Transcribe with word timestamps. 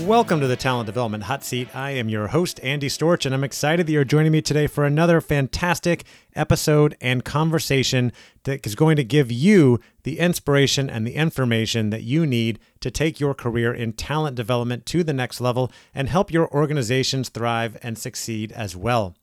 Welcome 0.00 0.40
to 0.40 0.46
the 0.46 0.56
Talent 0.56 0.86
Development 0.86 1.22
Hot 1.24 1.44
Seat. 1.44 1.74
I 1.74 1.92
am 1.92 2.08
your 2.08 2.26
host, 2.26 2.58
Andy 2.62 2.88
Storch, 2.88 3.24
and 3.24 3.34
I'm 3.34 3.44
excited 3.44 3.86
that 3.86 3.92
you're 3.92 4.04
joining 4.04 4.32
me 4.32 4.42
today 4.42 4.66
for 4.66 4.84
another 4.84 5.20
fantastic 5.20 6.04
episode 6.34 6.96
and 7.00 7.24
conversation 7.24 8.12
that 8.42 8.66
is 8.66 8.74
going 8.74 8.96
to 8.96 9.04
give 9.04 9.30
you 9.30 9.78
the 10.02 10.18
inspiration 10.18 10.90
and 10.90 11.06
the 11.06 11.14
information 11.14 11.90
that 11.90 12.02
you 12.02 12.26
need 12.26 12.58
to 12.80 12.90
take 12.90 13.20
your 13.20 13.32
career 13.32 13.72
in 13.72 13.92
talent 13.92 14.34
development 14.34 14.86
to 14.86 15.04
the 15.04 15.12
next 15.12 15.40
level 15.40 15.70
and 15.94 16.08
help 16.08 16.32
your 16.32 16.52
organizations 16.52 17.28
thrive 17.28 17.78
and 17.82 17.96
succeed 17.96 18.50
as 18.52 18.76
well. 18.76 19.14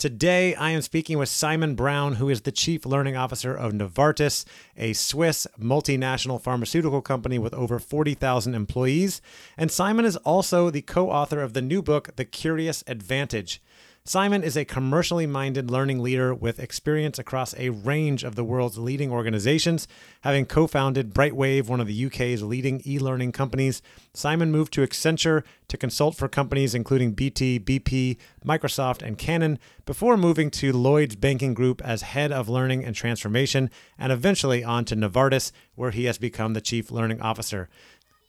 Today, 0.00 0.54
I 0.54 0.70
am 0.70 0.80
speaking 0.80 1.18
with 1.18 1.28
Simon 1.28 1.74
Brown, 1.74 2.14
who 2.14 2.30
is 2.30 2.40
the 2.40 2.52
Chief 2.52 2.86
Learning 2.86 3.18
Officer 3.18 3.54
of 3.54 3.74
Novartis, 3.74 4.46
a 4.74 4.94
Swiss 4.94 5.46
multinational 5.60 6.40
pharmaceutical 6.40 7.02
company 7.02 7.38
with 7.38 7.52
over 7.52 7.78
40,000 7.78 8.54
employees. 8.54 9.20
And 9.58 9.70
Simon 9.70 10.06
is 10.06 10.16
also 10.16 10.70
the 10.70 10.80
co 10.80 11.10
author 11.10 11.42
of 11.42 11.52
the 11.52 11.60
new 11.60 11.82
book, 11.82 12.16
The 12.16 12.24
Curious 12.24 12.82
Advantage. 12.86 13.60
Simon 14.04 14.42
is 14.42 14.56
a 14.56 14.64
commercially 14.64 15.26
minded 15.26 15.70
learning 15.70 16.00
leader 16.00 16.34
with 16.34 16.58
experience 16.58 17.18
across 17.18 17.54
a 17.58 17.68
range 17.68 18.24
of 18.24 18.34
the 18.34 18.42
world's 18.42 18.78
leading 18.78 19.12
organizations. 19.12 19.86
Having 20.22 20.46
co 20.46 20.66
founded 20.66 21.12
Brightwave, 21.12 21.68
one 21.68 21.80
of 21.80 21.86
the 21.86 22.06
UK's 22.06 22.42
leading 22.42 22.80
e 22.86 22.98
learning 22.98 23.32
companies, 23.32 23.82
Simon 24.14 24.50
moved 24.50 24.72
to 24.72 24.80
Accenture 24.80 25.44
to 25.68 25.76
consult 25.76 26.16
for 26.16 26.28
companies 26.28 26.74
including 26.74 27.12
BT, 27.12 27.60
BP, 27.60 28.16
Microsoft, 28.42 29.02
and 29.02 29.18
Canon 29.18 29.58
before 29.84 30.16
moving 30.16 30.50
to 30.52 30.72
Lloyd's 30.72 31.16
Banking 31.16 31.52
Group 31.52 31.82
as 31.84 32.00
head 32.00 32.32
of 32.32 32.48
learning 32.48 32.82
and 32.84 32.96
transformation, 32.96 33.70
and 33.98 34.10
eventually 34.10 34.64
on 34.64 34.86
to 34.86 34.96
Novartis, 34.96 35.52
where 35.74 35.90
he 35.90 36.06
has 36.06 36.16
become 36.16 36.54
the 36.54 36.62
chief 36.62 36.90
learning 36.90 37.20
officer. 37.20 37.68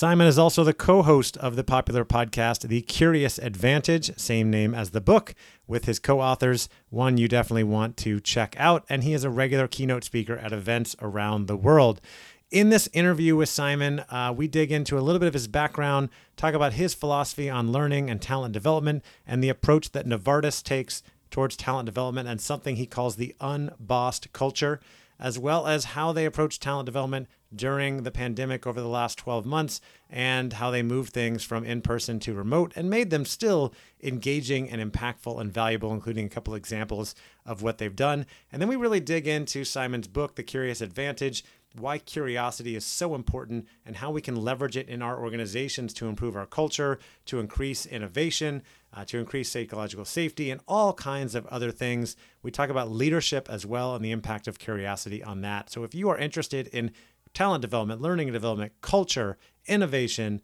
Simon 0.02 0.26
is 0.26 0.40
also 0.40 0.64
the 0.64 0.74
co 0.74 1.04
host 1.04 1.38
of 1.38 1.56
the 1.56 1.64
popular 1.64 2.04
podcast, 2.04 2.68
The 2.68 2.82
Curious 2.82 3.38
Advantage, 3.38 4.18
same 4.18 4.50
name 4.50 4.74
as 4.74 4.90
the 4.90 5.00
book, 5.00 5.36
with 5.68 5.86
his 5.86 6.00
co 6.00 6.20
authors, 6.20 6.70
one 6.90 7.20
you 7.20 7.28
definitely 7.28 7.66
want 7.66 7.98
to 7.98 8.20
check 8.20 8.56
out. 8.58 8.84
And 8.90 9.04
he 9.04 9.14
is 9.14 9.24
a 9.24 9.30
regular 9.30 9.68
keynote 9.68 10.04
speaker 10.04 10.38
at 10.38 10.54
events 10.54 10.96
around 11.04 11.46
the 11.46 11.56
world. 11.56 12.02
In 12.50 12.70
this 12.70 12.90
interview 12.94 13.36
with 13.36 13.50
Simon, 13.50 14.00
uh, 14.10 14.34
we 14.36 14.48
dig 14.48 14.72
into 14.72 14.98
a 14.98 15.06
little 15.06 15.20
bit 15.20 15.28
of 15.28 15.36
his 15.36 15.48
background, 15.48 16.10
talk 16.36 16.56
about 16.56 16.74
his 16.74 16.96
philosophy 16.96 17.48
on 17.48 17.72
learning 17.72 18.10
and 18.10 18.20
talent 18.20 18.54
development, 18.54 19.04
and 19.28 19.44
the 19.44 19.50
approach 19.50 19.92
that 19.92 20.08
Novartis 20.08 20.64
takes 20.64 21.04
towards 21.30 21.56
talent 21.56 21.86
development, 21.86 22.28
and 22.28 22.42
something 22.42 22.76
he 22.76 22.88
calls 22.88 23.18
the 23.18 23.36
unbossed 23.40 24.34
culture, 24.34 24.80
as 25.22 25.38
well 25.38 25.68
as 25.68 25.86
how 25.86 26.12
they 26.12 26.26
approach 26.26 26.60
talent 26.60 26.88
development 26.88 27.28
during 27.56 28.04
the 28.04 28.12
pandemic 28.12 28.66
over 28.66 28.82
the 28.82 28.88
last 28.88 29.18
12 29.20 29.46
months 29.46 29.80
and 30.10 30.54
how 30.54 30.72
they 30.72 30.82
moved 30.82 31.14
things 31.14 31.44
from 31.44 31.64
in 31.64 31.82
person 31.82 32.20
to 32.20 32.34
remote 32.34 32.74
and 32.76 32.90
made 32.90 33.12
them 33.12 33.24
still 33.24 33.74
engaging 34.02 34.70
and 34.70 34.82
impactful 34.82 35.40
and 35.40 35.54
valuable, 35.54 35.94
including 35.94 36.26
a 36.26 36.30
couple 36.30 36.56
examples 36.56 37.14
of 37.46 37.62
what 37.62 37.78
they've 37.78 37.96
done. 37.96 38.26
And 38.52 38.62
then 38.62 38.70
we 38.70 38.76
really 38.76 39.00
dig 39.00 39.28
into 39.28 39.64
Simon's 39.64 40.08
book, 40.08 40.36
The 40.36 40.44
Curious 40.44 40.82
Advantage. 40.82 41.44
Why 41.78 41.98
curiosity 41.98 42.76
is 42.76 42.86
so 42.86 43.16
important 43.16 43.68
and 43.86 43.96
how 43.96 44.12
we 44.12 44.22
can 44.22 44.36
leverage 44.36 44.76
it 44.76 44.90
in 44.90 45.02
our 45.02 45.20
organizations 45.20 45.94
to 45.96 46.08
improve 46.08 46.36
our 46.36 46.46
culture, 46.46 47.00
to 47.26 47.40
increase 47.40 47.86
innovation, 47.86 48.62
uh, 48.94 49.06
to 49.06 49.20
increase 49.20 49.50
psychological 49.50 50.04
safety, 50.04 50.52
and 50.52 50.60
all 50.68 50.94
kinds 50.94 51.34
of 51.34 51.46
other 51.48 51.72
things. 51.72 52.18
We 52.44 52.52
talk 52.52 52.70
about 52.70 52.92
leadership 52.92 53.48
as 53.50 53.66
well 53.66 53.96
and 53.96 54.04
the 54.04 54.12
impact 54.12 54.48
of 54.48 54.60
curiosity 54.60 55.24
on 55.24 55.42
that. 55.42 55.70
So, 55.70 55.84
if 55.84 55.96
you 55.96 56.10
are 56.10 56.18
interested 56.18 56.68
in 56.68 56.92
talent 57.34 57.62
development, 57.62 58.02
learning 58.02 58.28
and 58.28 58.34
development, 58.34 58.74
culture, 58.82 59.38
innovation, 59.66 60.42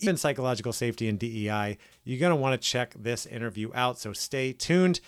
even 0.00 0.16
psychological 0.16 0.72
safety 0.72 1.08
and 1.08 1.18
DEI, 1.18 1.78
you're 2.04 2.20
going 2.20 2.30
to 2.30 2.36
want 2.36 2.60
to 2.60 2.68
check 2.68 2.94
this 2.98 3.26
interview 3.26 3.70
out. 3.74 3.98
So 3.98 4.12
stay 4.12 4.52
tuned. 4.52 5.00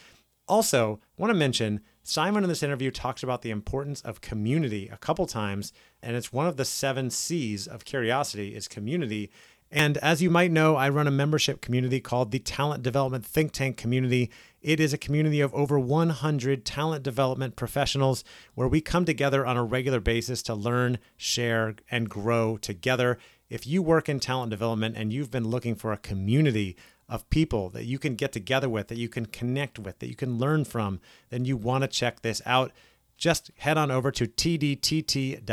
Also, 0.47 1.01
want 1.19 1.31
to 1.31 1.39
mention 1.39 1.81
Simon 2.09 2.43
in 2.43 2.49
this 2.49 2.63
interview 2.63 2.91
talks 2.91 3.23
about 3.23 3.43
the 3.43 3.51
importance 3.51 4.01
of 4.01 4.23
community 4.23 4.89
a 4.91 4.97
couple 4.97 5.27
times, 5.27 5.75
and 6.03 6.17
it's 6.17 6.33
one 6.33 6.47
of 6.47 6.57
the 6.57 6.65
seven 6.65 7.11
C's 7.11 7.67
of 7.67 7.85
curiosity 7.85 8.55
is 8.55 8.67
community. 8.67 9.31
And 9.71 9.99
as 9.99 10.23
you 10.23 10.31
might 10.31 10.51
know, 10.51 10.75
I 10.75 10.89
run 10.89 11.07
a 11.07 11.11
membership 11.11 11.61
community 11.61 12.01
called 12.01 12.31
the 12.31 12.39
Talent 12.39 12.83
Development 12.83 13.27
Think 13.27 13.53
Tank 13.53 13.77
Community. 13.77 14.31
It 14.63 14.81
is 14.81 14.95
a 14.95 14.99
community 14.99 15.43
of 15.43 15.53
over 15.53 15.79
100 15.79 16.65
talent 16.65 17.03
development 17.03 17.57
professionals 17.57 18.25
where 18.55 18.69
we 18.69 18.81
come 18.81 19.05
together 19.05 19.47
on 19.47 19.59
a 19.59 19.63
regular 19.63 20.01
basis 20.01 20.43
to 20.45 20.55
learn, 20.55 20.97
share, 21.19 21.75
and 21.91 22.09
grow 22.09 22.57
together. 22.57 23.19
If 23.51 23.67
you 23.67 23.83
work 23.83 24.09
in 24.09 24.19
talent 24.19 24.49
development 24.49 24.97
and 24.97 25.13
you've 25.13 25.31
been 25.31 25.49
looking 25.49 25.75
for 25.75 25.93
a 25.93 25.99
community 25.99 26.75
of 27.09 27.29
people 27.31 27.71
that 27.71 27.85
you 27.85 27.99
can 27.99 28.15
get 28.15 28.33
together 28.33 28.69
with, 28.69 28.89
that 28.89 28.99
you 28.99 29.09
can 29.09 29.27
connect 29.27 29.79
with, 29.79 29.99
that 29.99 30.09
you 30.09 30.17
can 30.17 30.39
learn 30.39 30.65
from, 30.65 31.01
then 31.31 31.45
you 31.45 31.57
want 31.57 31.83
to 31.83 31.89
check 31.89 32.23
this 32.23 32.43
out 32.45 32.73
just 33.19 33.51
head 33.59 33.77
on 33.77 33.91
over 33.91 34.11
to 34.13 34.27
tdtt.us. 34.27 35.47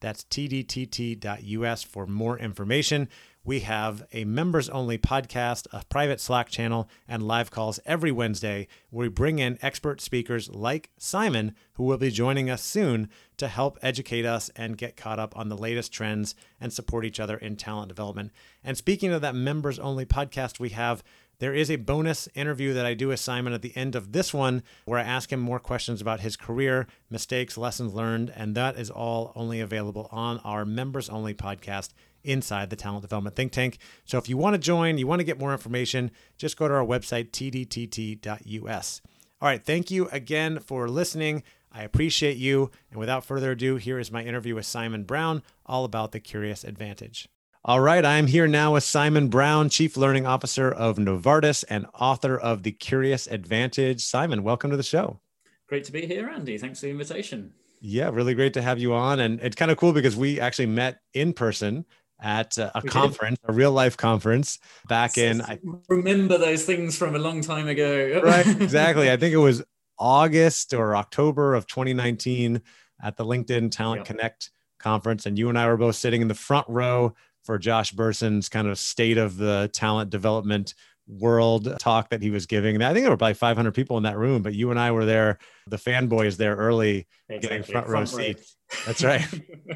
That's 0.00 0.24
tdtt.us 0.24 1.82
for 1.82 2.06
more 2.06 2.38
information. 2.38 3.08
We 3.46 3.60
have 3.60 4.06
a 4.10 4.24
members 4.24 4.70
only 4.70 4.96
podcast, 4.96 5.66
a 5.70 5.84
private 5.90 6.18
Slack 6.18 6.48
channel, 6.48 6.88
and 7.06 7.22
live 7.22 7.50
calls 7.50 7.78
every 7.84 8.10
Wednesday 8.10 8.68
where 8.88 9.04
we 9.04 9.10
bring 9.10 9.38
in 9.38 9.58
expert 9.60 10.00
speakers 10.00 10.48
like 10.48 10.88
Simon, 10.96 11.54
who 11.74 11.84
will 11.84 11.98
be 11.98 12.10
joining 12.10 12.48
us 12.48 12.62
soon 12.62 13.10
to 13.36 13.48
help 13.48 13.78
educate 13.82 14.24
us 14.24 14.50
and 14.56 14.78
get 14.78 14.96
caught 14.96 15.18
up 15.18 15.36
on 15.36 15.50
the 15.50 15.58
latest 15.58 15.92
trends 15.92 16.34
and 16.58 16.72
support 16.72 17.04
each 17.04 17.20
other 17.20 17.36
in 17.36 17.56
talent 17.56 17.88
development. 17.88 18.32
And 18.62 18.78
speaking 18.78 19.12
of 19.12 19.20
that 19.20 19.34
members 19.34 19.78
only 19.78 20.06
podcast, 20.06 20.58
we 20.58 20.70
have 20.70 21.04
There 21.38 21.52
is 21.52 21.70
a 21.70 21.76
bonus 21.76 22.30
interview 22.34 22.72
that 22.72 22.86
I 22.86 22.94
do 22.94 23.08
with 23.08 23.20
Simon 23.20 23.52
at 23.52 23.60
the 23.60 23.76
end 23.76 23.94
of 23.94 24.12
this 24.12 24.32
one 24.32 24.62
where 24.86 24.98
I 24.98 25.02
ask 25.02 25.30
him 25.30 25.40
more 25.40 25.60
questions 25.60 26.00
about 26.00 26.20
his 26.20 26.36
career, 26.36 26.86
mistakes, 27.10 27.58
lessons 27.58 27.92
learned, 27.92 28.32
and 28.34 28.54
that 28.54 28.78
is 28.78 28.88
all 28.88 29.32
only 29.36 29.60
available 29.60 30.08
on 30.10 30.38
our 30.38 30.64
members 30.64 31.10
only 31.10 31.34
podcast 31.34 31.90
inside 32.24 32.70
the 32.70 32.76
Talent 32.76 33.02
Development 33.02 33.34
Think 33.36 33.52
Tank. 33.52 33.78
So 34.04 34.18
if 34.18 34.28
you 34.28 34.36
want 34.36 34.54
to 34.54 34.58
join, 34.58 34.98
you 34.98 35.06
want 35.06 35.20
to 35.20 35.24
get 35.24 35.38
more 35.38 35.52
information, 35.52 36.10
just 36.36 36.56
go 36.56 36.66
to 36.68 36.74
our 36.74 36.84
website, 36.84 37.30
tdtt.us. 37.30 39.00
All 39.40 39.48
right, 39.48 39.62
thank 39.62 39.90
you 39.90 40.08
again 40.08 40.58
for 40.58 40.88
listening. 40.88 41.42
I 41.70 41.82
appreciate 41.82 42.36
you. 42.36 42.70
And 42.90 42.98
without 43.00 43.24
further 43.24 43.50
ado, 43.50 43.76
here 43.76 43.98
is 43.98 44.12
my 44.12 44.22
interview 44.22 44.54
with 44.54 44.64
Simon 44.64 45.04
Brown, 45.04 45.42
all 45.66 45.84
about 45.84 46.12
the 46.12 46.20
Curious 46.20 46.64
Advantage. 46.64 47.28
All 47.64 47.80
right, 47.80 48.04
I'm 48.04 48.26
here 48.26 48.46
now 48.46 48.74
with 48.74 48.84
Simon 48.84 49.28
Brown, 49.28 49.70
Chief 49.70 49.96
Learning 49.96 50.26
Officer 50.26 50.70
of 50.70 50.98
Novartis 50.98 51.64
and 51.68 51.86
author 51.98 52.38
of 52.38 52.62
The 52.62 52.72
Curious 52.72 53.26
Advantage. 53.26 54.04
Simon, 54.04 54.42
welcome 54.42 54.70
to 54.70 54.76
the 54.76 54.82
show. 54.82 55.18
Great 55.66 55.84
to 55.84 55.92
be 55.92 56.06
here, 56.06 56.28
Andy. 56.28 56.58
Thanks 56.58 56.80
for 56.80 56.86
the 56.86 56.92
invitation. 56.92 57.54
Yeah, 57.80 58.10
really 58.10 58.34
great 58.34 58.54
to 58.54 58.62
have 58.62 58.78
you 58.78 58.94
on. 58.94 59.18
And 59.18 59.40
it's 59.40 59.56
kind 59.56 59.70
of 59.70 59.78
cool 59.78 59.92
because 59.92 60.14
we 60.14 60.38
actually 60.38 60.66
met 60.66 61.00
in 61.12 61.32
person 61.32 61.86
at 62.24 62.56
a 62.56 62.80
we 62.82 62.88
conference, 62.88 63.38
did. 63.40 63.50
a 63.50 63.52
real 63.52 63.70
life 63.70 63.98
conference 63.98 64.58
back 64.88 65.18
in. 65.18 65.42
I 65.42 65.60
remember 65.88 66.38
those 66.38 66.64
things 66.64 66.96
from 66.96 67.14
a 67.14 67.18
long 67.18 67.42
time 67.42 67.68
ago. 67.68 68.20
right, 68.24 68.46
exactly. 68.46 69.12
I 69.12 69.18
think 69.18 69.34
it 69.34 69.38
was 69.38 69.62
August 69.98 70.72
or 70.72 70.96
October 70.96 71.54
of 71.54 71.66
2019 71.66 72.62
at 73.02 73.18
the 73.18 73.26
LinkedIn 73.26 73.70
Talent 73.70 74.00
yep. 74.00 74.06
Connect 74.06 74.50
conference. 74.78 75.26
And 75.26 75.38
you 75.38 75.50
and 75.50 75.58
I 75.58 75.66
were 75.66 75.76
both 75.76 75.96
sitting 75.96 76.22
in 76.22 76.28
the 76.28 76.34
front 76.34 76.66
row 76.68 77.14
for 77.42 77.58
Josh 77.58 77.92
Bersin's 77.92 78.48
kind 78.48 78.68
of 78.68 78.78
state 78.78 79.18
of 79.18 79.36
the 79.36 79.70
talent 79.74 80.08
development 80.08 80.74
world 81.06 81.76
talk 81.78 82.10
that 82.10 82.22
he 82.22 82.30
was 82.30 82.46
giving. 82.46 82.74
And 82.74 82.84
I 82.84 82.92
think 82.92 83.04
there 83.04 83.10
were 83.10 83.16
probably 83.16 83.34
500 83.34 83.72
people 83.72 83.96
in 83.96 84.04
that 84.04 84.16
room, 84.16 84.42
but 84.42 84.54
you 84.54 84.70
and 84.70 84.80
I 84.80 84.90
were 84.90 85.04
there, 85.04 85.38
the 85.66 85.76
fanboys 85.76 86.36
there 86.36 86.56
early, 86.56 87.06
exactly. 87.28 87.48
getting 87.48 87.72
front, 87.72 87.88
row 87.88 88.04
seats. 88.04 88.56
That's 88.86 89.04
right. 89.04 89.26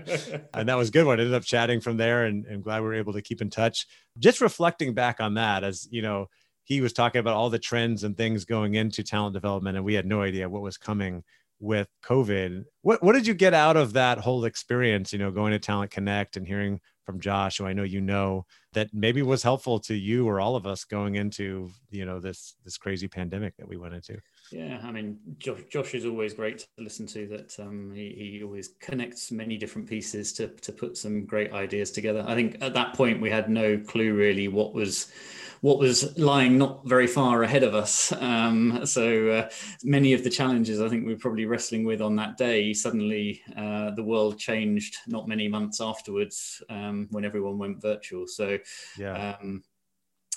and 0.54 0.69
that 0.69 0.76
was 0.76 0.90
good 0.90 1.04
one. 1.04 1.19
I 1.19 1.22
ended 1.22 1.34
up 1.34 1.44
chatting 1.44 1.80
from 1.80 1.96
there 1.96 2.25
and, 2.25 2.46
and 2.46 2.62
glad 2.62 2.80
we 2.80 2.86
were 2.86 2.94
able 2.94 3.12
to 3.12 3.22
keep 3.22 3.42
in 3.42 3.50
touch. 3.50 3.86
Just 4.19 4.40
reflecting 4.40 4.94
back 4.94 5.20
on 5.20 5.34
that 5.34 5.64
as, 5.64 5.86
you 5.90 6.02
know, 6.02 6.28
he 6.69 6.82
was 6.82 6.92
talking 6.92 7.19
about 7.19 7.34
all 7.34 7.48
the 7.48 7.58
trends 7.58 8.04
and 8.04 8.14
things 8.14 8.44
going 8.44 8.75
into 8.75 9.02
talent 9.02 9.32
development, 9.32 9.76
and 9.76 9.86
we 9.86 9.94
had 9.94 10.04
no 10.04 10.20
idea 10.20 10.50
what 10.50 10.60
was 10.60 10.76
coming 10.76 11.25
with 11.60 11.88
COVID. 12.04 12.64
What 12.82 13.02
what 13.02 13.14
did 13.14 13.26
you 13.26 13.32
get 13.32 13.54
out 13.54 13.78
of 13.78 13.94
that 13.94 14.19
whole 14.19 14.44
experience? 14.44 15.10
You 15.10 15.19
know, 15.19 15.30
going 15.30 15.52
to 15.52 15.58
Talent 15.58 15.90
Connect 15.90 16.36
and 16.36 16.46
hearing 16.46 16.80
from 17.08 17.20
Josh, 17.20 17.56
who 17.56 17.64
I 17.64 17.72
know 17.72 17.84
you 17.84 18.02
know, 18.02 18.44
that 18.75 18.93
maybe 18.93 19.22
was 19.22 19.43
helpful 19.43 19.81
to 19.81 19.94
you 19.94 20.28
or 20.28 20.40
all 20.40 20.56
of 20.56 20.66
us 20.66 20.84
going 20.84 21.14
into 21.14 21.70
you 21.90 22.05
know 22.05 22.20
this 22.20 22.55
this 22.66 22.76
crazy 22.76 23.08
pandemic 23.08 23.56
that 23.56 23.66
we 23.66 23.78
went 23.78 23.94
into. 23.94 24.19
Yeah, 24.50 24.80
I 24.82 24.90
mean, 24.90 25.18
Josh, 25.38 25.60
Josh 25.70 25.94
is 25.94 26.06
always 26.06 26.34
great 26.34 26.58
to 26.58 26.66
listen 26.78 27.06
to. 27.08 27.26
That 27.26 27.58
um, 27.60 27.92
he, 27.94 28.14
he 28.36 28.42
always 28.42 28.70
connects 28.80 29.30
many 29.30 29.56
different 29.56 29.88
pieces 29.88 30.32
to 30.34 30.48
to 30.48 30.72
put 30.72 30.96
some 30.96 31.24
great 31.24 31.52
ideas 31.52 31.90
together. 31.90 32.24
I 32.26 32.34
think 32.34 32.56
at 32.60 32.74
that 32.74 32.94
point 32.94 33.20
we 33.20 33.30
had 33.30 33.50
no 33.50 33.78
clue 33.78 34.14
really 34.14 34.48
what 34.48 34.74
was 34.74 35.12
what 35.60 35.78
was 35.78 36.16
lying 36.16 36.56
not 36.56 36.86
very 36.86 37.06
far 37.06 37.42
ahead 37.42 37.62
of 37.62 37.74
us. 37.74 38.12
Um, 38.12 38.86
so 38.86 39.30
uh, 39.30 39.50
many 39.82 40.12
of 40.12 40.22
the 40.22 40.30
challenges 40.30 40.80
I 40.80 40.88
think 40.88 41.04
we 41.04 41.12
were 41.12 41.18
probably 41.18 41.46
wrestling 41.46 41.84
with 41.84 42.00
on 42.00 42.16
that 42.16 42.36
day, 42.36 42.72
suddenly 42.72 43.42
uh, 43.56 43.90
the 43.90 44.04
world 44.04 44.38
changed 44.38 44.96
not 45.06 45.28
many 45.28 45.48
months 45.48 45.80
afterwards 45.80 46.62
um, 46.70 47.08
when 47.10 47.24
everyone 47.24 47.58
went 47.58 47.82
virtual. 47.82 48.26
So 48.26 48.58
yeah. 48.96 49.36
Um, 49.40 49.62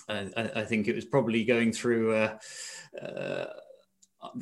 I, 0.09 0.51
I, 0.55 0.63
think 0.65 0.87
it 0.87 0.95
was 0.95 1.05
probably 1.05 1.45
going 1.45 1.71
through. 1.71 2.15
Uh, 2.15 2.37
uh, 3.01 3.45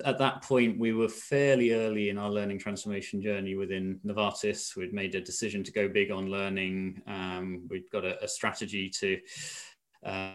at 0.04 0.18
that 0.18 0.42
point, 0.44 0.78
we 0.78 0.94
were 0.94 1.08
fairly 1.08 1.74
early 1.74 2.10
in 2.10 2.18
our 2.18 2.30
learning 2.30 2.60
transformation 2.60 3.22
journey 3.22 3.56
within 3.56 4.00
Novartis. 4.06 4.76
We'd 4.76 4.94
made 4.94 5.16
a 5.16 5.22
decision 5.22 5.64
to 5.64 5.72
go 5.72 5.88
big 5.88 6.12
on 6.12 6.30
learning. 6.30 7.02
Um, 7.08 7.66
we'd 7.70 7.90
got 7.90 8.04
a, 8.04 8.22
a 8.24 8.28
strategy 8.28 8.90
to 8.90 9.20
uh, 10.06 10.32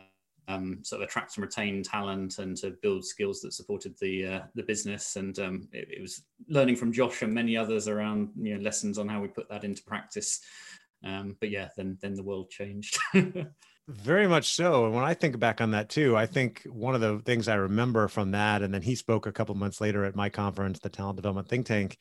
um, 0.49 0.79
sort 0.83 1.03
of 1.03 1.09
attract 1.09 1.37
and 1.37 1.45
retain 1.45 1.83
talent 1.83 2.39
and 2.39 2.57
to 2.59 2.71
build 2.83 3.05
skills 3.05 3.41
that 3.41 3.53
supported 3.53 3.95
the 3.99 4.27
uh, 4.27 4.41
the 4.55 4.63
business. 4.63 5.17
And 5.17 5.39
um, 5.39 5.69
it, 5.73 5.89
it, 5.91 6.01
was 6.01 6.23
learning 6.49 6.77
from 6.77 6.93
Josh 6.93 7.23
and 7.23 7.33
many 7.33 7.57
others 7.57 7.89
around 7.89 8.31
you 8.37 8.57
know 8.57 8.63
lessons 8.63 8.99
on 8.99 9.09
how 9.09 9.21
we 9.21 9.29
put 9.29 9.49
that 9.51 9.65
into 9.65 9.83
practice. 9.83 10.41
Um, 11.05 11.37
but 11.39 11.51
yeah, 11.51 11.69
then 11.77 11.99
then 12.01 12.15
the 12.15 12.23
world 12.23 12.51
changed. 12.51 12.99
Very 13.87 14.27
much 14.27 14.55
so. 14.55 14.87
And 14.87 14.95
when 14.95 15.05
I 15.05 15.13
think 15.13 15.39
back 15.39 15.61
on 15.61 15.73
that 15.73 15.91
too, 15.91 16.17
I 16.17 16.25
think 16.25 16.63
one 16.65 16.95
of 16.95 17.03
the 17.03 17.19
things 17.19 17.49
I 17.49 17.57
remember 17.57 18.09
from 18.09 18.31
that, 18.31 18.63
and 18.63 18.73
then 18.73 18.81
he 18.81 18.95
spoke 18.95 19.27
a 19.27 19.33
couple 19.33 19.55
months 19.55 19.81
later 19.81 20.05
at 20.07 20.17
my 20.17 20.31
conference, 20.31 20.79
the 20.79 20.89
Talent 20.89 21.17
Development 21.17 21.47
Think 21.47 21.67
Tank. 21.67 21.99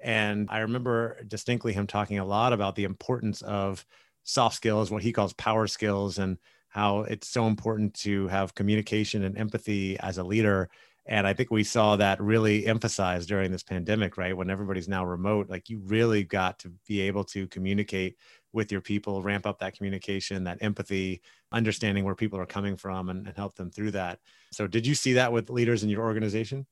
And 0.00 0.48
I 0.48 0.60
remember 0.60 1.20
distinctly 1.26 1.72
him 1.72 1.88
talking 1.88 2.20
a 2.20 2.24
lot 2.24 2.52
about 2.52 2.76
the 2.76 2.84
importance 2.84 3.42
of 3.42 3.84
soft 4.22 4.54
skills, 4.54 4.92
what 4.92 5.02
he 5.02 5.12
calls 5.12 5.32
power 5.32 5.66
skills, 5.66 6.18
and 6.18 6.38
how 6.68 7.00
it's 7.00 7.28
so 7.28 7.46
important 7.48 7.94
to 7.94 8.28
have 8.28 8.54
communication 8.54 9.24
and 9.24 9.36
empathy 9.36 9.98
as 9.98 10.18
a 10.18 10.24
leader. 10.24 10.70
And 11.06 11.26
I 11.26 11.34
think 11.34 11.50
we 11.50 11.64
saw 11.64 11.96
that 11.96 12.20
really 12.20 12.66
emphasized 12.66 13.28
during 13.28 13.52
this 13.52 13.62
pandemic, 13.62 14.16
right? 14.16 14.36
When 14.36 14.48
everybody's 14.48 14.88
now 14.88 15.04
remote, 15.04 15.50
like 15.50 15.68
you 15.68 15.80
really 15.84 16.24
got 16.24 16.58
to 16.60 16.72
be 16.88 17.02
able 17.02 17.24
to 17.24 17.46
communicate 17.48 18.16
with 18.52 18.72
your 18.72 18.80
people, 18.80 19.22
ramp 19.22 19.46
up 19.46 19.58
that 19.58 19.76
communication, 19.76 20.44
that 20.44 20.58
empathy, 20.62 21.20
understanding 21.52 22.04
where 22.04 22.14
people 22.14 22.38
are 22.38 22.46
coming 22.46 22.76
from 22.76 23.10
and, 23.10 23.26
and 23.26 23.36
help 23.36 23.54
them 23.54 23.70
through 23.70 23.90
that. 23.90 24.18
So, 24.52 24.66
did 24.66 24.86
you 24.86 24.94
see 24.94 25.14
that 25.14 25.32
with 25.32 25.50
leaders 25.50 25.82
in 25.82 25.90
your 25.90 26.02
organization? 26.02 26.66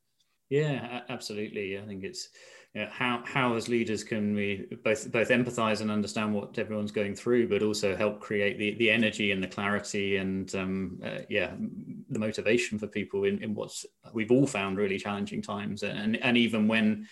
Yeah, 0.48 1.00
absolutely. 1.08 1.78
I 1.78 1.86
think 1.86 2.04
it's 2.04 2.28
you 2.74 2.82
know, 2.82 2.88
how 2.90 3.22
how 3.26 3.54
as 3.54 3.68
leaders 3.68 4.02
can 4.02 4.34
we 4.34 4.66
both 4.82 5.10
both 5.12 5.28
empathize 5.28 5.82
and 5.82 5.90
understand 5.90 6.32
what 6.32 6.58
everyone's 6.58 6.92
going 6.92 7.14
through, 7.14 7.48
but 7.48 7.62
also 7.62 7.94
help 7.94 8.20
create 8.20 8.58
the 8.58 8.74
the 8.76 8.90
energy 8.90 9.32
and 9.32 9.42
the 9.42 9.48
clarity 9.48 10.16
and 10.16 10.54
um, 10.54 10.98
uh, 11.04 11.18
yeah 11.28 11.52
the 12.08 12.18
motivation 12.18 12.78
for 12.78 12.86
people 12.86 13.24
in, 13.24 13.42
in 13.42 13.54
what's 13.54 13.84
we've 14.14 14.30
all 14.30 14.46
found 14.46 14.78
really 14.78 14.98
challenging 14.98 15.42
times 15.42 15.82
and 15.82 16.16
and 16.16 16.36
even 16.38 16.66
when 16.66 17.06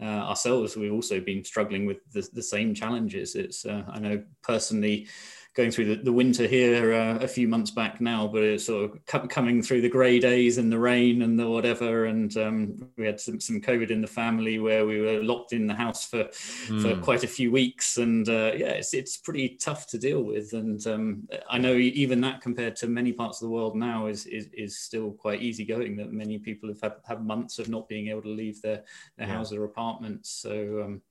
uh, 0.00 0.04
ourselves 0.04 0.76
we've 0.76 0.92
also 0.92 1.18
been 1.18 1.42
struggling 1.42 1.86
with 1.86 1.98
the, 2.12 2.28
the 2.34 2.42
same 2.42 2.74
challenges. 2.74 3.34
It's 3.34 3.64
uh, 3.64 3.84
I 3.88 3.98
know 3.98 4.22
personally 4.42 5.08
going 5.56 5.70
through 5.70 5.86
the, 5.86 6.02
the 6.02 6.12
winter 6.12 6.46
here 6.46 6.92
uh, 6.92 7.16
a 7.16 7.26
few 7.26 7.48
months 7.48 7.70
back 7.70 7.98
now, 7.98 8.26
but 8.26 8.42
it's 8.42 8.66
sort 8.66 8.92
of 8.92 9.28
coming 9.28 9.62
through 9.62 9.80
the 9.80 9.88
grey 9.88 10.20
days 10.20 10.58
and 10.58 10.70
the 10.70 10.78
rain 10.78 11.22
and 11.22 11.38
the 11.38 11.48
whatever. 11.48 12.04
And 12.04 12.36
um, 12.36 12.90
we 12.98 13.06
had 13.06 13.18
some, 13.18 13.40
some 13.40 13.62
COVID 13.62 13.90
in 13.90 14.02
the 14.02 14.06
family 14.06 14.58
where 14.58 14.84
we 14.84 15.00
were 15.00 15.22
locked 15.22 15.54
in 15.54 15.66
the 15.66 15.74
house 15.74 16.06
for 16.06 16.24
mm. 16.24 16.82
for 16.82 16.94
hmm. 16.94 17.00
quite 17.00 17.24
a 17.24 17.28
few 17.28 17.50
weeks. 17.50 17.96
And 17.96 18.28
uh, 18.28 18.52
yeah, 18.54 18.72
it's, 18.72 18.92
it's 18.92 19.16
pretty 19.16 19.56
tough 19.58 19.86
to 19.88 19.98
deal 19.98 20.22
with. 20.22 20.52
And 20.52 20.86
um, 20.86 21.26
I 21.48 21.56
know 21.56 21.72
even 21.72 22.20
that 22.20 22.42
compared 22.42 22.76
to 22.76 22.86
many 22.86 23.12
parts 23.12 23.40
of 23.40 23.48
the 23.48 23.54
world 23.54 23.76
now 23.76 24.08
is 24.08 24.26
is, 24.26 24.48
is 24.52 24.78
still 24.78 25.12
quite 25.12 25.40
easygoing. 25.40 25.96
That 25.96 26.12
many 26.12 26.38
people 26.38 26.68
have 26.68 26.82
had, 26.82 26.94
had 27.08 27.24
months 27.24 27.58
of 27.58 27.70
not 27.70 27.88
being 27.88 28.08
able 28.08 28.22
to 28.22 28.28
leave 28.28 28.60
their 28.60 28.84
their 29.16 29.26
yeah. 29.26 29.34
house 29.34 29.52
or 29.52 29.64
apartments. 29.64 30.30
So. 30.30 30.82
Um, 30.84 31.02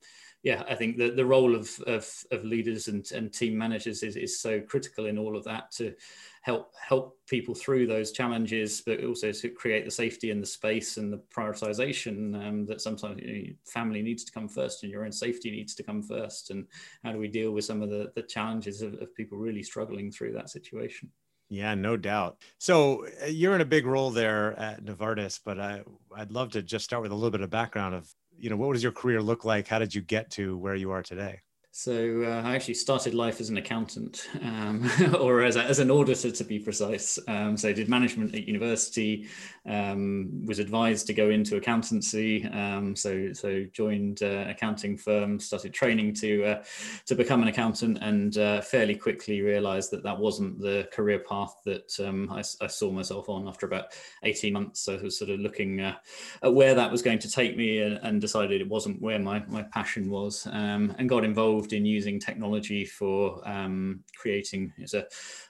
yeah, 0.45 0.61
I 0.69 0.75
think 0.75 0.97
the, 0.97 1.09
the 1.09 1.25
role 1.25 1.55
of, 1.55 1.71
of, 1.87 2.07
of 2.29 2.45
leaders 2.45 2.87
and, 2.87 3.03
and 3.11 3.33
team 3.33 3.57
managers 3.57 4.03
is, 4.03 4.15
is 4.15 4.39
so 4.39 4.61
critical 4.61 5.07
in 5.07 5.17
all 5.17 5.35
of 5.35 5.43
that 5.45 5.71
to 5.71 5.95
help 6.43 6.71
help 6.79 7.17
people 7.27 7.55
through 7.55 7.87
those 7.87 8.11
challenges, 8.11 8.83
but 8.85 9.03
also 9.03 9.31
to 9.31 9.49
create 9.49 9.85
the 9.85 9.91
safety 9.91 10.29
and 10.29 10.43
the 10.43 10.45
space 10.45 10.97
and 10.97 11.11
the 11.11 11.19
prioritization 11.35 12.47
um, 12.47 12.63
that 12.67 12.79
sometimes 12.79 13.19
you 13.23 13.33
know, 13.33 13.53
family 13.65 14.03
needs 14.03 14.23
to 14.23 14.31
come 14.31 14.47
first 14.47 14.83
and 14.83 14.91
your 14.91 15.03
own 15.03 15.11
safety 15.11 15.49
needs 15.49 15.73
to 15.73 15.81
come 15.81 16.03
first. 16.03 16.51
And 16.51 16.67
how 17.03 17.11
do 17.11 17.17
we 17.17 17.27
deal 17.27 17.49
with 17.49 17.65
some 17.65 17.81
of 17.81 17.89
the, 17.89 18.11
the 18.13 18.21
challenges 18.21 18.83
of, 18.83 18.93
of 19.01 19.15
people 19.15 19.39
really 19.39 19.63
struggling 19.63 20.11
through 20.11 20.33
that 20.33 20.51
situation? 20.51 21.09
Yeah, 21.49 21.73
no 21.73 21.97
doubt. 21.97 22.37
So 22.59 23.07
uh, 23.23 23.25
you're 23.25 23.55
in 23.55 23.61
a 23.61 23.65
big 23.65 23.87
role 23.87 24.11
there 24.11 24.59
at 24.59 24.85
Novartis, 24.85 25.39
but 25.43 25.59
I, 25.59 25.81
I'd 26.15 26.31
love 26.31 26.51
to 26.51 26.61
just 26.61 26.85
start 26.85 27.01
with 27.01 27.11
a 27.11 27.15
little 27.15 27.31
bit 27.31 27.41
of 27.41 27.49
background 27.49 27.95
of 27.95 28.13
you 28.39 28.49
know 28.49 28.55
what 28.57 28.73
does 28.73 28.83
your 28.83 28.91
career 28.91 29.21
look 29.21 29.45
like? 29.45 29.67
How 29.67 29.79
did 29.79 29.95
you 29.95 30.01
get 30.01 30.31
to 30.31 30.57
where 30.57 30.75
you 30.75 30.91
are 30.91 31.03
today 31.03 31.41
so 31.77 32.23
uh, 32.23 32.41
I 32.47 32.55
actually 32.55 32.75
started 32.75 33.13
life 33.13 33.41
as 33.41 33.49
an 33.49 33.57
accountant, 33.57 34.29
um, 34.41 34.89
or 35.19 35.43
as, 35.43 35.57
a, 35.57 35.63
as 35.63 35.79
an 35.79 35.91
auditor 35.91 36.31
to 36.31 36.43
be 36.45 36.57
precise. 36.57 37.19
Um, 37.27 37.57
so 37.57 37.67
I 37.67 37.73
did 37.73 37.89
management 37.89 38.33
at 38.33 38.47
university, 38.47 39.27
um, 39.65 40.45
was 40.45 40.59
advised 40.59 41.05
to 41.07 41.13
go 41.13 41.29
into 41.31 41.57
accountancy. 41.57 42.45
Um, 42.45 42.95
so 42.95 43.33
so 43.33 43.65
joined 43.73 44.23
uh, 44.23 44.45
accounting 44.47 44.95
firm, 44.95 45.37
started 45.37 45.73
training 45.73 46.13
to 46.15 46.45
uh, 46.45 46.63
to 47.07 47.15
become 47.15 47.41
an 47.41 47.49
accountant, 47.49 47.97
and 48.01 48.37
uh, 48.37 48.61
fairly 48.61 48.95
quickly 48.95 49.41
realised 49.41 49.91
that 49.91 50.03
that 50.03 50.17
wasn't 50.17 50.57
the 50.61 50.87
career 50.93 51.19
path 51.19 51.57
that 51.65 51.93
um, 51.99 52.31
I, 52.31 52.39
I, 52.61 52.67
saw 52.67 52.89
myself 52.89 53.27
on. 53.27 53.49
After 53.49 53.65
about 53.65 53.87
eighteen 54.23 54.53
months, 54.53 54.79
so 54.79 54.95
I 54.95 55.01
was 55.01 55.19
sort 55.19 55.29
of 55.29 55.41
looking 55.41 55.81
uh, 55.81 55.95
at 56.41 56.53
where 56.53 56.73
that 56.73 56.89
was 56.89 57.01
going 57.01 57.19
to 57.19 57.29
take 57.29 57.57
me, 57.57 57.79
and, 57.79 57.99
and, 58.01 58.21
decided 58.21 58.61
it 58.61 58.69
wasn't 58.69 59.01
where 59.01 59.19
my 59.19 59.43
my 59.47 59.63
passion 59.63 60.09
was, 60.09 60.47
um, 60.53 60.95
and 60.97 61.09
got 61.09 61.25
involved 61.25 61.64
involved 61.65 61.73
in 61.73 61.85
using 61.85 62.19
technology 62.19 62.85
for 62.85 63.41
um, 63.47 64.03
creating. 64.17 64.71
As 64.81 64.93
a, 64.93 65.05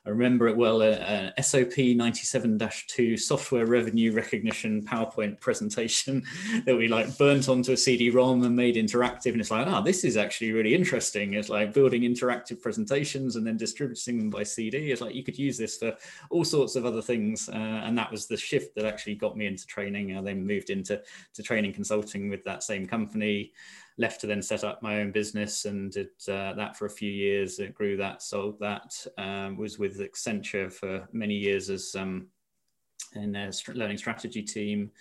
I 0.05 0.09
remember 0.09 0.47
it 0.47 0.55
well, 0.55 0.81
a, 0.81 1.33
a 1.37 1.43
SOP 1.43 1.75
97-2 1.75 3.19
software 3.19 3.65
revenue 3.65 4.13
recognition 4.13 4.83
PowerPoint 4.83 5.39
presentation 5.41 6.23
that 6.65 6.75
we 6.75 6.87
like 6.87 7.17
burnt 7.17 7.49
onto 7.49 7.73
a 7.73 7.77
CD-ROM 7.77 8.43
and 8.43 8.55
made 8.55 8.75
interactive. 8.75 9.33
And 9.33 9.41
it's 9.41 9.51
like, 9.51 9.67
oh, 9.67 9.81
this 9.81 10.03
is 10.03 10.15
actually 10.15 10.51
really 10.53 10.73
interesting. 10.73 11.33
It's 11.33 11.49
like 11.49 11.73
building 11.73 12.03
interactive 12.03 12.61
presentations 12.61 13.35
and 13.35 13.45
then 13.45 13.57
distributing 13.57 14.19
them 14.19 14.29
by 14.29 14.43
CD. 14.43 14.91
It's 14.91 15.01
like 15.01 15.15
you 15.15 15.23
could 15.23 15.37
use 15.37 15.57
this 15.57 15.77
for 15.77 15.95
all 16.29 16.45
sorts 16.45 16.75
of 16.75 16.85
other 16.85 17.01
things. 17.01 17.49
Uh, 17.49 17.81
and 17.85 17.97
that 17.97 18.11
was 18.11 18.27
the 18.27 18.37
shift 18.37 18.75
that 18.75 18.85
actually 18.85 19.15
got 19.15 19.35
me 19.35 19.47
into 19.47 19.65
training. 19.65 20.15
I 20.15 20.21
then 20.21 20.45
moved 20.45 20.69
into 20.69 21.01
to 21.33 21.43
training 21.43 21.73
consulting 21.73 22.29
with 22.29 22.43
that 22.45 22.63
same 22.63 22.87
company 22.87 23.51
left 23.97 24.21
to 24.21 24.27
then 24.27 24.41
set 24.41 24.63
up 24.63 24.81
my 24.81 24.99
own 24.99 25.11
business 25.11 25.65
and 25.65 25.91
did 25.91 26.09
uh, 26.27 26.53
that 26.53 26.75
for 26.75 26.85
a 26.85 26.89
few 26.89 27.11
years. 27.11 27.59
It 27.59 27.73
grew 27.73 27.95
that, 27.97 28.21
sold 28.21 28.59
that. 28.59 28.93
Um, 29.17 29.57
was 29.57 29.79
with 29.79 29.99
Accenture 29.99 30.71
for 30.71 31.07
many 31.13 31.35
years 31.35 31.69
as 31.69 31.95
um, 31.97 32.27
in 33.13 33.31
their 33.31 33.51
learning 33.73 33.97
strategy 33.97 34.41
team. 34.41 34.91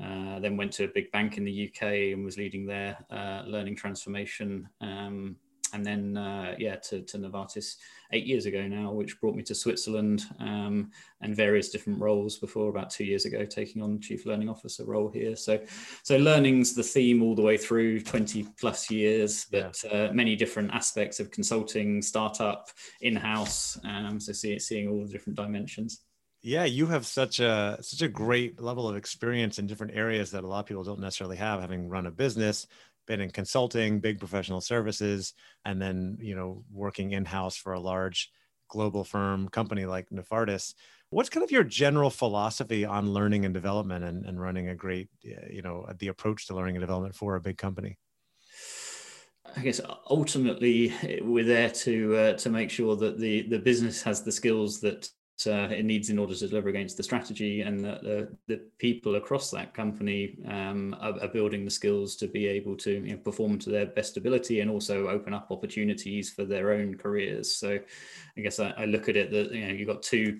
Uh, 0.00 0.38
then 0.40 0.56
went 0.56 0.72
to 0.72 0.84
a 0.84 0.88
big 0.94 1.10
bank 1.10 1.38
in 1.38 1.44
the 1.44 1.70
UK 1.70 1.82
and 2.12 2.24
was 2.24 2.36
leading 2.36 2.66
their 2.66 2.98
uh, 3.10 3.42
learning 3.46 3.74
transformation. 3.74 4.68
Um, 4.80 5.36
and 5.72 5.84
then 5.84 6.16
uh, 6.16 6.54
yeah 6.58 6.76
to, 6.76 7.02
to 7.02 7.18
Novartis 7.18 7.76
eight 8.12 8.26
years 8.26 8.46
ago 8.46 8.66
now, 8.66 8.92
which 8.92 9.20
brought 9.20 9.34
me 9.34 9.42
to 9.42 9.54
Switzerland 9.54 10.24
um, 10.38 10.90
and 11.20 11.34
various 11.34 11.70
different 11.70 12.00
roles 12.00 12.38
before 12.38 12.68
about 12.68 12.90
two 12.90 13.04
years 13.04 13.24
ago, 13.24 13.44
taking 13.44 13.82
on 13.82 14.00
chief 14.00 14.26
learning 14.26 14.48
officer 14.48 14.84
role 14.84 15.08
here. 15.08 15.36
So 15.36 15.60
so 16.02 16.16
learning's 16.16 16.74
the 16.74 16.82
theme 16.82 17.22
all 17.22 17.34
the 17.34 17.42
way 17.42 17.56
through 17.56 18.00
20 18.00 18.46
plus 18.58 18.90
years, 18.90 19.46
but 19.50 19.82
yeah. 19.84 19.90
uh, 19.90 20.12
many 20.12 20.36
different 20.36 20.72
aspects 20.72 21.20
of 21.20 21.30
consulting, 21.30 22.02
startup, 22.02 22.68
in-house. 23.00 23.78
Um, 23.84 24.20
so 24.20 24.32
see, 24.32 24.58
seeing 24.58 24.88
all 24.88 25.04
the 25.04 25.12
different 25.12 25.36
dimensions. 25.36 26.00
Yeah, 26.42 26.64
you 26.64 26.86
have 26.86 27.06
such 27.06 27.40
a 27.40 27.78
such 27.80 28.02
a 28.02 28.08
great 28.08 28.60
level 28.60 28.88
of 28.88 28.94
experience 28.94 29.58
in 29.58 29.66
different 29.66 29.96
areas 29.96 30.30
that 30.30 30.44
a 30.44 30.46
lot 30.46 30.60
of 30.60 30.66
people 30.66 30.84
don't 30.84 31.00
necessarily 31.00 31.36
have, 31.38 31.60
having 31.60 31.88
run 31.88 32.06
a 32.06 32.10
business, 32.12 32.68
been 33.06 33.20
in 33.20 33.30
consulting, 33.30 34.00
big 34.00 34.18
professional 34.18 34.60
services, 34.60 35.34
and 35.64 35.80
then 35.80 36.18
you 36.20 36.34
know 36.34 36.64
working 36.72 37.12
in 37.12 37.24
house 37.24 37.56
for 37.56 37.72
a 37.72 37.80
large 37.80 38.30
global 38.68 39.04
firm 39.04 39.48
company 39.48 39.86
like 39.86 40.10
Novartis. 40.10 40.74
What's 41.10 41.28
kind 41.28 41.44
of 41.44 41.52
your 41.52 41.64
general 41.64 42.10
philosophy 42.10 42.84
on 42.84 43.12
learning 43.12 43.44
and 43.44 43.54
development 43.54 44.04
and, 44.04 44.24
and 44.26 44.40
running 44.40 44.68
a 44.68 44.74
great, 44.74 45.08
you 45.22 45.62
know, 45.62 45.86
the 45.98 46.08
approach 46.08 46.48
to 46.48 46.54
learning 46.54 46.76
and 46.76 46.82
development 46.82 47.14
for 47.14 47.36
a 47.36 47.40
big 47.40 47.58
company? 47.58 47.96
I 49.56 49.60
guess 49.60 49.80
ultimately 50.10 50.92
we're 51.22 51.44
there 51.44 51.70
to 51.70 52.16
uh, 52.16 52.32
to 52.34 52.50
make 52.50 52.70
sure 52.70 52.96
that 52.96 53.18
the 53.18 53.42
the 53.42 53.60
business 53.60 54.02
has 54.02 54.22
the 54.22 54.32
skills 54.32 54.80
that 54.80 55.08
uh, 55.46 55.68
it 55.70 55.84
needs 55.84 56.08
in 56.08 56.18
order 56.18 56.34
to 56.34 56.48
deliver 56.48 56.70
against 56.70 56.96
the 56.96 57.02
strategy 57.02 57.60
and 57.60 57.84
that 57.84 58.02
the, 58.02 58.28
the 58.46 58.56
people 58.78 59.16
across 59.16 59.50
that 59.50 59.74
company 59.74 60.38
um, 60.48 60.96
are, 60.98 61.20
are, 61.20 61.28
building 61.28 61.64
the 61.64 61.70
skills 61.70 62.16
to 62.16 62.26
be 62.26 62.46
able 62.46 62.74
to 62.74 62.92
you 62.92 63.12
know, 63.12 63.18
perform 63.18 63.58
to 63.58 63.68
their 63.68 63.84
best 63.84 64.16
ability 64.16 64.60
and 64.60 64.70
also 64.70 65.08
open 65.08 65.34
up 65.34 65.48
opportunities 65.50 66.30
for 66.30 66.44
their 66.44 66.72
own 66.72 66.96
careers. 66.96 67.54
So 67.54 67.78
i 68.36 68.40
guess 68.40 68.60
i, 68.60 68.72
I 68.76 68.84
look 68.84 69.08
at 69.08 69.16
it 69.16 69.30
that 69.30 69.52
you 69.52 69.66
know 69.66 69.74
you've 69.74 69.88
got 69.88 70.02
two 70.02 70.38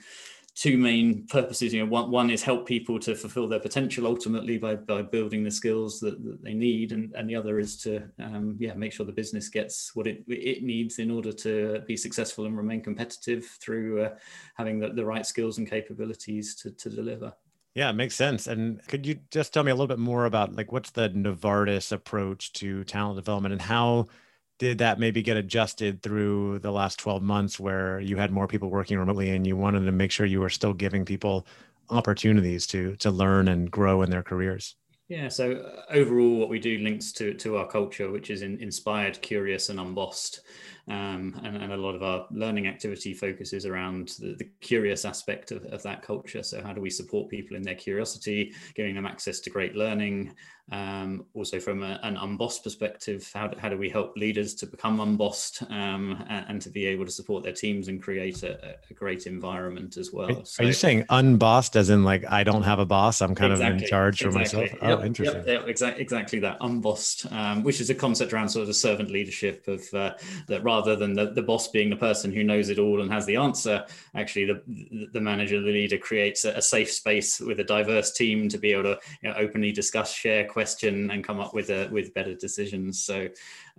two 0.57 0.79
main 0.79 1.27
purposes. 1.27 1.73
You 1.73 1.81
know, 1.81 1.91
one, 1.91 2.11
one 2.11 2.31
is 2.31 2.43
help 2.43 2.67
people 2.67 2.99
to 3.01 3.15
fulfill 3.15 3.47
their 3.47 3.61
potential 3.61 4.07
ultimately 4.07 4.57
by, 4.57 4.75
by 4.75 5.03
building 5.03 5.45
the 5.45 5.51
skills 5.51 6.01
that, 6.01 6.25
that 6.25 6.43
they 6.43 6.55
need, 6.55 6.93
and, 6.93 7.15
and 7.15 7.29
the 7.29 7.37
other 7.37 7.59
is 7.59 7.77
to 7.83 8.03
um, 8.19 8.57
yeah 8.59 8.75
make 8.75 8.93
sure 8.93 9.05
the 9.05 9.13
business 9.13 9.49
gets 9.49 9.95
what 9.95 10.07
it 10.07 10.25
it 10.29 10.63
needs 10.63 10.99
in 10.99 11.11
order 11.11 11.31
to 11.31 11.83
be 11.87 11.97
successful 11.97 12.47
and 12.47 12.57
remain 12.57 12.83
competitive 12.83 13.45
through 13.61 14.03
uh, 14.03 14.15
having 14.57 14.81
the, 14.81 14.89
the 14.89 15.05
right 15.05 15.27
skills 15.27 15.59
and 15.59 15.69
capabilities 15.69 16.55
to, 16.57 16.71
to 16.71 16.89
deliver. 16.89 17.33
Yeah, 17.75 17.91
it 17.91 17.93
makes 17.93 18.15
sense. 18.15 18.47
And 18.47 18.81
could 18.89 19.05
you 19.05 19.19
just 19.31 19.53
tell 19.53 19.63
me 19.63 19.71
a 19.71 19.75
little 19.75 19.87
bit 19.87 19.99
more 19.99 20.25
about 20.25 20.57
like 20.57 20.73
what's 20.73 20.91
the 20.93 21.11
Novartis 21.11 21.93
approach 21.93 22.55
to 22.55 22.83
talent 22.85 23.17
development 23.17 23.53
and 23.53 23.61
how 23.61 24.07
did 24.59 24.79
that 24.79 24.99
maybe 24.99 25.23
get 25.23 25.37
adjusted 25.37 26.03
through 26.03 26.59
the 26.61 26.71
last 26.71 26.99
12 26.99 27.23
months 27.23 27.61
where 27.61 28.01
you 28.01 28.17
had 28.17 28.31
more 28.31 28.47
people 28.47 28.71
working 28.71 28.99
remotely 28.99 29.31
and 29.31 29.47
you 29.47 29.57
wanted 29.57 29.85
to 29.85 29.93
make 29.93 30.11
sure 30.11 30.27
you 30.27 30.41
were 30.41 30.49
still 30.49 30.73
giving 30.73 31.05
people 31.05 31.47
opportunities 31.91 32.67
to 32.67 32.97
to 32.97 33.11
learn 33.11 33.49
and 33.49 33.71
grow 33.71 34.03
in 34.03 34.11
their 34.11 34.23
careers? 34.23 34.77
Yeah 35.09 35.29
so 35.29 35.53
uh, 35.53 35.93
overall 35.93 36.37
what 36.37 36.49
we 36.49 36.59
do 36.59 36.79
links 36.79 37.13
to 37.13 37.35
to 37.35 37.59
our 37.59 37.67
culture 37.67 38.11
which 38.11 38.31
is 38.31 38.43
in, 38.43 38.59
inspired 38.61 39.21
curious 39.23 39.69
and 39.69 39.79
unbossed 39.79 40.41
um, 40.89 41.41
and, 41.43 41.57
and, 41.57 41.73
a 41.73 41.77
lot 41.77 41.97
of 41.97 42.03
our 42.05 42.27
learning 42.31 42.69
activity 42.69 43.13
focuses 43.13 43.67
around 43.67 44.15
the, 44.21 44.37
the 44.39 44.49
curious 44.61 45.05
aspect 45.05 45.51
of, 45.51 45.65
of, 45.67 45.83
that 45.83 46.03
culture. 46.03 46.45
So, 46.45 46.63
how 46.63 46.73
do 46.73 46.81
we 46.81 46.91
support 46.91 47.29
people 47.29 47.57
in 47.57 47.63
their 47.63 47.75
curiosity, 47.75 48.55
giving 48.75 48.95
them 48.95 49.05
access 49.05 49.41
to 49.41 49.51
great 49.51 49.75
learning? 49.75 50.35
Um, 50.73 51.27
also, 51.35 51.61
from 51.61 51.85
a, 51.85 52.01
an 52.03 52.17
unbossed 52.17 52.65
perspective, 52.65 53.31
how 53.33 53.47
do, 53.47 53.59
how 53.59 53.69
do 53.69 53.79
we 53.79 53.89
help 53.89 54.17
leaders 54.17 54.53
to 54.57 54.67
become 54.67 54.99
unbossed 54.99 55.63
um, 55.71 56.25
and, 56.29 56.47
and, 56.49 56.63
to 56.63 56.71
be 56.71 56.87
able 56.87 57.05
to 57.05 57.11
support 57.13 57.45
their 57.45 57.53
teams 57.53 57.87
and 57.87 58.03
create 58.03 58.43
a, 58.43 58.77
a 58.91 58.95
great 58.95 59.27
environment 59.27 59.97
as 59.97 60.13
well? 60.13 60.41
Are, 60.41 60.45
so, 60.45 60.65
are, 60.65 60.67
you 60.67 60.73
saying 60.73 61.05
unbossed 61.09 61.77
as 61.77 61.89
in 61.89 62.03
like 62.03 62.25
I 62.29 62.43
don't 62.43 62.65
have 62.65 62.81
a 62.81 62.87
boss, 62.87 63.23
I'm 63.23 63.37
kind 63.37 63.53
exactly, 63.53 63.77
of 63.77 63.83
in 63.83 63.89
charge 63.89 64.23
for 64.23 64.33
myself? 64.33 64.65
Yep, 64.73 64.81
oh, 64.83 65.05
interesting. 65.05 65.39
Yep, 65.39 65.47
yep, 65.47 65.69
exactly, 65.69 66.03
exactly 66.03 66.39
that 66.41 66.57
unbossed, 66.61 67.31
um, 67.31 67.63
which 67.63 67.81
is 67.81 67.89
a 67.89 67.95
concept 67.95 68.33
around 68.33 68.49
sort 68.49 68.69
of 68.69 68.75
servant 68.75 69.13
leadership 69.13 69.69
of 69.69 69.83
uh, 69.95 70.15
that 70.49 70.65
rather 70.65 70.76
rather 70.77 70.97
than 70.97 71.15
the, 71.15 71.31
the 71.31 71.43
boss 71.43 71.69
being 71.69 71.91
the 71.91 71.97
person 71.97 72.33
who 72.33 72.45
knows 72.45 72.69
it 72.69 72.79
all 72.79 73.01
and 73.01 73.13
has 73.13 73.27
the 73.27 73.37
answer, 73.37 73.85
actually 74.15 74.45
the, 74.45 75.09
the 75.13 75.21
manager, 75.21 75.61
the 75.61 75.71
leader 75.71 75.99
creates 75.99 76.45
a, 76.45 76.51
a 76.53 76.63
safe 76.63 76.91
space 76.91 77.41
with 77.41 77.61
a 77.61 77.65
diverse 77.65 78.13
team 78.13 78.49
to 78.49 78.59
be 78.59 78.73
able 78.73 78.83
to 78.83 78.99
you 79.23 79.31
know, 79.31 79.37
openly 79.39 79.73
discuss, 79.73 80.13
share, 80.13 80.47
question, 80.47 81.11
and 81.11 81.25
come 81.25 81.41
up 81.41 81.55
with 81.55 81.71
a, 81.71 81.89
with 81.91 82.15
better 82.15 82.35
decisions. 82.35 83.03
So 83.03 83.29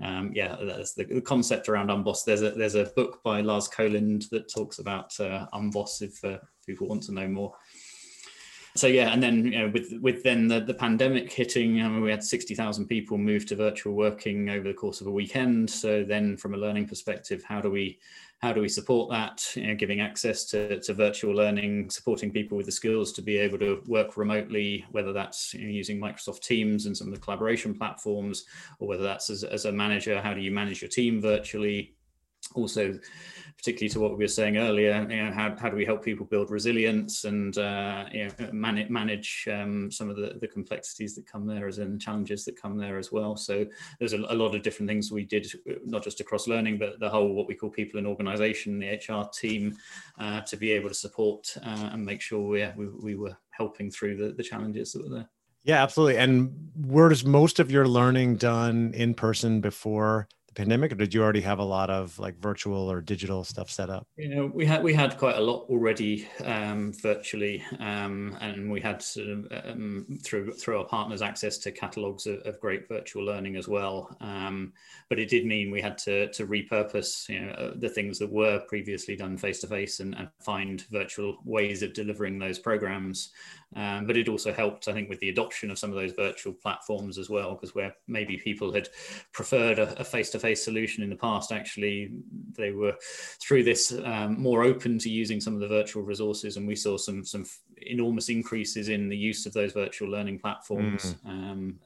um, 0.02 0.32
yeah, 0.34 0.56
that's 0.62 0.94
the, 0.94 1.06
the, 1.06 1.22
concept 1.22 1.70
around 1.70 1.90
unboss. 1.90 2.24
There's 2.24 2.44
a 2.44 2.52
there's 2.52 2.76
a 2.76 2.86
book 2.86 3.22
by 3.24 3.42
Lars 3.42 3.68
Kolind 3.68 4.30
that 4.30 4.52
talks 4.52 4.80
about 4.80 5.20
uh, 5.20 5.48
unboss 5.54 6.02
if 6.02 6.24
uh, 6.24 6.38
people 6.66 6.88
want 6.88 7.02
to 7.04 7.14
know 7.14 7.28
more 7.28 7.54
so 8.78 8.88
yeah, 8.88 9.12
and 9.14 9.22
then 9.22 9.46
you 9.46 9.60
know, 9.60 9.70
with 9.70 9.94
with 10.02 10.24
then 10.24 10.48
the, 10.48 10.60
the 10.60 10.74
pandemic 10.74 11.32
hitting, 11.32 11.82
I 11.82 11.88
mean, 11.88 12.02
we 12.02 12.12
had 12.12 12.24
sixty 12.24 12.56
thousand 12.56 12.88
people 12.88 13.18
move 13.18 13.46
to 13.48 13.56
virtual 13.56 13.94
working 13.94 14.50
over 14.50 14.68
the 14.68 14.74
course 14.74 15.02
of 15.02 15.08
a 15.08 15.12
weekend. 15.12 15.70
So 15.70 16.04
then, 16.04 16.38
from 16.38 16.54
a 16.54 16.58
learning 16.58 16.88
perspective, 16.88 17.44
how 17.44 17.62
do 17.62 17.70
we 17.70 18.00
how 18.40 18.54
do 18.54 18.62
we 18.62 18.70
support 18.70 19.10
that? 19.10 19.44
You 19.56 19.68
know, 19.68 19.76
giving 19.76 20.00
access 20.00 20.46
to, 20.46 20.80
to 20.82 20.94
virtual 20.94 21.34
learning, 21.34 21.90
supporting 21.90 22.32
people 22.32 22.56
with 22.56 22.68
the 22.68 22.72
skills 22.72 23.12
to 23.14 23.22
be 23.22 23.38
able 23.38 23.58
to 23.60 23.82
work 23.88 24.16
remotely, 24.16 24.86
whether 24.92 25.12
that's 25.12 25.54
you 25.54 25.66
know, 25.66 25.72
using 25.72 26.00
Microsoft 26.00 26.42
Teams 26.42 26.86
and 26.86 26.96
some 26.96 27.08
of 27.08 27.14
the 27.16 27.20
collaboration 27.20 27.74
platforms, 27.74 28.46
or 28.80 28.88
whether 28.88 29.04
that's 29.04 29.32
as, 29.32 29.44
as 29.44 29.66
a 29.66 29.72
manager, 29.72 30.22
how 30.22 30.34
do 30.34 30.42
you 30.42 30.52
manage 30.52 30.82
your 30.82 30.90
team 30.90 31.20
virtually? 31.20 31.96
Also, 32.56 32.98
particularly 33.58 33.90
to 33.90 34.00
what 34.00 34.12
we 34.12 34.24
were 34.24 34.28
saying 34.28 34.58
earlier, 34.58 35.06
you 35.10 35.18
know, 35.18 35.32
how, 35.32 35.56
how 35.60 35.70
do 35.70 35.76
we 35.76 35.86
help 35.86 36.04
people 36.04 36.26
build 36.26 36.52
resilience 36.52 37.24
and 37.24 37.58
uh, 37.58 38.06
you 38.12 38.30
know, 38.40 38.52
manage, 38.52 38.90
manage 38.90 39.48
um, 39.52 39.92
some 39.92 40.10
of 40.10 40.16
the, 40.16 40.38
the 40.40 40.48
complexities 40.48 41.16
that 41.16 41.26
come 41.26 41.48
there 41.48 41.68
as 41.68 41.80
in 41.80 42.00
challenges 42.00 42.46
that 42.46 42.62
come 42.62 42.78
there 42.78 42.98
as 42.98 43.12
well. 43.12 43.36
So 43.36 43.66
there's 44.00 44.14
a, 44.14 44.18
a, 44.30 44.36
lot 44.36 44.56
of 44.56 44.62
different 44.62 44.88
things 44.88 45.12
we 45.12 45.26
did, 45.26 45.52
not 45.86 46.04
just 46.04 46.20
across 46.20 46.48
learning, 46.48 46.78
but 46.78 47.00
the 47.00 47.10
whole 47.10 47.34
what 47.34 47.48
we 47.48 47.56
call 47.56 47.70
people 47.70 47.98
and 47.98 48.08
organization, 48.08 48.80
the 48.80 48.90
HR 48.90 49.28
team, 49.34 49.76
uh, 50.20 50.42
to 50.42 50.56
be 50.56 50.72
able 50.72 50.90
to 50.90 50.96
support 50.96 51.54
uh, 51.66 51.90
and 51.92 52.06
make 52.06 52.22
sure 52.22 52.48
we, 52.48 52.66
we, 52.78 52.88
we 52.88 53.16
were 53.16 53.36
helping 53.50 53.90
through 53.90 54.18
the, 54.18 54.34
the 54.34 54.44
challenges 54.44 54.94
that 54.94 55.04
were 55.04 55.16
there. 55.16 55.30
Yeah, 55.64 55.84
absolutely. 55.84 56.18
And 56.18 56.70
was 56.78 57.26
most 57.26 57.60
of 57.60 57.72
your 57.72 57.88
learning 57.88 58.38
done 58.38 58.94
in 58.94 59.14
person 59.16 59.60
before 59.60 60.30
pandemic 60.58 60.92
or 60.92 60.96
did 60.96 61.14
you 61.14 61.22
already 61.22 61.42
have 61.42 61.60
a 61.60 61.64
lot 61.64 61.92
of 61.92 62.18
like 62.18 62.36
virtual 62.40 62.92
or 62.92 63.00
digital 63.00 63.44
stuff 63.44 63.70
set 63.70 63.92
up? 63.92 64.08
You 64.18 64.30
know 64.30 64.52
we 64.52 64.66
had 64.66 64.84
we 64.84 64.92
had 64.92 65.18
quite 65.18 65.36
a 65.36 65.42
lot 65.42 65.68
already 65.70 66.28
um, 66.44 66.94
virtually 66.94 67.64
um, 67.80 68.36
and 68.42 68.72
we 68.72 68.82
had 68.82 69.02
sort 69.04 69.28
of, 69.30 69.48
um, 69.64 70.20
through 70.24 70.54
through 70.54 70.80
our 70.80 70.86
partners 70.86 71.22
access 71.22 71.60
to 71.60 71.72
catalogs 71.72 72.26
of, 72.26 72.40
of 72.40 72.60
great 72.60 72.88
virtual 72.90 73.24
learning 73.24 73.56
as 73.56 73.68
well. 73.68 74.18
Um, 74.20 74.74
but 75.10 75.20
it 75.20 75.30
did 75.30 75.46
mean 75.46 75.70
we 75.70 75.80
had 75.80 75.98
to 76.00 76.32
to 76.32 76.48
repurpose 76.48 77.30
you 77.30 77.42
know 77.42 77.52
uh, 77.52 77.74
the 77.76 77.90
things 77.90 78.18
that 78.18 78.32
were 78.32 78.60
previously 78.68 79.16
done 79.16 79.38
face 79.38 79.60
to 79.62 79.68
face 79.68 80.00
and 80.00 80.28
find 80.40 80.86
virtual 80.92 81.38
ways 81.46 81.84
of 81.84 81.94
delivering 81.94 82.40
those 82.40 82.58
programs. 82.58 83.32
Um, 83.76 84.08
but 84.08 84.16
it 84.16 84.30
also 84.30 84.54
helped, 84.54 84.88
I 84.88 84.94
think, 84.94 85.10
with 85.10 85.20
the 85.20 85.30
adoption 85.30 85.70
of 85.70 85.78
some 85.78 85.90
of 85.90 85.98
those 85.98 86.14
virtual 86.14 86.54
platforms 86.54 87.18
as 87.18 87.30
well, 87.30 87.54
because 87.54 87.76
where 87.76 87.94
maybe 88.08 88.38
people 88.38 88.74
had 88.74 88.88
preferred 89.34 89.78
a 89.80 90.04
face 90.06 90.30
to 90.32 90.40
face 90.40 90.47
solution 90.56 91.04
in 91.04 91.10
the 91.10 91.16
past, 91.16 91.52
actually, 91.52 92.12
they 92.58 92.72
were 92.72 92.96
through 93.42 93.64
this 93.64 93.94
um, 94.04 94.40
more 94.40 94.64
open 94.64 94.98
to 95.00 95.10
using 95.10 95.42
some 95.42 95.54
of 95.54 95.60
the 95.60 95.68
virtual 95.68 96.04
resources. 96.04 96.58
And 96.58 96.68
we 96.68 96.76
saw 96.76 96.98
some, 96.98 97.24
some 97.24 97.46
enormous 97.82 98.30
increases 98.30 98.90
in 98.90 99.10
the 99.10 99.18
use 99.18 99.46
of 99.46 99.54
those 99.54 99.74
virtual 99.74 100.10
learning 100.10 100.40
platforms 100.40 101.16
mm. 101.26 101.30
um, 101.30 101.80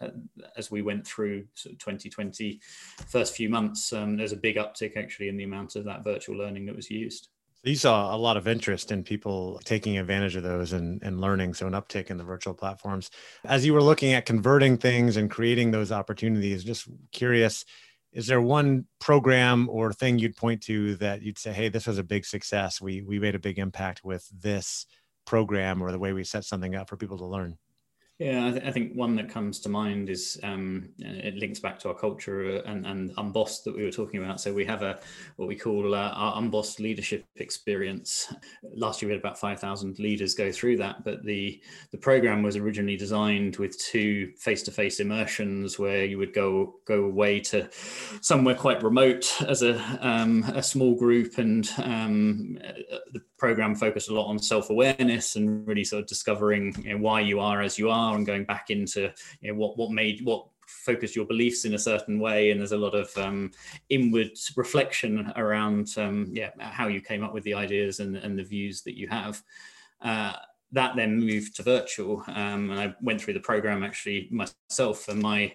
as 0.58 0.72
we 0.72 0.82
went 0.82 1.06
through 1.06 1.46
sort 1.54 1.74
of 1.74 1.80
2020 1.80 2.60
first 3.08 3.36
few 3.36 3.50
months 3.50 3.92
um, 3.94 4.16
there's 4.16 4.32
a 4.32 4.38
big 4.38 4.56
uptick 4.56 4.96
actually 4.96 5.28
in 5.28 5.38
the 5.38 5.44
amount 5.44 5.76
of 5.76 5.84
that 5.84 6.04
virtual 6.04 6.38
learning 6.38 6.66
that 6.66 6.76
was 6.76 6.90
used 6.90 7.30
you 7.64 7.76
saw 7.76 8.16
a 8.16 8.18
lot 8.18 8.38
of 8.38 8.48
interest 8.48 8.92
in 8.92 9.04
people 9.04 9.62
taking 9.64 9.98
advantage 9.98 10.36
of 10.36 10.42
those 10.42 10.74
and, 10.74 11.02
and 11.04 11.22
learning. 11.22 11.54
So, 11.54 11.68
an 11.68 11.74
uptick 11.74 12.10
in 12.10 12.18
the 12.18 12.24
virtual 12.24 12.56
platforms. 12.56 13.12
As 13.46 13.66
you 13.66 13.74
were 13.74 13.84
looking 13.84 14.14
at 14.14 14.26
converting 14.26 14.78
things 14.78 15.16
and 15.16 15.30
creating 15.30 15.70
those 15.70 15.92
opportunities, 15.92 16.64
just 16.64 16.88
curious, 17.12 17.64
is 18.12 18.28
there 18.28 18.42
one 18.42 18.86
program 19.00 19.70
or 19.70 19.94
thing 19.94 20.20
you'd 20.20 20.36
point 20.36 20.62
to 20.64 20.96
that 20.98 21.22
you'd 21.22 21.38
say, 21.38 21.54
hey, 21.54 21.70
this 21.70 21.88
was 21.88 21.98
a 21.98 22.04
big 22.04 22.26
success? 22.26 22.82
We, 22.82 23.02
we 23.02 23.20
made 23.20 23.36
a 23.36 23.40
big 23.40 23.58
impact 23.58 24.04
with 24.04 24.28
this 24.38 24.86
program 25.26 25.82
or 25.82 25.92
the 25.92 26.00
way 26.00 26.12
we 26.12 26.24
set 26.24 26.44
something 26.44 26.76
up 26.76 26.90
for 26.90 26.98
people 26.98 27.18
to 27.20 27.26
learn? 27.26 27.58
Yeah, 28.22 28.46
I, 28.46 28.52
th- 28.52 28.64
I, 28.66 28.72
think 28.72 28.94
one 28.94 29.16
that 29.16 29.30
comes 29.30 29.60
to 29.62 29.70
mind 29.70 30.08
is 30.08 30.40
um, 30.44 30.90
it 31.00 31.38
links 31.38 31.60
back 31.60 31.80
to 31.80 31.88
our 31.88 31.96
culture 31.96 32.58
and, 32.58 32.86
and 32.86 33.12
unbossed 33.18 33.64
that 33.64 33.76
we 33.76 33.84
were 33.84 33.90
talking 33.90 34.24
about. 34.24 34.40
So 34.40 34.54
we 34.54 34.64
have 34.66 34.84
a 34.84 35.00
what 35.38 35.48
we 35.48 35.56
call 35.56 35.96
uh, 35.96 36.10
our 36.10 36.38
unbossed 36.38 36.80
leadership 36.80 37.26
experience. 37.38 38.32
Last 38.76 39.02
year 39.02 39.08
we 39.08 39.14
had 39.14 39.22
about 39.22 39.40
five 39.40 39.60
thousand 39.60 39.98
leaders 39.98 40.36
go 40.36 40.52
through 40.52 40.78
that, 40.78 41.04
but 41.04 41.24
the 41.26 41.60
the 41.90 41.98
program 41.98 42.44
was 42.44 42.58
originally 42.58 42.96
designed 42.96 43.58
with 43.58 43.76
two 43.80 44.34
face 44.38 44.62
to 44.64 44.72
face 44.72 45.00
immersions 45.00 45.80
where 45.80 46.06
you 46.06 46.20
would 46.20 46.36
go 46.36 46.76
go 46.86 47.06
away 47.06 47.40
to 47.40 47.72
somewhere 48.22 48.54
quite 48.54 48.84
remote 48.84 49.36
as 49.48 49.64
a 49.64 49.82
um, 50.00 50.44
a 50.54 50.62
small 50.62 50.94
group, 50.94 51.40
and 51.40 51.72
um, 51.78 52.60
the 53.14 53.24
program 53.42 53.74
focused 53.74 54.10
a 54.10 54.14
lot 54.14 54.28
on 54.28 54.38
self 54.38 54.70
awareness 54.70 55.36
and 55.36 55.68
really 55.68 55.84
sort 55.84 56.04
of 56.04 56.08
discovering 56.08 56.76
you 56.84 56.94
know, 56.94 57.00
why 57.00 57.20
you 57.20 57.40
are 57.40 57.64
as 57.64 57.80
you 57.80 57.90
are 57.90 58.12
are 58.12 58.16
and 58.16 58.26
going 58.28 58.44
back 58.44 58.70
into 58.70 59.12
you 59.42 59.52
know, 59.52 59.58
what 59.58 59.78
what 59.78 59.90
made 59.90 60.24
what 60.24 60.46
focused 60.68 61.16
your 61.16 61.26
beliefs 61.26 61.66
in 61.66 61.74
a 61.74 61.80
certain 61.80 62.20
way. 62.20 62.52
And 62.52 62.60
there's 62.60 62.72
a 62.72 62.78
lot 62.78 62.94
of 62.94 63.10
um, 63.18 63.52
inward 63.90 64.38
reflection 64.56 65.34
around 65.36 65.90
um, 65.98 66.30
yeah 66.32 66.52
how 66.60 66.88
you 66.88 67.02
came 67.02 67.24
up 67.24 67.34
with 67.34 67.44
the 67.44 67.56
ideas 67.56 68.00
and, 68.00 68.16
and 68.16 68.38
the 68.38 68.44
views 68.44 68.84
that 68.84 68.96
you 68.96 69.08
have. 69.08 69.42
Uh, 70.02 70.34
that 70.74 70.96
then 70.96 71.20
moved 71.20 71.56
to 71.56 71.64
virtual. 71.64 72.24
Um, 72.28 72.70
and 72.70 72.80
i 72.80 72.96
went 73.02 73.20
through 73.22 73.34
the 73.34 73.50
program 73.52 73.84
actually 73.84 74.30
myself. 74.32 75.08
And 75.08 75.20
my 75.20 75.54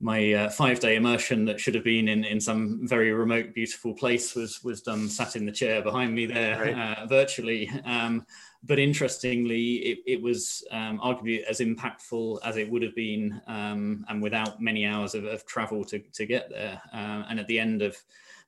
my 0.00 0.32
uh, 0.32 0.50
five 0.50 0.80
day 0.80 0.96
immersion 0.96 1.44
that 1.44 1.60
should 1.60 1.74
have 1.74 1.84
been 1.84 2.08
in, 2.08 2.24
in 2.24 2.40
some 2.40 2.88
very 2.88 3.12
remote, 3.12 3.54
beautiful 3.54 3.92
place 3.92 4.34
was 4.34 4.64
was 4.64 4.80
done 4.80 5.08
sat 5.08 5.36
in 5.36 5.44
the 5.44 5.52
chair 5.52 5.82
behind 5.82 6.14
me 6.14 6.26
there 6.26 6.60
right. 6.60 6.98
uh, 6.98 7.06
virtually. 7.06 7.70
Um, 7.84 8.24
but 8.62 8.78
interestingly, 8.78 9.76
it, 9.76 9.98
it 10.06 10.22
was 10.22 10.64
um, 10.70 11.00
arguably 11.00 11.42
as 11.44 11.60
impactful 11.60 12.38
as 12.44 12.56
it 12.56 12.70
would 12.70 12.82
have 12.82 12.94
been, 12.94 13.40
um, 13.46 14.04
and 14.08 14.22
without 14.22 14.60
many 14.60 14.84
hours 14.84 15.14
of, 15.14 15.24
of 15.24 15.46
travel 15.46 15.84
to, 15.84 15.98
to 15.98 16.26
get 16.26 16.50
there. 16.50 16.80
Uh, 16.92 17.24
and 17.28 17.40
at 17.40 17.46
the 17.46 17.58
end 17.58 17.80
of 17.82 17.96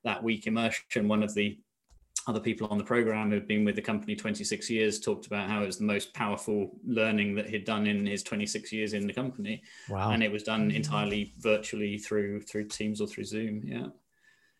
that 0.04 0.22
week 0.22 0.46
immersion, 0.46 1.08
one 1.08 1.22
of 1.22 1.34
the 1.34 1.58
other 2.26 2.40
people 2.40 2.68
on 2.68 2.78
the 2.78 2.84
program 2.84 3.30
who've 3.30 3.48
been 3.48 3.64
with 3.64 3.74
the 3.74 3.82
company 3.82 4.14
26 4.14 4.70
years 4.70 5.00
talked 5.00 5.26
about 5.26 5.48
how 5.48 5.62
it 5.62 5.66
was 5.66 5.78
the 5.78 5.84
most 5.84 6.14
powerful 6.14 6.70
learning 6.84 7.34
that 7.34 7.48
he'd 7.48 7.64
done 7.64 7.86
in 7.86 8.06
his 8.06 8.22
26 8.22 8.72
years 8.72 8.92
in 8.92 9.06
the 9.06 9.12
company. 9.12 9.62
Wow. 9.88 10.10
And 10.10 10.22
it 10.22 10.30
was 10.30 10.42
done 10.42 10.70
entirely 10.70 11.34
virtually 11.38 11.98
through 11.98 12.42
through 12.42 12.68
Teams 12.68 13.00
or 13.00 13.06
through 13.06 13.24
Zoom. 13.24 13.62
Yeah. 13.64 13.88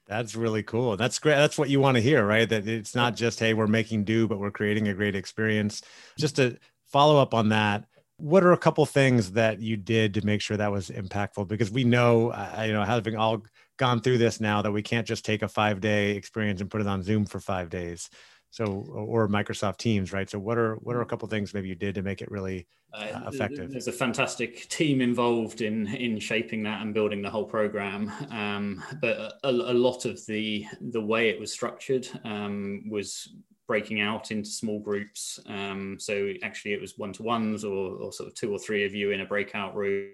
That's 0.07 0.35
really 0.35 0.65
cool. 0.65 0.97
That's 0.97 1.19
great. 1.19 1.37
That's 1.37 1.57
what 1.57 1.71
you 1.71 1.81
want 1.81 1.97
to 1.97 2.03
hear, 2.03 2.27
right? 2.27 2.49
That 2.49 2.67
it's 2.67 2.95
not 2.95 3.15
just, 3.15 3.39
hey, 3.39 3.55
we're 3.55 3.69
making 3.69 4.05
do, 4.05 4.27
but 4.27 4.41
we're 4.41 4.51
creating 4.51 4.89
a 4.89 4.95
great 4.95 5.15
experience. 5.15 5.83
Just 6.19 6.37
to 6.37 6.59
follow 6.89 7.19
up 7.19 7.35
on 7.35 7.51
that, 7.51 7.85
what 8.23 8.45
are 8.45 8.53
a 8.53 8.57
couple 8.57 8.87
things 8.87 9.33
that 9.33 9.61
you 9.61 9.77
did 9.77 10.15
to 10.15 10.25
make 10.25 10.41
sure 10.41 10.57
that 10.57 10.71
was 10.71 10.91
impactful? 10.91 11.49
Because 11.49 11.73
we 11.73 11.83
know, 11.83 12.31
uh, 12.31 12.63
you 12.65 12.73
know, 12.73 12.85
having 12.85 13.17
all 13.17 13.43
gone 13.79 14.01
through 14.01 14.19
this 14.19 14.41
now, 14.41 14.63
that 14.63 14.71
we 14.71 14.81
can't 14.81 15.07
just 15.07 15.25
take 15.25 15.43
a 15.43 15.49
five 15.49 15.81
day 15.81 16.13
experience 16.13 16.61
and 16.61 16.71
put 16.71 16.81
it 16.81 16.87
on 16.87 17.03
Zoom 17.03 17.25
for 17.25 17.41
five 17.41 17.69
days. 17.69 18.09
So 18.51 18.67
or 18.67 19.29
microsoft 19.29 19.79
teams 19.79 20.13
right? 20.13 20.29
So 20.29 20.39
what 20.39 20.57
are 20.57 20.75
what 20.77 20.95
are 20.95 21.01
a 21.01 21.07
couple 21.07 21.27
things 21.27 21.55
maybe 21.55 21.69
you 21.69 21.75
did 21.75 21.95
to 21.95 22.03
make 22.03 22.21
it 22.21 22.31
really 22.31 22.69
uh, 22.93 22.99
uh 22.99 23.31
effective? 23.33 23.73
there's 23.73 23.89
a 23.89 23.93
fantastic 23.93 24.69
team 24.69 25.01
involved 25.01 25.63
in 25.63 25.87
in 25.87 26.21
shaping 26.21 26.63
that 26.65 26.83
and 26.83 26.93
building 26.93 27.23
the 27.23 27.31
whole 27.31 27.47
program. 27.47 28.13
Um, 28.31 28.85
but 29.01 29.39
a, 29.43 29.49
a, 29.49 29.73
lot 29.73 30.05
of 30.05 30.25
the 30.27 30.67
the 30.81 31.01
way 31.01 31.31
it 31.31 31.41
was 31.41 31.51
structured 31.51 32.07
um, 32.25 32.85
was 32.91 33.35
breaking 33.73 34.03
out 34.03 34.31
into 34.31 34.51
small 34.51 34.79
groups 34.79 35.41
um, 35.47 35.97
so 35.99 36.31
actually 36.43 36.75
it 36.75 36.81
was 36.81 36.99
one-to-ones 36.99 37.65
or, 37.65 37.97
or 37.97 38.13
sort 38.13 38.29
of 38.29 38.35
two 38.35 38.53
or 38.53 38.59
three 38.59 38.85
of 38.85 38.95
you 38.95 39.13
in 39.13 39.23
a 39.23 39.27
breakout 39.27 39.75
room 39.75 40.11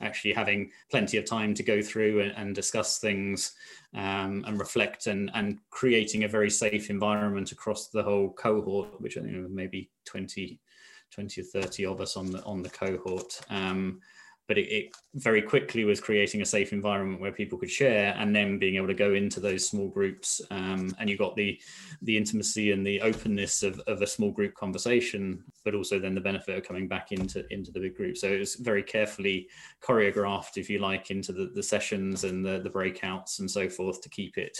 actually 0.00 0.32
having 0.32 0.70
plenty 0.90 1.18
of 1.18 1.26
time 1.26 1.52
to 1.52 1.62
go 1.62 1.82
through 1.82 2.22
and, 2.22 2.32
and 2.38 2.54
discuss 2.54 2.98
things 2.98 3.52
um, 3.94 4.42
and 4.46 4.58
reflect 4.58 5.06
and, 5.06 5.30
and 5.34 5.58
creating 5.68 6.24
a 6.24 6.28
very 6.28 6.48
safe 6.48 6.88
environment 6.88 7.52
across 7.52 7.88
the 7.88 8.02
whole 8.02 8.30
cohort, 8.30 8.98
which 9.02 9.18
I 9.18 9.20
think 9.20 9.50
maybe 9.50 9.90
20, 10.06 10.58
20 11.12 11.40
or 11.42 11.44
30 11.44 11.84
of 11.84 12.00
us 12.00 12.16
on 12.16 12.30
the 12.30 12.42
on 12.44 12.62
the 12.62 12.70
cohort. 12.70 13.38
Um, 13.50 14.00
but 14.48 14.58
it, 14.58 14.66
it, 14.72 14.96
very 15.14 15.42
quickly 15.42 15.84
was 15.84 16.00
creating 16.00 16.42
a 16.42 16.46
safe 16.46 16.72
environment 16.72 17.20
where 17.20 17.32
people 17.32 17.58
could 17.58 17.70
share 17.70 18.14
and 18.18 18.34
then 18.36 18.58
being 18.58 18.76
able 18.76 18.86
to 18.86 18.94
go 18.94 19.14
into 19.14 19.40
those 19.40 19.66
small 19.66 19.88
groups 19.88 20.40
um, 20.50 20.94
and 20.98 21.08
you 21.10 21.16
got 21.16 21.34
the 21.34 21.58
the 22.02 22.16
intimacy 22.16 22.72
and 22.72 22.86
the 22.86 23.00
openness 23.00 23.62
of, 23.62 23.80
of 23.86 24.00
a 24.02 24.06
small 24.06 24.30
group 24.30 24.54
conversation 24.54 25.42
but 25.64 25.74
also 25.74 25.98
then 25.98 26.14
the 26.14 26.20
benefit 26.20 26.56
of 26.56 26.64
coming 26.64 26.88
back 26.88 27.12
into 27.12 27.44
into 27.52 27.70
the 27.70 27.80
big 27.80 27.96
group. 27.96 28.16
So 28.16 28.28
it 28.28 28.38
was 28.38 28.54
very 28.54 28.82
carefully 28.82 29.48
choreographed 29.82 30.56
if 30.56 30.70
you 30.70 30.78
like 30.78 31.10
into 31.10 31.32
the, 31.32 31.50
the 31.54 31.62
sessions 31.62 32.24
and 32.24 32.44
the, 32.44 32.60
the 32.60 32.70
breakouts 32.70 33.40
and 33.40 33.50
so 33.50 33.68
forth 33.68 34.00
to 34.02 34.08
keep 34.08 34.38
it 34.38 34.58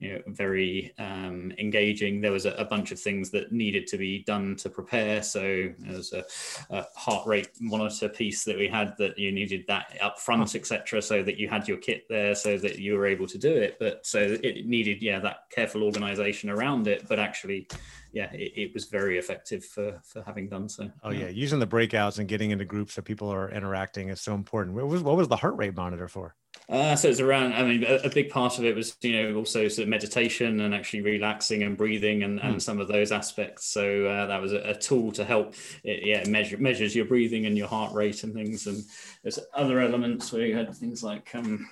you 0.00 0.12
know 0.12 0.20
very 0.26 0.92
um, 0.98 1.52
engaging. 1.58 2.20
There 2.20 2.32
was 2.32 2.46
a, 2.46 2.52
a, 2.52 2.64
bunch 2.64 2.92
of 2.92 3.00
things 3.00 3.30
that 3.30 3.52
needed 3.52 3.86
to 3.88 3.96
be 3.96 4.22
done 4.24 4.54
to 4.56 4.68
prepare. 4.68 5.22
So 5.22 5.40
there 5.78 5.96
was 5.96 6.12
a, 6.12 6.24
a 6.70 6.84
heart 6.94 7.26
rate 7.26 7.48
monitor 7.60 8.08
piece 8.08 8.44
that 8.44 8.56
we 8.56 8.68
had 8.68 8.94
that 8.98 9.18
you 9.18 9.29
needed 9.32 9.64
that 9.68 9.96
up 10.00 10.18
front, 10.18 10.54
oh. 10.54 10.58
etc., 10.58 11.00
so 11.02 11.22
that 11.22 11.38
you 11.38 11.48
had 11.48 11.68
your 11.68 11.76
kit 11.76 12.04
there, 12.08 12.34
so 12.34 12.58
that 12.58 12.78
you 12.78 12.94
were 12.94 13.06
able 13.06 13.26
to 13.26 13.38
do 13.38 13.52
it. 13.52 13.76
But 13.78 14.06
so 14.06 14.18
it 14.42 14.66
needed, 14.66 15.02
yeah, 15.02 15.18
that 15.20 15.50
careful 15.50 15.82
organisation 15.82 16.50
around 16.50 16.86
it. 16.86 17.06
But 17.08 17.18
actually, 17.18 17.68
yeah, 18.12 18.30
it, 18.32 18.52
it, 18.56 18.74
was 18.74 18.86
very 18.86 19.18
effective 19.18 19.64
for 19.64 20.00
for 20.04 20.22
having 20.22 20.48
done 20.48 20.68
so. 20.68 20.90
Oh 21.02 21.10
yeah. 21.10 21.26
yeah. 21.26 21.28
using 21.28 21.58
the 21.58 21.66
breakouts 21.66 22.18
and 22.18 22.28
getting 22.28 22.50
into 22.50 22.64
groups 22.64 22.94
so 22.94 23.02
people 23.02 23.32
are 23.32 23.50
interacting 23.50 24.08
is 24.08 24.20
so 24.20 24.34
important. 24.34 24.76
What 24.76 24.88
was 24.88 25.02
what 25.02 25.16
was 25.16 25.28
the 25.28 25.36
heart 25.36 25.56
rate 25.56 25.76
monitor 25.76 26.08
for? 26.08 26.34
Uh, 26.68 26.94
so 26.94 27.08
it's 27.08 27.18
around. 27.18 27.52
I 27.52 27.64
mean, 27.64 27.84
a, 27.84 27.96
a, 28.04 28.10
big 28.10 28.30
part 28.30 28.58
of 28.58 28.64
it 28.64 28.76
was, 28.76 28.96
you 29.00 29.12
know, 29.12 29.34
also 29.34 29.66
sort 29.66 29.84
of 29.84 29.88
meditation 29.88 30.60
and 30.60 30.72
actually 30.72 31.00
relaxing 31.00 31.64
and 31.64 31.76
breathing 31.76 32.22
and, 32.22 32.38
mm. 32.38 32.44
and 32.44 32.52
hmm. 32.54 32.58
some 32.60 32.78
of 32.78 32.86
those 32.86 33.10
aspects. 33.10 33.66
So 33.66 34.06
uh, 34.06 34.26
that 34.26 34.40
was 34.40 34.52
a, 34.52 34.60
a, 34.60 34.74
tool 34.74 35.10
to 35.12 35.24
help. 35.24 35.54
It, 35.82 36.04
yeah, 36.04 36.28
measure 36.28 36.58
measures 36.58 36.94
your 36.94 37.06
breathing 37.06 37.46
and 37.46 37.58
your 37.58 37.66
heart 37.66 37.92
rate 37.92 38.22
and 38.22 38.32
things. 38.32 38.68
And 38.68 38.84
there's 39.22 39.40
other 39.52 39.80
elements 39.80 40.32
where 40.32 40.46
you 40.46 40.56
had 40.56 40.72
things 40.76 41.02
like 41.02 41.34
um, 41.34 41.68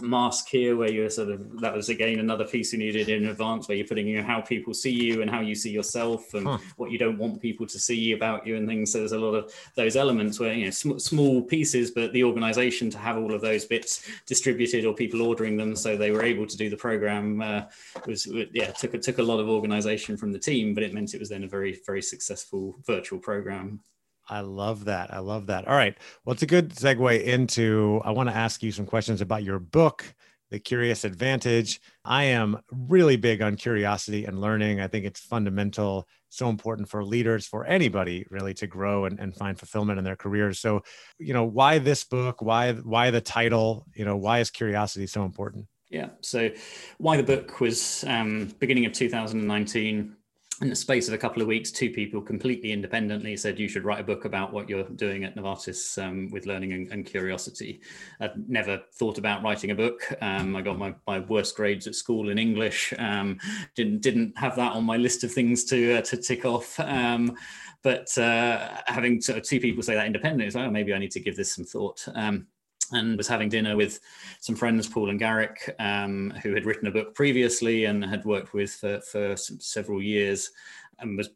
mask 0.00 0.48
here 0.48 0.76
where 0.76 0.90
you're 0.90 1.10
sort 1.10 1.30
of 1.30 1.60
that 1.60 1.74
was 1.74 1.88
again 1.88 2.18
another 2.18 2.44
piece 2.44 2.72
you 2.72 2.78
needed 2.78 3.08
in 3.08 3.26
advance 3.26 3.68
where 3.68 3.76
you're 3.76 3.86
putting 3.86 4.06
you 4.06 4.20
know, 4.20 4.26
how 4.26 4.40
people 4.40 4.74
see 4.74 4.92
you 4.92 5.22
and 5.22 5.30
how 5.30 5.40
you 5.40 5.54
see 5.54 5.70
yourself 5.70 6.34
and 6.34 6.46
huh. 6.46 6.58
what 6.76 6.90
you 6.90 6.98
don't 6.98 7.18
want 7.18 7.40
people 7.40 7.66
to 7.66 7.78
see 7.78 8.12
about 8.12 8.46
you 8.46 8.56
and 8.56 8.68
things 8.68 8.92
so 8.92 8.98
there's 8.98 9.12
a 9.12 9.18
lot 9.18 9.34
of 9.34 9.52
those 9.76 9.96
elements 9.96 10.38
where 10.38 10.52
you 10.52 10.66
know 10.66 10.70
sm- 10.70 10.98
small 10.98 11.42
pieces 11.42 11.90
but 11.90 12.12
the 12.12 12.24
organization 12.24 12.90
to 12.90 12.98
have 12.98 13.16
all 13.16 13.32
of 13.32 13.40
those 13.40 13.64
bits 13.64 14.08
distributed 14.26 14.84
or 14.84 14.94
people 14.94 15.22
ordering 15.22 15.56
them 15.56 15.74
so 15.74 15.96
they 15.96 16.10
were 16.10 16.22
able 16.22 16.46
to 16.46 16.56
do 16.56 16.70
the 16.70 16.76
program 16.76 17.40
uh, 17.40 17.62
was 18.06 18.26
yeah 18.52 18.70
took 18.72 19.00
took 19.00 19.18
a 19.18 19.22
lot 19.22 19.40
of 19.40 19.48
organization 19.48 20.16
from 20.16 20.32
the 20.32 20.38
team 20.38 20.74
but 20.74 20.82
it 20.82 20.94
meant 20.94 21.14
it 21.14 21.20
was 21.20 21.28
then 21.28 21.44
a 21.44 21.48
very 21.48 21.80
very 21.86 22.02
successful 22.02 22.78
virtual 22.86 23.18
program 23.18 23.80
I 24.28 24.40
love 24.40 24.84
that. 24.84 25.12
I 25.12 25.20
love 25.20 25.46
that. 25.46 25.66
All 25.66 25.74
right. 25.74 25.96
Well, 26.24 26.34
it's 26.34 26.42
a 26.42 26.46
good 26.46 26.70
segue 26.70 27.22
into 27.22 28.00
I 28.04 28.10
want 28.10 28.28
to 28.28 28.34
ask 28.36 28.62
you 28.62 28.72
some 28.72 28.86
questions 28.86 29.20
about 29.20 29.42
your 29.42 29.58
book, 29.58 30.04
The 30.50 30.58
Curious 30.58 31.04
Advantage. 31.04 31.80
I 32.04 32.24
am 32.24 32.60
really 32.70 33.16
big 33.16 33.40
on 33.40 33.56
curiosity 33.56 34.26
and 34.26 34.40
learning. 34.40 34.80
I 34.80 34.86
think 34.86 35.06
it's 35.06 35.20
fundamental, 35.20 36.06
so 36.28 36.50
important 36.50 36.88
for 36.88 37.02
leaders, 37.04 37.46
for 37.46 37.64
anybody 37.64 38.26
really 38.30 38.54
to 38.54 38.66
grow 38.66 39.06
and, 39.06 39.18
and 39.18 39.34
find 39.34 39.58
fulfillment 39.58 39.98
in 39.98 40.04
their 40.04 40.16
careers. 40.16 40.58
So, 40.58 40.82
you 41.18 41.32
know, 41.32 41.44
why 41.44 41.78
this 41.78 42.04
book? 42.04 42.42
Why 42.42 42.72
why 42.72 43.10
the 43.10 43.22
title? 43.22 43.86
You 43.94 44.04
know, 44.04 44.16
why 44.16 44.40
is 44.40 44.50
curiosity 44.50 45.06
so 45.06 45.24
important? 45.24 45.66
Yeah. 45.88 46.10
So, 46.20 46.50
why 46.98 47.16
the 47.16 47.22
book 47.22 47.60
was 47.60 48.04
um, 48.06 48.52
beginning 48.58 48.84
of 48.84 48.92
2019 48.92 50.16
in 50.60 50.68
the 50.68 50.76
space 50.76 51.08
of 51.08 51.14
a 51.14 51.18
couple 51.18 51.40
of 51.40 51.48
weeks, 51.48 51.70
two 51.70 51.90
people 51.90 52.20
completely 52.20 52.72
independently 52.72 53.36
said 53.36 53.58
you 53.58 53.68
should 53.68 53.84
write 53.84 54.00
a 54.00 54.04
book 54.04 54.24
about 54.24 54.52
what 54.52 54.68
you're 54.68 54.84
doing 54.84 55.24
at 55.24 55.36
Novartis 55.36 56.02
um, 56.02 56.28
with 56.30 56.46
learning 56.46 56.72
and, 56.72 56.88
and, 56.90 57.06
curiosity. 57.06 57.80
I'd 58.20 58.48
never 58.48 58.80
thought 58.94 59.18
about 59.18 59.42
writing 59.42 59.70
a 59.70 59.74
book. 59.74 60.02
Um, 60.20 60.56
I 60.56 60.62
got 60.62 60.78
my, 60.78 60.94
my 61.06 61.20
worst 61.20 61.56
grades 61.56 61.86
at 61.86 61.94
school 61.94 62.30
in 62.30 62.38
English. 62.38 62.92
Um, 62.98 63.38
didn't 63.76 64.00
didn't 64.00 64.36
have 64.36 64.56
that 64.56 64.72
on 64.72 64.84
my 64.84 64.96
list 64.96 65.22
of 65.22 65.32
things 65.32 65.64
to 65.66 65.98
uh, 65.98 66.02
to 66.02 66.16
tick 66.16 66.44
off. 66.44 66.78
Um, 66.80 67.36
but 67.82 68.16
uh, 68.18 68.80
having 68.86 69.20
two 69.20 69.60
people 69.60 69.82
say 69.82 69.94
that 69.94 70.06
independently, 70.06 70.46
it's 70.46 70.56
like, 70.56 70.66
oh, 70.66 70.70
maybe 70.70 70.92
I 70.92 70.98
need 70.98 71.12
to 71.12 71.20
give 71.20 71.36
this 71.36 71.54
some 71.54 71.64
thought 71.64 72.06
um, 72.14 72.48
and 72.92 73.16
was 73.16 73.28
having 73.28 73.48
dinner 73.48 73.76
with 73.76 74.00
some 74.40 74.56
friends, 74.56 74.88
Paul 74.88 75.10
and 75.10 75.18
Garrick, 75.18 75.74
um, 75.78 76.32
who 76.42 76.54
had 76.54 76.64
written 76.64 76.88
a 76.88 76.92
book 76.92 77.14
previously 77.14 77.84
and 77.84 78.04
had 78.04 78.24
worked 78.24 78.52
with 78.54 78.72
for, 78.72 79.00
for 79.00 79.36
several 79.36 80.02
years, 80.02 80.50
and 80.98 81.16
was 81.16 81.30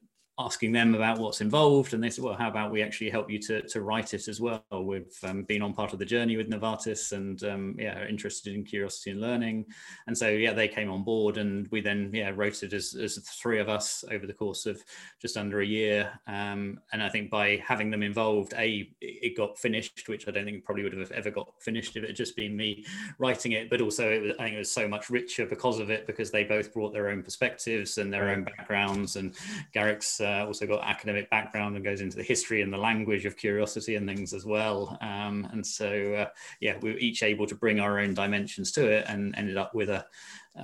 asking 0.45 0.73
them 0.73 0.95
about 0.95 1.19
what's 1.19 1.41
involved 1.41 1.95
and 1.95 2.03
they 2.03 2.11
said 2.11 2.25
well 2.25 2.35
how 2.35 2.49
about 2.49 2.71
we 2.71 2.83
actually 2.83 3.11
help 3.11 3.31
you 3.31 3.39
to, 3.39 3.63
to 3.63 3.83
write 3.83 4.15
it 4.15 4.29
as 4.29 4.41
well? 4.41 4.65
We've 4.71 5.19
um, 5.25 5.43
been 5.45 5.63
on 5.63 5.75
part 5.75 5.93
of 5.93 5.99
the 5.99 6.05
journey 6.05 6.37
with 6.37 6.51
novartis 6.51 7.13
and 7.13 7.43
um, 7.45 7.77
yeah 7.79 8.07
interested 8.07 8.55
in 8.55 8.65
curiosity 8.65 9.11
and 9.11 9.21
learning. 9.21 9.67
And 10.07 10.17
so 10.17 10.29
yeah 10.29 10.53
they 10.53 10.69
came 10.69 10.91
on 10.91 11.05
board 11.05 11.39
and 11.39 11.69
we 11.71 11.81
then 11.81 12.11
yeah 12.13 12.33
wrote 12.35 12.63
it 12.63 12.73
as, 12.73 12.95
as 12.95 13.19
three 13.19 13.61
of 13.61 13.69
us 13.69 14.05
over 14.11 14.27
the 14.27 14.33
course 14.33 14.67
of 14.67 14.83
just 15.21 15.37
under 15.37 15.61
a 15.61 15.67
year. 15.67 16.11
Um, 16.27 16.81
and 16.93 17.03
i 17.03 17.09
think 17.09 17.31
by 17.31 17.63
having 17.67 17.91
them 17.91 18.03
involved 18.03 18.55
a 18.57 18.91
it 19.01 19.37
got 19.37 19.59
finished 19.59 20.09
which 20.09 20.29
i 20.29 20.31
don't 20.31 20.45
think 20.45 20.65
probably 20.65 20.83
would 20.83 20.93
have 20.93 21.11
ever 21.13 21.31
got 21.31 21.53
finished 21.61 21.97
if 21.97 22.03
it 22.03 22.09
had 22.09 22.17
just 22.17 22.37
been 22.37 22.57
me 22.57 22.85
writing 23.19 23.53
it 23.53 23.71
but 23.71 23.81
also 23.81 24.11
it 24.11 24.23
was, 24.23 24.33
i 24.39 24.45
think 24.45 24.55
it 24.55 24.59
was 24.59 24.71
so 24.71 24.89
much 24.89 25.11
richer 25.11 25.47
because 25.47 25.79
of 25.79 25.91
it 25.91 26.07
because 26.07 26.31
they 26.31 26.45
both 26.45 26.73
brought 26.73 26.93
their 26.93 27.09
own 27.09 27.23
perspectives 27.23 27.99
and 27.99 28.13
their 28.13 28.31
own 28.31 28.45
backgrounds 28.45 29.17
and 29.17 29.35
garrick's 29.73 30.21
uh, 30.21 30.25
also 30.41 30.67
got 30.67 30.85
academic 30.85 31.31
background 31.31 31.77
and 31.77 31.85
goes 31.85 32.01
into 32.01 32.17
the 32.17 32.23
history 32.23 32.63
and 32.63 32.73
the 32.73 32.79
language 32.79 33.25
of 33.25 33.37
curiosity 33.37 33.97
and 33.97 34.07
things 34.09 34.33
as 34.33 34.45
well. 34.45 34.99
Um, 35.01 35.49
and 35.53 35.67
so, 35.67 36.15
uh, 36.15 36.29
yeah, 36.61 36.77
we 36.81 36.93
were 36.93 36.99
each 36.99 37.23
able 37.23 37.47
to 37.47 37.55
bring 37.55 37.81
our 37.81 37.99
own 37.99 38.15
dimensions 38.15 38.73
to 38.73 38.91
it 38.91 39.05
and 39.09 39.35
ended 39.37 39.57
up 39.57 39.75
with 39.75 39.91
a 39.91 40.07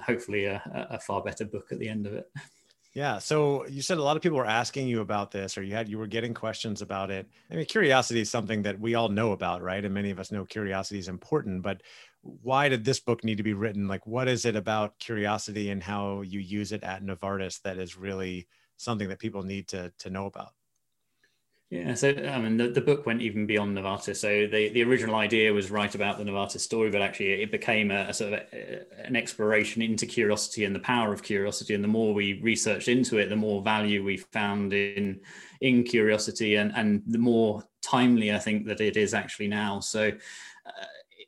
hopefully 0.05 0.45
a, 0.47 0.63
a 0.91 0.99
far 0.99 1.23
better 1.23 1.45
book 1.45 1.69
at 1.73 1.79
the 1.79 1.89
end 1.89 2.07
of 2.07 2.15
it. 2.15 2.31
Yeah. 2.95 3.19
So 3.19 3.67
you 3.69 3.83
said 3.83 3.99
a 3.99 4.03
lot 4.03 4.17
of 4.17 4.23
people 4.23 4.39
were 4.39 4.47
asking 4.47 4.89
you 4.89 5.03
about 5.03 5.31
this, 5.31 5.57
or 5.57 5.63
you 5.63 5.75
had 5.75 5.89
you 5.89 5.99
were 5.99 6.07
getting 6.07 6.35
questions 6.35 6.83
about 6.83 7.11
it. 7.11 7.29
I 7.51 7.55
mean, 7.55 7.67
curiosity 7.67 8.21
is 8.21 8.31
something 8.31 8.63
that 8.63 8.81
we 8.81 8.97
all 8.97 9.09
know 9.09 9.33
about, 9.33 9.63
right? 9.63 9.85
And 9.85 9.95
many 9.95 10.11
of 10.11 10.19
us 10.19 10.33
know 10.33 10.45
curiosity 10.45 10.99
is 10.99 11.07
important. 11.07 11.63
But 11.63 11.83
why 12.23 12.69
did 12.69 12.85
this 12.85 12.99
book 12.99 13.23
need 13.23 13.37
to 13.37 13.43
be 13.43 13.55
written? 13.55 13.87
Like, 13.87 14.07
what 14.07 14.27
is 14.27 14.45
it 14.45 14.57
about 14.57 14.99
curiosity 14.99 15.71
and 15.71 15.83
how 15.83 16.23
you 16.23 16.41
use 16.41 16.73
it 16.73 16.83
at 16.83 17.05
Novartis 17.05 17.63
that 17.63 17.79
is 17.79 17.97
really 17.97 18.49
something 18.79 19.09
that 19.09 19.19
people 19.19 19.43
need 19.43 19.69
to 19.69 19.93
to 19.99 20.09
know 20.09 20.27
about. 20.27 20.53
Yeah, 21.71 21.93
so 21.93 22.09
I 22.09 22.39
mean, 22.39 22.57
the, 22.57 22.69
the 22.69 22.81
book 22.81 23.05
went 23.05 23.21
even 23.21 23.47
beyond 23.47 23.77
Novartis. 23.77 24.17
So 24.17 24.47
the, 24.47 24.71
the 24.71 24.83
original 24.83 25.17
idea 25.17 25.53
was 25.53 25.71
write 25.71 25.95
about 25.95 26.17
the 26.17 26.25
Novartis 26.25 26.61
story, 26.61 26.89
but 26.91 27.03
actually 27.03 27.43
it 27.43 27.53
became 27.53 27.91
a, 27.91 28.07
a 28.09 28.15
sort 28.15 28.33
of 28.33 28.41
a, 28.55 28.87
an 29.05 29.15
exploration 29.15 29.83
into 29.83 30.07
curiosity 30.07 30.65
and 30.65 30.75
the 30.75 30.81
power 30.81 31.13
of 31.13 31.23
curiosity. 31.23 31.75
And 31.75 31.85
the 31.85 31.89
more 31.89 32.15
we 32.15 32.41
researched 32.41 32.89
into 32.89 33.19
it, 33.19 33.29
the 33.29 33.37
more 33.37 33.61
value 33.61 34.03
we 34.03 34.17
found 34.17 34.73
in 34.73 35.21
in 35.61 35.85
curiosity, 35.85 36.55
and 36.55 36.73
and 36.75 37.03
the 37.07 37.19
more 37.19 37.63
timely 37.83 38.33
I 38.33 38.39
think 38.39 38.67
that 38.67 38.81
it 38.81 38.97
is 38.97 39.13
actually 39.13 39.49
now. 39.49 39.81
So. 39.81 40.13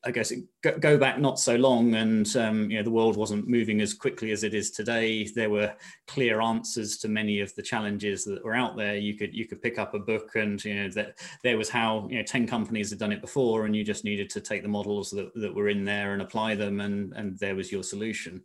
I 0.03 0.13
guess 0.13 0.33
go, 0.63 0.79
go, 0.79 0.97
back 0.97 1.19
not 1.19 1.39
so 1.39 1.57
long, 1.57 1.95
and 1.95 2.35
um, 2.37 2.71
you 2.71 2.79
know 2.79 2.83
the 2.83 2.91
world 2.91 3.19
wasn't 3.19 3.49
moving 3.49 3.83
as 3.83 3.93
quickly 3.93 4.31
as 4.33 4.45
it 4.45 4.55
is 4.55 4.71
today. 4.71 5.27
There 5.27 5.51
were 5.51 5.75
clear 6.07 6.41
answers 6.41 6.97
to 6.99 7.09
many 7.09 7.41
of 7.41 7.55
the 7.55 7.63
challenges 7.63 8.25
that 8.25 8.43
were 8.43 8.55
out 8.55 8.79
there. 8.79 8.97
You 8.97 9.15
could 9.19 9.35
you 9.35 9.47
could 9.47 9.61
pick 9.61 9.79
up 9.79 9.93
a 9.93 9.99
book, 9.99 10.37
and 10.37 10.63
you 10.65 10.75
know 10.75 10.89
that 10.91 11.19
there 11.43 11.59
was 11.59 11.69
how 11.69 12.09
you 12.11 12.17
know 12.17 12.23
ten 12.23 12.47
companies 12.47 12.89
had 12.89 12.99
done 12.99 13.13
it 13.13 13.21
before, 13.21 13.67
and 13.67 13.77
you 13.77 13.85
just 13.85 14.05
needed 14.05 14.31
to 14.31 14.41
take 14.41 14.63
the 14.63 14.69
models 14.69 15.11
that, 15.11 15.35
that 15.35 15.55
were 15.55 15.69
in 15.69 15.85
there 15.85 16.15
and 16.15 16.23
apply 16.23 16.55
them, 16.55 16.81
and 16.81 17.13
and 17.13 17.39
there 17.39 17.55
was 17.55 17.71
your 17.71 17.83
solution. 17.83 18.43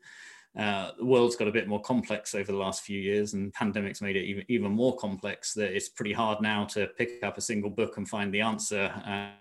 Uh, 0.58 0.92
the 0.98 1.06
world's 1.06 1.36
got 1.36 1.48
a 1.48 1.52
bit 1.52 1.68
more 1.68 1.82
complex 1.82 2.34
over 2.34 2.52
the 2.52 2.58
last 2.58 2.84
few 2.84 3.00
years, 3.00 3.34
and 3.34 3.54
pandemics 3.54 4.02
made 4.02 4.16
it 4.16 4.24
even, 4.24 4.46
even 4.48 4.72
more 4.72 4.96
complex. 4.98 5.54
That 5.54 5.76
it's 5.76 5.90
pretty 5.90 6.14
hard 6.14 6.42
now 6.42 6.66
to 6.66 6.88
pick 6.98 7.24
up 7.24 7.38
a 7.38 7.42
single 7.42 7.70
book 7.70 7.98
and 7.98 8.08
find 8.08 8.34
the 8.34 8.42
answer, 8.42 8.92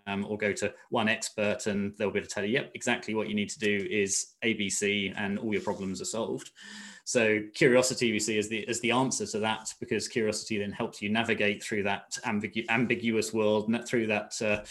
um, 0.06 0.26
or 0.28 0.36
go 0.36 0.52
to 0.52 0.72
one 0.90 1.08
expert 1.08 1.66
and 1.66 1.96
they'll 1.96 2.10
be 2.10 2.18
able 2.18 2.28
to 2.28 2.34
tell 2.34 2.44
you, 2.44 2.52
"Yep, 2.52 2.72
exactly 2.74 3.14
what 3.14 3.28
you 3.28 3.34
need 3.34 3.50
to 3.50 3.58
do 3.58 3.86
is 3.90 4.34
ABC, 4.42 5.12
and 5.16 5.38
all 5.38 5.52
your 5.52 5.62
problems 5.62 6.00
are 6.00 6.06
solved." 6.06 6.50
So 7.06 7.40
curiosity 7.54 8.12
we 8.12 8.18
see 8.18 8.38
is 8.38 8.48
the 8.48 8.66
as 8.66 8.80
the 8.80 8.90
answer 8.90 9.26
to 9.26 9.38
that 9.40 9.72
because 9.78 10.08
curiosity 10.08 10.58
then 10.58 10.72
helps 10.72 11.02
you 11.02 11.10
navigate 11.10 11.62
through 11.62 11.82
that 11.82 12.16
ambigu- 12.24 12.64
ambiguous 12.70 13.32
world, 13.32 13.70
through 13.86 14.06
that 14.06 14.40
uh, 14.40 14.62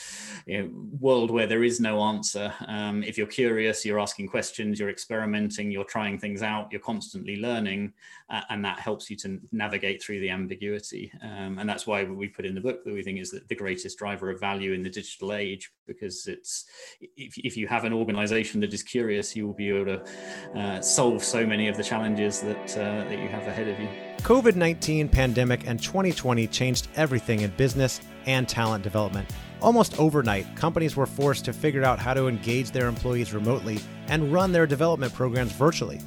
you 0.48 0.64
know, 0.64 0.70
world 1.00 1.30
where 1.30 1.46
there 1.46 1.64
is 1.64 1.80
no 1.80 2.02
answer. 2.02 2.52
Um, 2.68 3.04
if 3.04 3.20
you're 3.20 3.28
curious, 3.28 3.86
you're 3.86 4.00
asking 4.00 4.30
questions, 4.30 4.80
you're 4.80 4.90
experimenting, 4.90 5.70
you're 5.70 5.84
trying 5.84 6.18
things 6.18 6.42
out, 6.42 6.72
you're 6.72 6.82
constantly 6.82 7.36
learning, 7.36 7.94
uh, 8.32 8.42
and 8.50 8.66
that 8.66 8.80
helps 8.80 9.12
you 9.12 9.16
to 9.18 9.40
navigate 9.52 10.02
through 10.02 10.20
the 10.20 10.32
ambiguity. 10.32 11.12
Um, 11.22 11.60
and 11.60 11.70
that's 11.70 11.86
why 11.86 12.04
we 12.04 12.28
put 12.30 12.46
in 12.46 12.56
the 12.56 12.62
book 12.62 12.84
that 12.84 12.94
we 12.94 13.04
think 13.04 13.20
is 13.20 13.30
the 13.48 13.56
greatest 13.56 14.00
driver 14.00 14.32
of 14.32 14.40
value 14.40 14.74
in 14.74 14.82
the 14.82 14.90
digital 14.90 15.34
age 15.34 15.72
because 15.86 16.28
it's 16.28 16.66
if, 17.02 17.38
if 17.38 17.58
you 17.58 17.68
have 17.68 17.84
an 17.84 17.94
organization 17.94 18.60
that 18.62 18.74
is 18.74 18.82
curious, 18.82 19.36
you 19.36 19.46
will 19.46 19.54
be 19.54 19.70
able 19.70 19.86
to 19.86 20.60
uh, 20.60 20.82
solve 20.82 21.24
so 21.24 21.46
many 21.46 21.68
of 21.68 21.78
the 21.78 21.84
challenges 21.84 22.23
challenges 22.32 22.42
that, 22.42 22.78
uh, 22.78 23.10
that 23.10 23.20
you 23.20 23.28
have 23.28 23.48
ahead 23.48 23.68
of 23.68 23.80
you. 23.80 23.88
COVID 24.20 24.56
19 24.56 25.10
pandemic 25.10 25.68
and 25.68 25.82
2020 25.82 26.48
changed 26.48 26.88
everything 26.96 27.42
in 27.42 27.52
business 27.52 28.02
and 28.26 28.48
talent 28.48 28.84
development. 28.84 29.30
Almost 29.62 30.00
overnight, 30.00 30.56
companies 30.56 30.96
were 30.96 31.06
forced 31.06 31.46
to 31.46 31.54
figure 31.54 31.84
out 31.84 32.00
how 32.00 32.14
to 32.14 32.28
engage 32.28 32.72
their 32.72 32.88
employees 32.88 33.34
remotely 33.34 33.80
and 34.08 34.32
run 34.32 34.52
their 34.52 34.68
development 34.68 35.14
programs 35.14 35.52
virtually. 35.54 36.00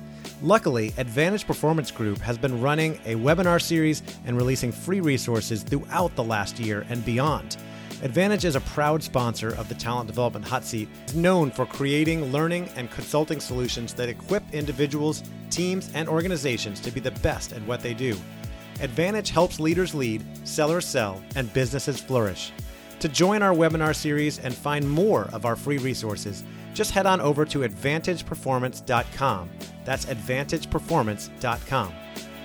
Luckily, 0.42 0.92
Advantage 0.98 1.46
Performance 1.46 1.90
Group 1.90 2.18
has 2.18 2.36
been 2.36 2.60
running 2.60 2.96
a 3.06 3.14
webinar 3.14 3.60
series 3.60 4.02
and 4.26 4.36
releasing 4.36 4.70
free 4.70 5.00
resources 5.00 5.62
throughout 5.62 6.14
the 6.14 6.24
last 6.24 6.58
year 6.58 6.84
and 6.90 7.02
beyond. 7.04 7.56
Advantage 8.02 8.44
is 8.44 8.56
a 8.56 8.60
proud 8.60 9.02
sponsor 9.02 9.54
of 9.54 9.70
the 9.70 9.74
Talent 9.74 10.06
Development 10.06 10.44
Hot 10.44 10.64
Seat, 10.64 10.86
known 11.14 11.50
for 11.50 11.64
creating 11.64 12.30
learning 12.30 12.68
and 12.76 12.90
consulting 12.90 13.40
solutions 13.40 13.94
that 13.94 14.10
equip 14.10 14.42
individuals, 14.52 15.22
teams, 15.48 15.90
and 15.94 16.06
organizations 16.06 16.78
to 16.80 16.90
be 16.90 17.00
the 17.00 17.10
best 17.12 17.54
at 17.54 17.62
what 17.62 17.80
they 17.80 17.94
do. 17.94 18.14
Advantage 18.82 19.30
helps 19.30 19.58
leaders 19.58 19.94
lead, 19.94 20.22
sellers 20.46 20.84
sell, 20.84 21.22
and 21.36 21.50
businesses 21.54 21.98
flourish. 21.98 22.52
To 23.00 23.08
join 23.08 23.40
our 23.42 23.54
webinar 23.54 23.96
series 23.96 24.40
and 24.40 24.54
find 24.54 24.88
more 24.88 25.30
of 25.32 25.46
our 25.46 25.56
free 25.56 25.78
resources, 25.78 26.44
just 26.74 26.90
head 26.90 27.06
on 27.06 27.22
over 27.22 27.46
to 27.46 27.60
advantageperformance.com. 27.60 29.50
That's 29.86 30.04
advantageperformance.com. 30.04 31.94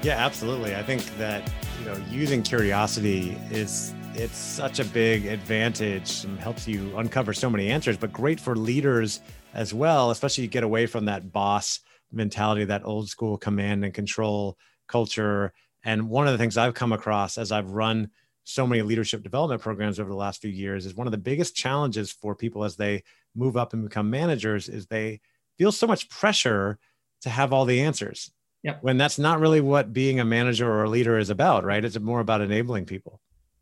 Yeah, 0.01 0.25
absolutely. 0.25 0.75
I 0.75 0.83
think 0.83 1.05
that, 1.17 1.51
you 1.79 1.85
know, 1.85 1.97
using 2.09 2.41
curiosity 2.41 3.37
is 3.51 3.93
it's 4.15 4.37
such 4.37 4.79
a 4.79 4.85
big 4.85 5.25
advantage 5.25 6.23
and 6.25 6.37
helps 6.39 6.67
you 6.67 6.95
uncover 6.97 7.33
so 7.33 7.49
many 7.49 7.69
answers, 7.69 7.97
but 7.97 8.11
great 8.11 8.39
for 8.39 8.55
leaders 8.55 9.21
as 9.53 9.73
well, 9.73 10.11
especially 10.11 10.43
you 10.43 10.49
get 10.49 10.63
away 10.63 10.85
from 10.85 11.05
that 11.05 11.31
boss 11.31 11.79
mentality, 12.11 12.65
that 12.65 12.85
old 12.85 13.09
school 13.09 13.37
command 13.37 13.85
and 13.85 13.93
control 13.93 14.57
culture. 14.87 15.53
And 15.83 16.09
one 16.09 16.27
of 16.27 16.33
the 16.33 16.37
things 16.37 16.57
I've 16.57 16.73
come 16.73 16.91
across 16.91 17.37
as 17.37 17.51
I've 17.51 17.71
run 17.71 18.09
so 18.43 18.67
many 18.67 18.81
leadership 18.81 19.23
development 19.23 19.61
programs 19.61 19.99
over 19.99 20.09
the 20.09 20.15
last 20.15 20.41
few 20.41 20.51
years 20.51 20.85
is 20.85 20.95
one 20.95 21.07
of 21.07 21.11
the 21.11 21.17
biggest 21.17 21.55
challenges 21.55 22.11
for 22.11 22.35
people 22.35 22.63
as 22.63 22.75
they 22.75 23.03
move 23.35 23.55
up 23.55 23.73
and 23.73 23.83
become 23.83 24.09
managers 24.09 24.67
is 24.67 24.87
they 24.87 25.21
feel 25.57 25.71
so 25.71 25.87
much 25.87 26.09
pressure 26.09 26.77
to 27.21 27.29
have 27.29 27.53
all 27.53 27.65
the 27.65 27.81
answers. 27.81 28.31
Yep. 28.63 28.79
When 28.83 28.97
that's 28.97 29.17
not 29.17 29.39
really 29.39 29.61
what 29.61 29.93
being 29.93 30.19
a 30.19 30.25
manager 30.25 30.69
or 30.69 30.83
a 30.83 30.89
leader 30.89 31.17
is 31.17 31.29
about, 31.29 31.63
right? 31.63 31.83
It's 31.83 31.99
more 31.99 32.19
about 32.19 32.41
enabling 32.41 32.85
people. 32.85 33.19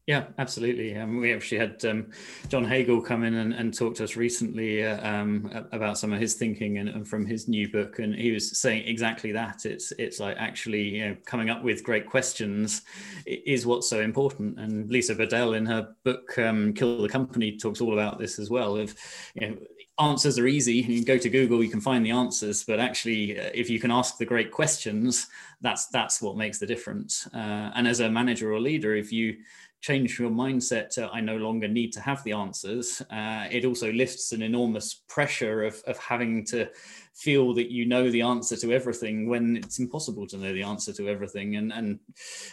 Yeah, 0.09 0.25
absolutely. 0.39 0.97
Um, 0.97 1.17
we 1.17 1.31
actually 1.31 1.59
had 1.59 1.85
um, 1.85 2.07
John 2.47 2.65
Hagel 2.65 2.99
come 2.99 3.23
in 3.23 3.35
and, 3.35 3.53
and 3.53 3.71
talk 3.71 3.93
to 3.97 4.03
us 4.03 4.15
recently 4.15 4.83
uh, 4.83 5.07
um, 5.07 5.51
about 5.71 5.99
some 5.99 6.11
of 6.11 6.19
his 6.19 6.33
thinking 6.33 6.79
and, 6.79 6.89
and, 6.89 7.07
from 7.07 7.27
his 7.27 7.47
new 7.47 7.69
book, 7.69 7.99
and 7.99 8.15
he 8.15 8.31
was 8.31 8.57
saying 8.57 8.87
exactly 8.87 9.31
that. 9.33 9.67
It's 9.67 9.93
it's 9.99 10.19
like 10.19 10.35
actually 10.39 10.81
you 10.81 11.09
know 11.09 11.17
coming 11.25 11.51
up 11.51 11.63
with 11.63 11.83
great 11.83 12.07
questions 12.07 12.81
is 13.27 13.67
what's 13.67 13.87
so 13.87 14.01
important. 14.01 14.59
And 14.59 14.89
Lisa 14.89 15.13
Bodell 15.13 15.55
in 15.55 15.67
her 15.67 15.93
book 16.03 16.35
um, 16.39 16.73
"Kill 16.73 17.03
the 17.03 17.07
Company" 17.07 17.55
talks 17.55 17.79
all 17.79 17.93
about 17.93 18.17
this 18.17 18.39
as 18.39 18.49
well. 18.49 18.77
Of 18.77 18.95
you 19.35 19.47
know 19.47 19.57
answers 19.99 20.39
are 20.39 20.47
easy. 20.47 20.77
You 20.77 20.83
can 20.85 21.03
go 21.03 21.19
to 21.19 21.29
Google, 21.29 21.63
you 21.63 21.69
can 21.69 21.81
find 21.81 22.03
the 22.03 22.11
answers, 22.11 22.63
but 22.63 22.79
actually, 22.79 23.39
uh, 23.39 23.51
if 23.53 23.69
you 23.69 23.79
can 23.79 23.91
ask 23.91 24.17
the 24.17 24.25
great 24.25 24.51
questions, 24.51 25.27
that's 25.61 25.85
that's 25.87 26.19
what 26.19 26.35
makes 26.35 26.57
the 26.57 26.65
difference. 26.65 27.27
Uh, 27.31 27.71
and 27.75 27.87
as 27.87 27.99
a 27.99 28.09
manager 28.09 28.51
or 28.51 28.59
leader, 28.59 28.95
if 28.95 29.11
you 29.11 29.37
change 29.81 30.19
your 30.19 30.29
mindset 30.29 30.89
to 30.89 31.09
I 31.09 31.21
no 31.21 31.37
longer 31.37 31.67
need 31.67 31.93
to 31.93 32.01
have 32.01 32.23
the 32.23 32.33
answers, 32.33 33.01
uh, 33.11 33.47
it 33.49 33.65
also 33.65 33.91
lifts 33.91 34.31
an 34.31 34.41
enormous 34.41 34.93
pressure 35.07 35.63
of, 35.63 35.81
of 35.87 35.97
having 35.97 36.45
to 36.47 36.69
feel 37.13 37.53
that 37.53 37.71
you 37.71 37.85
know 37.85 38.09
the 38.09 38.21
answer 38.21 38.55
to 38.57 38.73
everything 38.73 39.29
when 39.29 39.57
it's 39.57 39.79
impossible 39.79 40.27
to 40.27 40.37
know 40.37 40.53
the 40.53 40.63
answer 40.63 40.93
to 40.93 41.09
everything. 41.09 41.55
And 41.55 41.71
and 41.71 41.99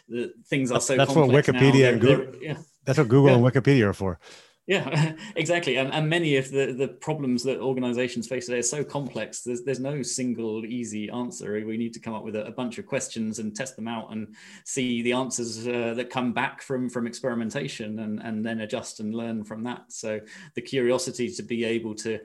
the 0.08 0.32
things 0.46 0.70
are 0.70 0.80
so 0.80 0.96
that's 0.96 1.14
what 1.14 1.30
Wikipedia 1.30 1.82
now, 1.82 1.88
and 1.90 2.00
Google, 2.00 2.42
yeah. 2.42 2.56
that's 2.84 2.98
what 2.98 3.08
Google 3.08 3.30
yeah. 3.30 3.36
and 3.36 3.44
Wikipedia 3.44 3.86
are 3.86 3.92
for. 3.92 4.18
Yeah, 4.66 5.12
exactly. 5.36 5.76
And, 5.76 5.92
and 5.92 6.08
many 6.08 6.36
of 6.36 6.50
the, 6.50 6.72
the 6.72 6.88
problems 6.88 7.44
that 7.44 7.60
organizations 7.60 8.26
face 8.26 8.46
today 8.46 8.58
are 8.58 8.62
so 8.62 8.82
complex. 8.82 9.42
There's, 9.42 9.62
there's 9.62 9.80
no 9.80 10.02
single 10.02 10.64
easy 10.66 11.08
answer. 11.08 11.64
We 11.64 11.76
need 11.76 11.94
to 11.94 12.00
come 12.00 12.14
up 12.14 12.24
with 12.24 12.34
a, 12.34 12.46
a 12.46 12.50
bunch 12.50 12.78
of 12.78 12.86
questions 12.86 13.38
and 13.38 13.54
test 13.54 13.76
them 13.76 13.86
out 13.86 14.12
and 14.12 14.34
see 14.64 15.02
the 15.02 15.12
answers 15.12 15.66
uh, 15.68 15.94
that 15.94 16.10
come 16.10 16.32
back 16.32 16.62
from, 16.62 16.90
from 16.90 17.06
experimentation 17.06 18.00
and, 18.00 18.20
and 18.20 18.44
then 18.44 18.60
adjust 18.60 18.98
and 18.98 19.14
learn 19.14 19.44
from 19.44 19.62
that. 19.64 19.84
So 19.88 20.20
the 20.54 20.62
curiosity 20.62 21.30
to 21.30 21.42
be 21.42 21.64
able 21.64 21.94
to 21.96 22.18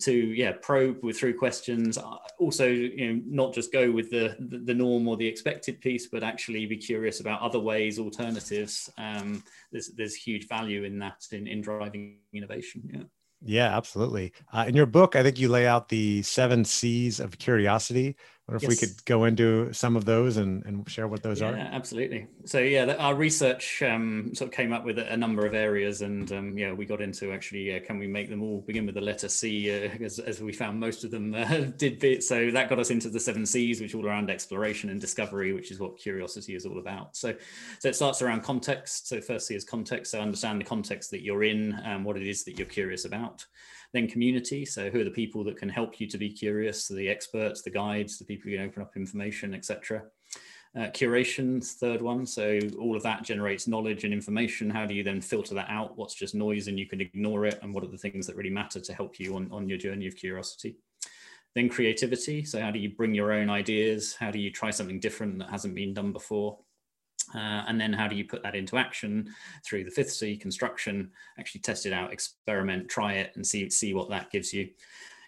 to 0.00 0.12
yeah 0.12 0.52
probe 0.62 1.02
with 1.02 1.16
through 1.18 1.36
questions 1.36 1.96
uh, 1.96 2.16
also 2.38 2.66
you 2.66 3.14
know 3.14 3.22
not 3.26 3.54
just 3.54 3.72
go 3.72 3.90
with 3.90 4.10
the 4.10 4.36
the, 4.64 4.74
norm 4.74 5.06
or 5.06 5.16
the 5.16 5.26
expected 5.26 5.80
piece 5.80 6.08
but 6.08 6.24
actually 6.24 6.66
be 6.66 6.76
curious 6.76 7.20
about 7.20 7.40
other 7.40 7.60
ways 7.60 7.98
alternatives 7.98 8.90
um, 8.98 9.42
there's 9.70 9.90
there's 9.96 10.14
huge 10.14 10.48
value 10.48 10.82
in 10.82 10.98
that 10.98 11.24
in, 11.30 11.46
in 11.46 11.60
driving 11.60 12.18
innovation 12.32 12.82
yeah 12.92 13.02
yeah, 13.42 13.76
absolutely. 13.76 14.32
Uh, 14.52 14.64
in 14.66 14.74
your 14.74 14.86
book, 14.86 15.14
I 15.14 15.22
think 15.22 15.38
you 15.38 15.48
lay 15.48 15.66
out 15.66 15.88
the 15.90 16.22
seven 16.22 16.64
C's 16.64 17.20
of 17.20 17.38
curiosity. 17.38 18.16
Wonder 18.48 18.58
if 18.58 18.62
yes. 18.62 18.80
we 18.80 18.86
could 18.86 19.04
go 19.06 19.24
into 19.24 19.72
some 19.72 19.96
of 19.96 20.04
those 20.04 20.36
and, 20.36 20.64
and 20.66 20.88
share 20.88 21.08
what 21.08 21.20
those 21.20 21.40
yeah, 21.40 21.50
are. 21.50 21.56
Absolutely. 21.56 22.28
So 22.44 22.60
yeah, 22.60 22.94
our 22.96 23.16
research 23.16 23.82
um, 23.82 24.32
sort 24.36 24.50
of 24.50 24.56
came 24.56 24.72
up 24.72 24.84
with 24.84 25.00
a 25.00 25.16
number 25.16 25.44
of 25.44 25.52
areas, 25.52 26.02
and 26.02 26.30
um, 26.30 26.56
yeah, 26.56 26.72
we 26.72 26.86
got 26.86 27.00
into 27.00 27.32
actually, 27.32 27.74
uh, 27.74 27.80
can 27.80 27.98
we 27.98 28.06
make 28.06 28.30
them 28.30 28.44
all 28.44 28.60
begin 28.60 28.86
with 28.86 28.94
the 28.94 29.00
letter 29.00 29.28
C? 29.28 29.68
Uh, 29.68 29.88
as, 30.00 30.20
as, 30.20 30.40
we 30.40 30.52
found 30.52 30.78
most 30.78 31.02
of 31.02 31.10
them 31.10 31.34
uh, 31.36 31.44
did. 31.76 31.98
Bit. 31.98 32.22
So 32.22 32.52
that 32.52 32.68
got 32.68 32.78
us 32.78 32.90
into 32.90 33.08
the 33.08 33.18
seven 33.18 33.44
C's, 33.44 33.80
which 33.80 33.96
all 33.96 34.06
around 34.06 34.30
exploration 34.30 34.90
and 34.90 35.00
discovery, 35.00 35.52
which 35.52 35.72
is 35.72 35.80
what 35.80 35.98
curiosity 35.98 36.54
is 36.54 36.66
all 36.66 36.78
about. 36.78 37.16
So, 37.16 37.34
so 37.80 37.88
it 37.88 37.96
starts 37.96 38.22
around 38.22 38.42
context. 38.42 39.08
So 39.08 39.20
first 39.20 39.48
C 39.48 39.56
is 39.56 39.64
context. 39.64 40.12
So 40.12 40.20
understand 40.20 40.60
the 40.60 40.64
context 40.64 41.10
that 41.10 41.22
you're 41.22 41.42
in 41.42 41.72
and 41.72 42.04
what 42.04 42.16
it 42.16 42.26
is 42.26 42.44
that 42.44 42.58
you're 42.58 42.68
curious 42.68 43.06
about. 43.06 43.44
Then 43.92 44.08
community. 44.08 44.64
So 44.64 44.90
who 44.90 45.00
are 45.00 45.04
the 45.04 45.10
people 45.10 45.44
that 45.44 45.56
can 45.56 45.68
help 45.68 46.00
you 46.00 46.06
to 46.08 46.18
be 46.18 46.30
curious? 46.30 46.88
The 46.88 47.08
experts, 47.08 47.62
the 47.62 47.70
guides, 47.70 48.18
the 48.18 48.24
people 48.24 48.50
who 48.50 48.56
can 48.56 48.66
open 48.66 48.82
up 48.82 48.96
information, 48.96 49.54
etc. 49.54 50.04
Uh, 50.76 50.90
curation, 50.90 51.64
third 51.64 52.02
one. 52.02 52.26
So 52.26 52.60
all 52.78 52.96
of 52.96 53.02
that 53.02 53.22
generates 53.22 53.66
knowledge 53.66 54.04
and 54.04 54.12
information. 54.12 54.68
How 54.68 54.84
do 54.84 54.94
you 54.94 55.02
then 55.02 55.22
filter 55.22 55.54
that 55.54 55.70
out? 55.70 55.96
What's 55.96 56.14
just 56.14 56.34
noise 56.34 56.68
and 56.68 56.78
you 56.78 56.86
can 56.86 57.00
ignore 57.00 57.46
it? 57.46 57.58
And 57.62 57.74
what 57.74 57.82
are 57.82 57.88
the 57.88 57.96
things 57.96 58.26
that 58.26 58.36
really 58.36 58.50
matter 58.50 58.80
to 58.80 58.92
help 58.92 59.18
you 59.18 59.36
on, 59.36 59.50
on 59.50 59.68
your 59.68 59.78
journey 59.78 60.06
of 60.06 60.16
curiosity? 60.16 60.76
Then 61.54 61.70
creativity. 61.70 62.44
So 62.44 62.60
how 62.60 62.70
do 62.70 62.78
you 62.78 62.90
bring 62.90 63.14
your 63.14 63.32
own 63.32 63.48
ideas? 63.48 64.14
How 64.14 64.30
do 64.30 64.38
you 64.38 64.50
try 64.50 64.70
something 64.70 65.00
different 65.00 65.38
that 65.38 65.48
hasn't 65.48 65.74
been 65.74 65.94
done 65.94 66.12
before? 66.12 66.58
Uh, 67.34 67.64
and 67.66 67.80
then 67.80 67.92
how 67.92 68.08
do 68.08 68.16
you 68.16 68.24
put 68.24 68.42
that 68.42 68.54
into 68.54 68.76
action 68.76 69.28
through 69.64 69.84
the 69.84 69.90
fifth 69.90 70.12
C 70.12 70.36
construction, 70.36 71.10
actually 71.38 71.60
test 71.60 71.86
it 71.86 71.92
out, 71.92 72.12
experiment, 72.12 72.88
try 72.88 73.14
it 73.14 73.32
and 73.34 73.46
see, 73.46 73.68
see 73.70 73.94
what 73.94 74.08
that 74.10 74.30
gives 74.30 74.52
you. 74.52 74.68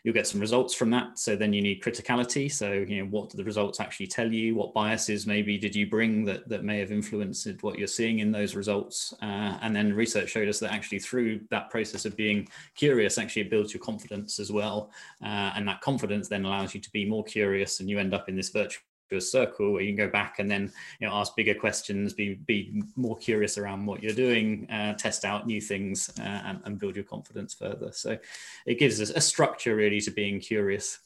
You'll 0.05 0.15
get 0.15 0.27
some 0.27 0.41
results 0.41 0.75
from 0.75 0.91
that. 0.91 1.19
So 1.19 1.35
then 1.35 1.53
you 1.53 1.61
need 1.61 1.83
criticality. 1.83 2.51
So, 2.51 2.73
you 2.73 3.03
know, 3.03 3.11
what 3.11 3.31
do 3.31 3.37
the 3.37 3.45
results 3.45 3.81
actually 3.81 4.07
tell 4.07 4.33
you? 4.33 4.55
What 4.55 4.73
biases 4.73 5.27
maybe 5.27 5.59
did 5.59 5.75
you 5.75 5.89
bring 5.89 6.25
that, 6.25 6.49
that 6.49 6.65
may 6.65 6.79
have 6.79 6.93
influenced 6.93 7.63
what 7.63 7.79
you're 7.79 7.89
seeing 7.89 8.21
in 8.21 8.31
those 8.31 8.55
results? 8.55 9.13
Uh, 9.21 9.59
and 9.61 9.75
then 9.75 9.93
research 9.93 10.31
showed 10.31 10.49
us 10.49 10.61
that 10.61 10.73
actually 10.73 11.01
through 11.01 11.41
that 11.51 11.69
process 11.71 12.05
of 12.05 12.17
being 12.17 12.49
curious, 12.75 13.19
actually 13.19 13.43
it 13.43 13.51
builds 13.51 13.75
your 13.75 13.83
confidence 13.83 14.39
as 14.39 14.53
well. 14.53 14.91
Uh, 15.23 15.53
and 15.57 15.67
that 15.67 15.81
confidence 15.81 16.29
then 16.29 16.45
allows 16.45 16.75
you 16.75 16.81
to 16.81 16.91
be 16.93 17.05
more 17.05 17.25
curious 17.25 17.81
and 17.81 17.91
you 17.91 17.99
end 17.99 18.15
up 18.15 18.29
in 18.29 18.37
this 18.37 18.51
virtual 18.51 18.83
a 19.17 19.21
circle 19.21 19.73
where 19.73 19.83
you 19.83 19.95
can 19.95 20.07
go 20.07 20.11
back 20.11 20.39
and 20.39 20.51
then 20.51 20.71
you 21.01 21.07
know 21.07 21.15
ask 21.15 21.35
bigger 21.37 21.55
questions 21.55 22.13
be 22.13 22.35
be 22.47 22.83
more 22.97 23.17
curious 23.17 23.59
around 23.59 23.87
what 23.87 24.03
you're 24.03 24.15
doing 24.15 24.69
uh, 24.71 24.95
test 24.95 25.25
out 25.25 25.47
new 25.47 25.61
things 25.61 26.11
uh, 26.21 26.23
and, 26.23 26.61
and, 26.65 26.79
build 26.79 26.95
your 26.95 27.05
confidence 27.05 27.55
further. 27.55 27.91
So 27.93 28.19
it 28.67 28.79
gives 28.79 29.01
us 29.01 29.11
a 29.11 29.21
structure 29.21 29.75
really 29.75 30.01
to 30.03 30.11
being 30.11 30.41
curious. 30.41 30.99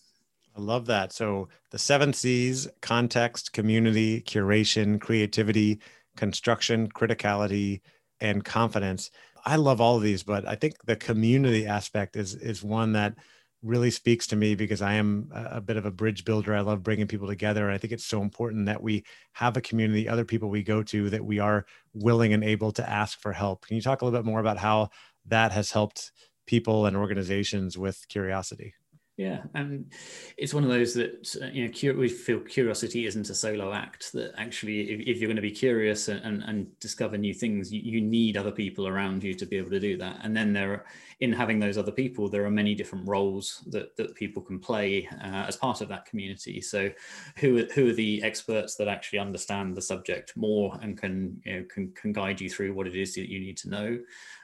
I 0.57 0.61
love 0.61 0.87
that. 0.87 1.13
So 1.13 1.49
the 1.71 1.79
seven 1.79 2.13
c's 2.13 2.69
context 2.81 3.53
community 3.53 4.21
curation 4.23 5.01
creativity 5.01 5.81
construction 6.17 6.89
criticality 6.89 7.81
and 8.21 8.45
confidence. 8.45 9.11
I 9.45 9.57
love 9.57 9.81
all 9.81 9.97
of 9.97 10.03
these 10.03 10.23
but 10.23 10.47
i 10.47 10.55
think 10.55 10.75
the 10.85 10.95
community 10.95 11.67
aspect 11.67 12.15
is 12.15 12.37
is 12.37 12.63
one 12.63 12.93
that 12.93 13.15
really 13.63 13.91
speaks 13.91 14.27
to 14.27 14.37
me 14.37 14.55
because 14.55 14.83
I 14.83 14.95
am 14.95 15.31
a 15.33 15.61
bit 15.61 15.77
of 15.77 15.87
a 15.87 15.91
bridge 15.91 16.25
builder. 16.25 16.55
I 16.55 16.61
love 16.61 16.83
bringing 16.83 17.07
people 17.07 17.29
together. 17.29 17.67
And 17.67 17.75
I 17.75 17.79
think 17.79 17.93
it's 17.93 18.05
so 18.05 18.21
important 18.21 18.67
that 18.67 18.83
we 18.83 19.05
have 19.35 19.57
a 19.57 19.61
community, 19.61 20.09
other 20.09 20.25
people 20.25 20.51
we 20.51 20.63
go 20.63 20.83
to, 20.83 21.11
that 21.11 21.25
we 21.25 21.39
are 21.39 21.65
willing 21.95 22.33
and 22.33 22.43
able 22.43 22.73
to 22.73 22.89
ask 22.89 23.21
for 23.21 23.33
help. 23.33 23.67
Can 23.67 23.77
you 23.77 23.83
talk 23.83 24.03
a 24.03 24.05
little 24.05 24.19
bit 24.19 24.27
more 24.27 24.41
about 24.41 24.59
how 24.59 24.91
that 25.27 25.53
has 25.53 25.71
helped 25.71 26.11
people 26.47 26.87
and 26.87 26.97
organizations 26.97 27.79
with 27.79 28.09
curiosity? 28.09 28.75
Yeah, 29.19 29.43
and 29.55 29.93
it's 30.39 30.55
one 30.55 30.65
of 30.65 30.71
those 30.71 30.95
that 30.95 31.35
you 31.53 31.69
know 31.69 31.99
we 31.99 32.09
feel 32.09 32.41
curiosity 32.41 33.05
isn't 33.05 33.29
a 33.29 33.35
solo 33.35 33.75
act. 33.75 34.11
That 34.15 34.33
actually, 34.39 34.91
if, 34.91 35.01
if 35.01 35.19
you're 35.19 35.29
going 35.29 35.37
to 35.37 35.43
be 35.43 35.51
curious 35.51 36.09
and, 36.09 36.25
and, 36.25 36.43
and 36.45 36.81
discover 36.81 37.19
new 37.19 37.35
things, 37.35 37.71
you, 37.71 37.83
you, 37.83 38.01
need 38.01 38.39
other 38.39 38.51
people 38.51 38.89
around 38.89 39.23
you 39.23 39.35
to 39.35 39.45
be 39.45 39.59
able 39.59 39.71
to 39.71 39.81
do 39.81 39.99
that. 39.99 40.21
And 40.23 40.35
then 40.35 40.55
there, 40.55 40.73
are, 40.73 40.87
in 41.21 41.31
having 41.31 41.59
those 41.59 41.77
other 41.77 41.93
people, 41.93 42.31
there 42.31 42.47
are 42.47 42.51
many 42.51 42.75
different 42.75 43.07
roles 43.07 43.63
that 43.67 43.95
that 43.99 44.15
people 44.15 44.41
can 44.41 44.59
play 44.59 45.07
uh, 45.23 45.45
as 45.47 45.57
part 45.57 45.83
of 45.83 45.89
that 45.89 46.07
community. 46.07 46.63
So, 46.63 46.91
who 47.37 47.67
who 47.75 47.91
are 47.91 47.95
the 47.95 48.23
experts 48.23 48.77
that 48.77 48.89
actually 48.89 49.19
understand 49.19 49.77
the 49.77 49.83
subject 49.83 50.35
more 50.39 50.79
and 50.81 50.97
can 50.97 51.39
you 51.45 51.61
know, 51.61 51.67
can 51.69 51.93
can 51.93 52.15
guide 52.15 52.41
you 52.41 52.49
through 52.49 52.73
what 52.73 52.87
it 52.87 52.97
is 52.97 53.15
that 53.17 53.31
you 53.31 53.41
need 53.41 53.59
to 53.59 53.69
know? 53.69 53.99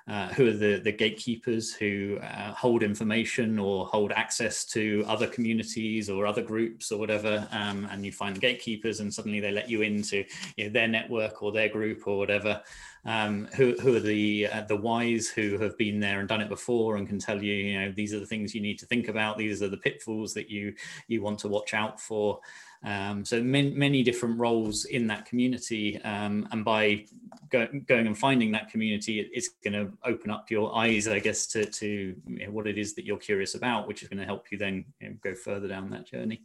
Uh, 0.09 0.29
who 0.29 0.49
are 0.49 0.53
the, 0.53 0.79
the 0.79 0.91
gatekeepers 0.93 1.75
who 1.75 2.19
uh, 2.23 2.51
hold 2.55 2.83
information 2.83 3.59
or 3.59 3.85
hold 3.85 4.11
access 4.13 4.65
to 4.65 5.05
other 5.07 5.27
communities 5.27 6.09
or 6.09 6.27
other 6.27 6.41
groups 6.41 6.91
or 6.91 6.99
whatever. 6.99 7.47
Um, 7.51 7.87
and 7.91 8.07
you 8.07 8.11
find 8.11 8.35
the 8.35 8.41
gatekeepers 8.41 9.01
and 9.01 9.13
suddenly 9.13 9.39
they 9.39 9.51
let 9.51 9.69
you 9.69 9.83
into 9.83 10.25
you 10.57 10.65
know, 10.65 10.71
their 10.71 10.89
network 10.89 11.43
or 11.43 11.53
their 11.53 11.69
group 11.69 12.07
or 12.07 12.17
whatever. 12.17 12.63
Um, 13.05 13.49
who, 13.55 13.75
who 13.81 13.97
are 13.97 14.01
the 14.01 14.49
uh, 14.49 14.63
the 14.63 14.77
wise 14.77 15.29
who 15.29 15.59
have 15.59 15.77
been 15.77 16.01
there 16.01 16.21
and 16.21 16.29
done 16.29 16.41
it 16.41 16.49
before 16.49 16.97
and 16.97 17.07
can 17.07 17.19
tell 17.19 17.43
you, 17.43 17.53
you 17.53 17.81
know, 17.81 17.93
these 17.93 18.15
are 18.15 18.21
the 18.21 18.27
things 18.27 18.55
you 18.55 18.63
need 18.63 18.79
to 18.79 18.87
think 18.87 19.09
about. 19.09 19.37
These 19.37 19.63
are 19.63 19.69
the 19.69 19.77
pitfalls 19.77 20.33
that 20.35 20.51
you 20.51 20.75
you 21.07 21.23
want 21.23 21.39
to 21.41 21.49
watch 21.49 21.75
out 21.75 22.01
for. 22.01 22.41
Um, 22.85 23.25
so 23.25 23.43
many, 23.43 23.71
many 23.71 24.03
different 24.03 24.39
roles 24.39 24.85
in 24.85 25.07
that 25.09 25.27
community, 25.27 26.01
um, 26.03 26.49
and 26.53 26.65
by 26.65 27.07
go, 27.51 27.67
going 27.87 28.07
and 28.07 28.17
finding 28.17 28.53
that 28.53 28.71
community, 28.71 29.21
it, 29.21 29.29
it's 29.33 29.49
going 29.65 29.73
to 29.73 29.93
open 30.05 30.31
up 30.31 30.51
your 30.51 30.75
eyes, 30.77 31.09
I 31.09 31.19
guess, 31.19 31.47
to, 31.49 31.65
to 31.65 32.15
what 32.51 32.67
it 32.67 32.79
is 32.79 32.95
that 32.95 33.05
you're 33.05 33.17
curious 33.17 33.55
about, 33.55 33.89
which 33.89 34.03
is 34.03 34.09
going 34.09 34.21
to 34.21 34.25
help 34.25 34.53
you 34.53 34.59
then 34.59 34.85
you 35.01 35.09
know, 35.09 35.17
go 35.23 35.35
further 35.35 35.67
down 35.67 35.91
that 35.91 36.07
journey. 36.07 36.43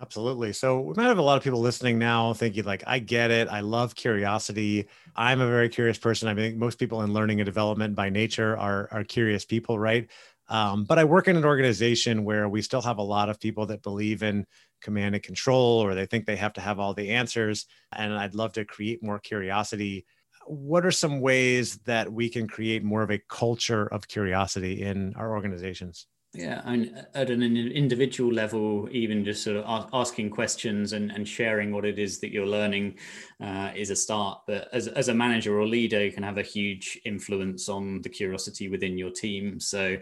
Absolutely. 0.00 0.52
So 0.52 0.80
we 0.80 0.94
might 0.94 1.04
have 1.04 1.18
a 1.18 1.22
lot 1.22 1.36
of 1.36 1.44
people 1.44 1.60
listening 1.60 1.98
now 1.98 2.32
thinking 2.32 2.64
like, 2.64 2.82
I 2.86 2.98
get 2.98 3.30
it. 3.30 3.48
I 3.48 3.60
love 3.60 3.94
curiosity. 3.94 4.88
I'm 5.14 5.40
a 5.40 5.46
very 5.46 5.68
curious 5.68 5.98
person. 5.98 6.28
I 6.28 6.34
think 6.34 6.56
most 6.56 6.78
people 6.78 7.02
in 7.02 7.12
learning 7.12 7.40
and 7.40 7.46
development 7.46 7.94
by 7.94 8.10
nature 8.10 8.56
are, 8.58 8.88
are 8.90 9.04
curious 9.04 9.44
people, 9.44 9.78
right? 9.78 10.10
Um, 10.48 10.84
but 10.84 10.98
I 10.98 11.04
work 11.04 11.28
in 11.28 11.36
an 11.36 11.44
organization 11.44 12.24
where 12.24 12.48
we 12.48 12.60
still 12.60 12.82
have 12.82 12.98
a 12.98 13.02
lot 13.02 13.28
of 13.28 13.40
people 13.40 13.66
that 13.66 13.82
believe 13.82 14.22
in 14.22 14.46
command 14.84 15.16
and 15.16 15.24
control, 15.24 15.80
or 15.80 15.94
they 15.94 16.06
think 16.06 16.26
they 16.26 16.36
have 16.36 16.52
to 16.52 16.60
have 16.60 16.78
all 16.78 16.94
the 16.94 17.10
answers. 17.10 17.66
And 17.90 18.12
I'd 18.12 18.34
love 18.34 18.52
to 18.52 18.64
create 18.64 19.02
more 19.02 19.18
curiosity. 19.18 20.06
What 20.46 20.86
are 20.86 20.92
some 20.92 21.20
ways 21.20 21.78
that 21.86 22.12
we 22.12 22.28
can 22.28 22.46
create 22.46 22.84
more 22.84 23.02
of 23.02 23.10
a 23.10 23.22
culture 23.28 23.86
of 23.86 24.06
curiosity 24.06 24.82
in 24.82 25.14
our 25.16 25.32
organizations? 25.32 26.06
Yeah, 26.34 26.62
and 26.64 27.06
at 27.14 27.30
an 27.30 27.42
individual 27.42 28.32
level, 28.32 28.88
even 28.90 29.24
just 29.24 29.44
sort 29.44 29.56
of 29.58 29.88
asking 29.92 30.30
questions 30.30 30.92
and, 30.92 31.12
and 31.12 31.28
sharing 31.28 31.72
what 31.72 31.84
it 31.84 31.96
is 31.96 32.18
that 32.20 32.32
you're 32.32 32.44
learning 32.44 32.98
uh, 33.40 33.70
is 33.76 33.90
a 33.90 33.96
start. 33.96 34.40
But 34.48 34.68
as, 34.72 34.88
as 34.88 35.08
a 35.08 35.14
manager 35.14 35.56
or 35.56 35.64
leader, 35.64 36.04
you 36.04 36.10
can 36.10 36.24
have 36.24 36.38
a 36.38 36.42
huge 36.42 37.00
influence 37.04 37.68
on 37.68 38.02
the 38.02 38.08
curiosity 38.08 38.68
within 38.68 38.98
your 38.98 39.12
team. 39.12 39.60
So, 39.60 39.96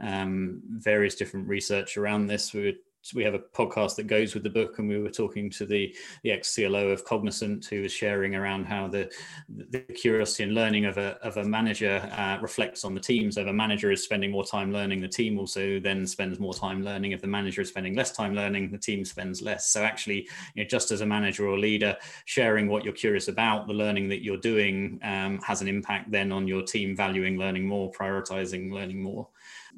um, 0.00 0.60
various 0.68 1.14
different 1.14 1.48
research 1.48 1.96
around 1.96 2.26
this. 2.26 2.52
We 2.52 2.64
were 2.66 2.78
we 3.14 3.24
have 3.24 3.34
a 3.34 3.38
podcast 3.38 3.96
that 3.96 4.06
goes 4.06 4.34
with 4.34 4.42
the 4.42 4.50
book, 4.50 4.78
and 4.78 4.88
we 4.88 4.98
were 4.98 5.10
talking 5.10 5.50
to 5.50 5.66
the 5.66 5.94
the 6.22 6.32
ex 6.32 6.54
CLO 6.54 6.88
of 6.88 7.04
Cognizant, 7.04 7.66
who 7.66 7.82
was 7.82 7.92
sharing 7.92 8.34
around 8.34 8.64
how 8.64 8.88
the 8.88 9.10
the 9.48 9.80
curiosity 9.80 10.44
and 10.44 10.54
learning 10.54 10.86
of 10.86 10.98
a 10.98 11.18
of 11.22 11.36
a 11.36 11.44
manager 11.44 11.98
uh, 12.16 12.38
reflects 12.40 12.84
on 12.84 12.94
the 12.94 13.00
team. 13.00 13.30
So 13.30 13.42
if 13.42 13.46
a 13.46 13.52
manager 13.52 13.90
is 13.90 14.04
spending 14.04 14.30
more 14.30 14.44
time 14.44 14.72
learning, 14.72 15.00
the 15.00 15.08
team 15.08 15.38
also 15.38 15.80
then 15.80 16.06
spends 16.06 16.38
more 16.38 16.54
time 16.54 16.82
learning. 16.82 17.12
If 17.12 17.20
the 17.20 17.26
manager 17.26 17.60
is 17.60 17.68
spending 17.68 17.94
less 17.94 18.12
time 18.12 18.34
learning, 18.34 18.70
the 18.70 18.78
team 18.78 19.04
spends 19.04 19.42
less. 19.42 19.70
So 19.70 19.82
actually, 19.82 20.28
you 20.54 20.62
know, 20.62 20.68
just 20.68 20.90
as 20.90 21.00
a 21.00 21.06
manager 21.06 21.46
or 21.46 21.58
leader, 21.58 21.96
sharing 22.24 22.68
what 22.68 22.84
you're 22.84 22.92
curious 22.92 23.28
about, 23.28 23.66
the 23.66 23.74
learning 23.74 24.08
that 24.08 24.22
you're 24.22 24.36
doing 24.36 24.98
um, 25.02 25.38
has 25.38 25.60
an 25.60 25.68
impact 25.68 26.10
then 26.10 26.32
on 26.32 26.46
your 26.46 26.62
team 26.62 26.96
valuing 26.96 27.38
learning 27.38 27.66
more, 27.66 27.90
prioritizing 27.90 28.72
learning 28.72 29.02
more 29.02 29.28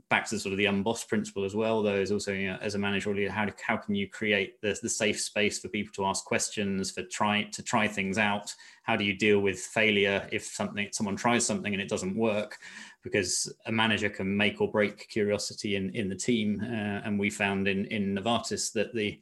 back 0.09 0.29
to 0.29 0.39
sort 0.39 0.53
of 0.53 0.59
the 0.59 0.65
unboss 0.67 1.07
principle 1.07 1.45
as 1.45 1.55
well, 1.55 1.83
though, 1.83 1.97
is 1.97 2.13
also, 2.13 2.33
you 2.33 2.51
know, 2.51 2.59
as 2.61 2.75
a 2.75 2.79
manager 2.79 3.11
how, 3.31 3.47
how 3.65 3.77
can 3.77 3.95
you 3.95 4.09
create 4.09 4.61
the, 4.61 4.79
the 4.83 4.89
safe 4.89 5.21
space 5.21 5.59
for 5.59 5.69
people 5.69 5.93
to 5.95 6.05
ask 6.05 6.25
questions, 6.25 6.91
for 6.91 7.03
try 7.05 7.45
to 7.45 7.63
try 7.63 7.89
things 7.89 8.19
out? 8.19 8.55
How 8.83 8.97
do 8.97 9.05
you 9.05 9.17
deal 9.17 9.41
with 9.41 9.59
failure 9.59 10.29
if 10.33 10.45
something 10.45 10.89
someone 10.93 11.17
tries 11.17 11.47
something 11.47 11.73
and 11.73 11.83
it 11.83 11.89
doesn't 11.89 12.17
work? 12.17 12.59
Because 13.03 13.53
a 13.67 13.73
manager 13.73 14.09
can 14.09 14.37
make 14.37 14.61
or 14.61 14.71
break 14.71 15.09
curiosity 15.09 15.77
in, 15.77 15.91
in 15.91 16.09
the 16.09 16.17
team. 16.17 16.61
Uh, 16.63 17.01
and 17.07 17.19
we 17.19 17.31
found 17.31 17.69
in, 17.69 17.87
in 17.87 18.15
Novartis 18.15 18.73
that 18.73 18.95
the 18.95 19.21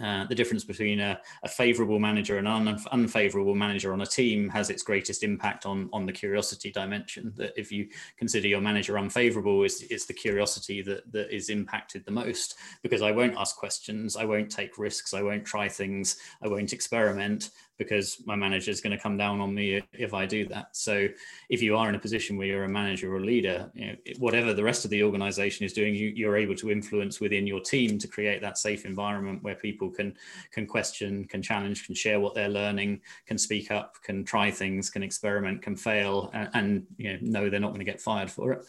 uh, 0.00 0.24
the 0.24 0.34
difference 0.34 0.64
between 0.64 0.98
a, 0.98 1.20
a 1.42 1.48
favorable 1.48 1.98
manager 1.98 2.38
and 2.38 2.48
an 2.48 2.68
un- 2.68 2.84
unfavorable 2.90 3.54
manager 3.54 3.92
on 3.92 4.00
a 4.00 4.06
team 4.06 4.48
has 4.48 4.70
its 4.70 4.82
greatest 4.82 5.22
impact 5.22 5.66
on, 5.66 5.90
on 5.92 6.06
the 6.06 6.12
curiosity 6.12 6.70
dimension. 6.70 7.32
That 7.36 7.52
if 7.56 7.70
you 7.70 7.88
consider 8.16 8.48
your 8.48 8.62
manager 8.62 8.98
unfavorable, 8.98 9.62
is 9.64 9.84
it's 9.90 10.06
the 10.06 10.14
curiosity 10.14 10.80
that, 10.82 11.10
that 11.12 11.34
is 11.34 11.50
impacted 11.50 12.04
the 12.04 12.12
most 12.12 12.56
because 12.82 13.02
I 13.02 13.12
won't 13.12 13.36
ask 13.36 13.56
questions, 13.56 14.16
I 14.16 14.24
won't 14.24 14.50
take 14.50 14.78
risks, 14.78 15.12
I 15.12 15.22
won't 15.22 15.44
try 15.44 15.68
things, 15.68 16.16
I 16.42 16.48
won't 16.48 16.72
experiment 16.72 17.50
because 17.80 18.22
my 18.26 18.36
manager 18.36 18.70
is 18.70 18.82
going 18.82 18.94
to 18.94 19.02
come 19.02 19.16
down 19.16 19.40
on 19.40 19.54
me 19.54 19.80
if 19.94 20.12
I 20.12 20.26
do 20.26 20.46
that. 20.48 20.76
So 20.76 21.08
if 21.48 21.62
you 21.62 21.78
are 21.78 21.88
in 21.88 21.94
a 21.94 21.98
position 21.98 22.36
where 22.36 22.46
you're 22.46 22.64
a 22.64 22.68
manager 22.68 23.10
or 23.10 23.16
a 23.16 23.24
leader, 23.24 23.70
you 23.72 23.86
know, 23.86 23.96
whatever 24.18 24.52
the 24.52 24.62
rest 24.62 24.84
of 24.84 24.90
the 24.90 25.02
organization 25.02 25.64
is 25.64 25.72
doing, 25.72 25.94
you, 25.94 26.08
you're 26.08 26.36
able 26.36 26.54
to 26.56 26.70
influence 26.70 27.20
within 27.20 27.46
your 27.46 27.60
team 27.60 27.98
to 27.98 28.06
create 28.06 28.42
that 28.42 28.58
safe 28.58 28.84
environment 28.84 29.42
where 29.42 29.54
people 29.54 29.88
can 29.88 30.14
can 30.52 30.66
question, 30.66 31.24
can 31.24 31.40
challenge, 31.40 31.86
can 31.86 31.94
share 31.94 32.20
what 32.20 32.34
they're 32.34 32.50
learning, 32.50 33.00
can 33.24 33.38
speak 33.38 33.70
up, 33.70 33.94
can 34.02 34.26
try 34.26 34.50
things, 34.50 34.90
can 34.90 35.02
experiment, 35.02 35.62
can 35.62 35.74
fail, 35.74 36.30
and, 36.34 36.50
and 36.52 36.86
you 36.98 37.14
know, 37.14 37.40
know 37.40 37.50
they're 37.50 37.60
not 37.60 37.68
going 37.68 37.78
to 37.78 37.92
get 37.92 37.98
fired 37.98 38.30
for 38.30 38.52
it. 38.52 38.60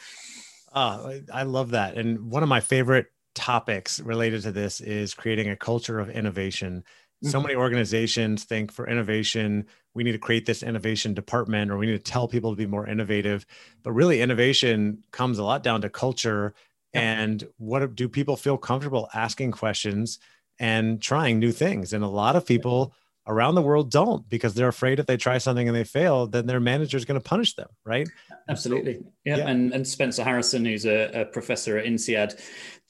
Uh, 0.72 1.16
I 1.34 1.44
love 1.44 1.72
that. 1.72 1.98
And 1.98 2.32
one 2.32 2.44
of 2.44 2.50
my 2.50 2.62
favorite 2.62 3.08
topics 3.34 4.00
related 4.00 4.42
to 4.44 4.52
this 4.52 4.80
is 4.82 5.14
creating 5.14 5.50
a 5.50 5.56
culture 5.56 6.00
of 6.00 6.10
innovation 6.10 6.84
so 7.24 7.40
many 7.40 7.56
organizations 7.56 8.44
think 8.44 8.72
for 8.72 8.88
innovation 8.88 9.66
we 9.94 10.04
need 10.04 10.14
to 10.14 10.18
create 10.18 10.46
this 10.46 10.64
innovation 10.64 11.14
department 11.14 11.70
or 11.70 11.78
we 11.78 11.86
need 11.86 12.04
to 12.04 12.12
tell 12.12 12.28
people 12.28 12.52
to 12.52 12.56
be 12.56 12.66
more 12.66 12.88
innovative. 12.88 13.46
But 13.84 13.92
really 13.92 14.22
innovation 14.22 15.04
comes 15.12 15.38
a 15.38 15.44
lot 15.44 15.64
down 15.64 15.82
to 15.82 15.90
culture 15.90 16.54
and 16.94 17.46
what 17.58 17.96
do 17.96 18.10
people 18.10 18.36
feel 18.36 18.58
comfortable 18.58 19.10
asking 19.14 19.52
questions 19.52 20.20
and 20.60 21.02
trying 21.02 21.40
new 21.40 21.52
things. 21.52 21.94
And 21.94 22.04
a 22.04 22.08
lot 22.08 22.36
of 22.36 22.46
people 22.46 22.94
around 23.28 23.56
the 23.56 23.62
world 23.62 23.92
don't 23.92 24.28
because 24.30 24.54
they're 24.54 24.68
afraid 24.68 25.00
if 25.00 25.06
they 25.06 25.18
try 25.18 25.38
something 25.38 25.68
and 25.68 25.76
they 25.76 25.84
fail, 25.84 26.28
then 26.28 26.48
their 26.48 26.60
manager 26.60 26.98
is 26.98 27.06
going 27.06 27.20
to 27.20 27.24
punish 27.24 27.54
them, 27.56 27.68
right? 27.86 28.10
Absolutely. 28.50 29.04
Yeah. 29.24 29.38
yeah. 29.38 29.48
And, 29.48 29.74
and 29.74 29.88
Spencer 29.88 30.24
Harrison, 30.24 30.66
who's 30.66 30.86
a, 30.86 31.22
a, 31.22 31.26
professor 31.26 31.78
at 31.78 31.86
INSEAD, 31.86 32.40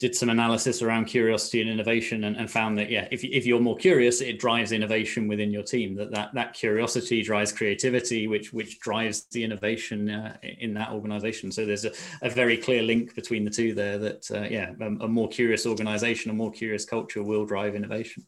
did 0.00 0.16
some 0.16 0.30
analysis 0.30 0.82
around 0.82 1.04
curiosity 1.04 1.60
and 1.60 1.70
innovation 1.70 2.24
and, 2.24 2.36
and 2.36 2.50
found 2.50 2.78
that, 2.78 2.90
yeah, 2.90 3.06
if, 3.10 3.22
if 3.22 3.46
you're 3.46 3.60
more 3.60 3.76
curious, 3.76 4.20
it 4.20 4.40
drives 4.40 4.72
innovation 4.72 5.28
within 5.28 5.52
your 5.52 5.62
team, 5.62 5.94
that 5.94 6.10
that, 6.10 6.34
that 6.34 6.54
curiosity 6.54 7.22
drives 7.22 7.52
creativity, 7.52 8.26
which, 8.26 8.52
which 8.52 8.80
drives 8.80 9.26
the 9.26 9.44
innovation 9.44 10.10
uh, 10.10 10.36
in 10.42 10.74
that 10.74 10.90
organization. 10.90 11.52
So 11.52 11.66
there's 11.66 11.84
a, 11.84 11.92
a, 12.22 12.30
very 12.30 12.56
clear 12.56 12.82
link 12.82 13.14
between 13.14 13.44
the 13.44 13.50
two 13.50 13.74
there 13.74 13.98
that, 13.98 14.30
uh, 14.30 14.42
yeah, 14.50 14.72
a, 14.80 14.86
a 14.86 15.08
more 15.08 15.28
curious 15.28 15.66
organization, 15.66 16.30
a 16.30 16.34
more 16.34 16.50
curious 16.50 16.84
culture 16.86 17.22
will 17.22 17.44
drive 17.44 17.74
innovation. 17.76 18.24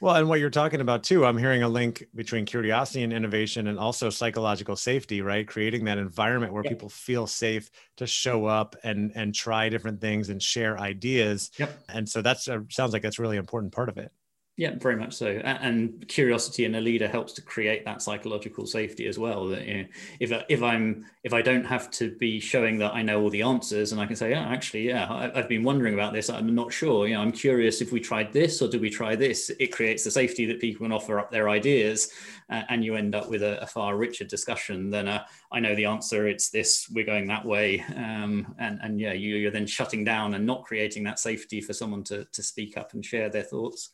Well, 0.00 0.16
and 0.16 0.28
what 0.28 0.40
you're 0.40 0.50
talking 0.50 0.80
about 0.80 1.04
too, 1.04 1.24
I'm 1.24 1.38
hearing 1.38 1.62
a 1.62 1.68
link 1.68 2.04
between 2.14 2.44
curiosity 2.44 3.02
and 3.02 3.12
innovation 3.12 3.68
and 3.68 3.78
also 3.78 4.10
psychological 4.10 4.76
safety, 4.76 5.22
right? 5.22 5.46
Creating 5.46 5.84
that 5.84 5.98
environment 5.98 6.52
where 6.52 6.64
yep. 6.64 6.72
people 6.72 6.88
feel 6.88 7.26
safe 7.26 7.70
to 7.96 8.06
show 8.06 8.46
up 8.46 8.76
and 8.82 9.12
and 9.14 9.34
try 9.34 9.68
different 9.68 10.00
things 10.00 10.28
and 10.28 10.42
share 10.42 10.78
ideas. 10.78 11.50
Yep. 11.58 11.84
And 11.88 12.08
so 12.08 12.22
that's 12.22 12.48
a, 12.48 12.64
sounds 12.70 12.92
like 12.92 13.02
that's 13.02 13.18
really 13.18 13.36
important 13.36 13.72
part 13.72 13.88
of 13.88 13.96
it. 13.96 14.12
Yeah, 14.56 14.76
very 14.78 14.94
much 14.94 15.14
so. 15.14 15.26
And 15.26 16.06
curiosity 16.06 16.64
in 16.64 16.76
a 16.76 16.80
leader 16.80 17.08
helps 17.08 17.32
to 17.32 17.42
create 17.42 17.84
that 17.86 18.02
psychological 18.02 18.66
safety 18.66 19.08
as 19.08 19.18
well. 19.18 19.48
That 19.48 19.66
you 19.66 19.78
know, 19.78 19.88
if 20.20 20.30
if 20.48 20.62
I'm 20.62 21.06
if 21.24 21.34
I 21.34 21.42
don't 21.42 21.64
have 21.64 21.90
to 21.92 22.12
be 22.18 22.38
showing 22.38 22.78
that 22.78 22.94
I 22.94 23.02
know 23.02 23.20
all 23.20 23.30
the 23.30 23.42
answers, 23.42 23.90
and 23.90 24.00
I 24.00 24.06
can 24.06 24.14
say, 24.14 24.30
yeah, 24.30 24.46
actually, 24.46 24.86
yeah, 24.86 25.30
I've 25.34 25.48
been 25.48 25.64
wondering 25.64 25.94
about 25.94 26.12
this. 26.12 26.30
I'm 26.30 26.54
not 26.54 26.72
sure. 26.72 27.08
You 27.08 27.14
know, 27.14 27.22
I'm 27.22 27.32
curious 27.32 27.80
if 27.80 27.90
we 27.90 27.98
tried 27.98 28.32
this 28.32 28.62
or 28.62 28.68
do 28.68 28.78
we 28.78 28.90
try 28.90 29.16
this. 29.16 29.50
It 29.58 29.72
creates 29.72 30.04
the 30.04 30.12
safety 30.12 30.46
that 30.46 30.60
people 30.60 30.86
can 30.86 30.92
offer 30.92 31.18
up 31.18 31.32
their 31.32 31.48
ideas, 31.48 32.12
and 32.48 32.84
you 32.84 32.94
end 32.94 33.16
up 33.16 33.28
with 33.28 33.42
a, 33.42 33.60
a 33.60 33.66
far 33.66 33.96
richer 33.96 34.24
discussion 34.24 34.88
than 34.88 35.08
a 35.08 35.26
I 35.50 35.58
know 35.58 35.74
the 35.74 35.86
answer. 35.86 36.28
It's 36.28 36.50
this. 36.50 36.88
We're 36.94 37.04
going 37.04 37.26
that 37.26 37.44
way. 37.44 37.80
Um, 37.96 38.54
and 38.60 38.78
and 38.84 39.00
yeah, 39.00 39.14
you, 39.14 39.34
you're 39.34 39.50
then 39.50 39.66
shutting 39.66 40.04
down 40.04 40.34
and 40.34 40.46
not 40.46 40.62
creating 40.62 41.02
that 41.04 41.18
safety 41.18 41.60
for 41.60 41.72
someone 41.72 42.04
to 42.04 42.24
to 42.26 42.40
speak 42.40 42.76
up 42.76 42.92
and 42.94 43.04
share 43.04 43.28
their 43.28 43.42
thoughts. 43.42 43.90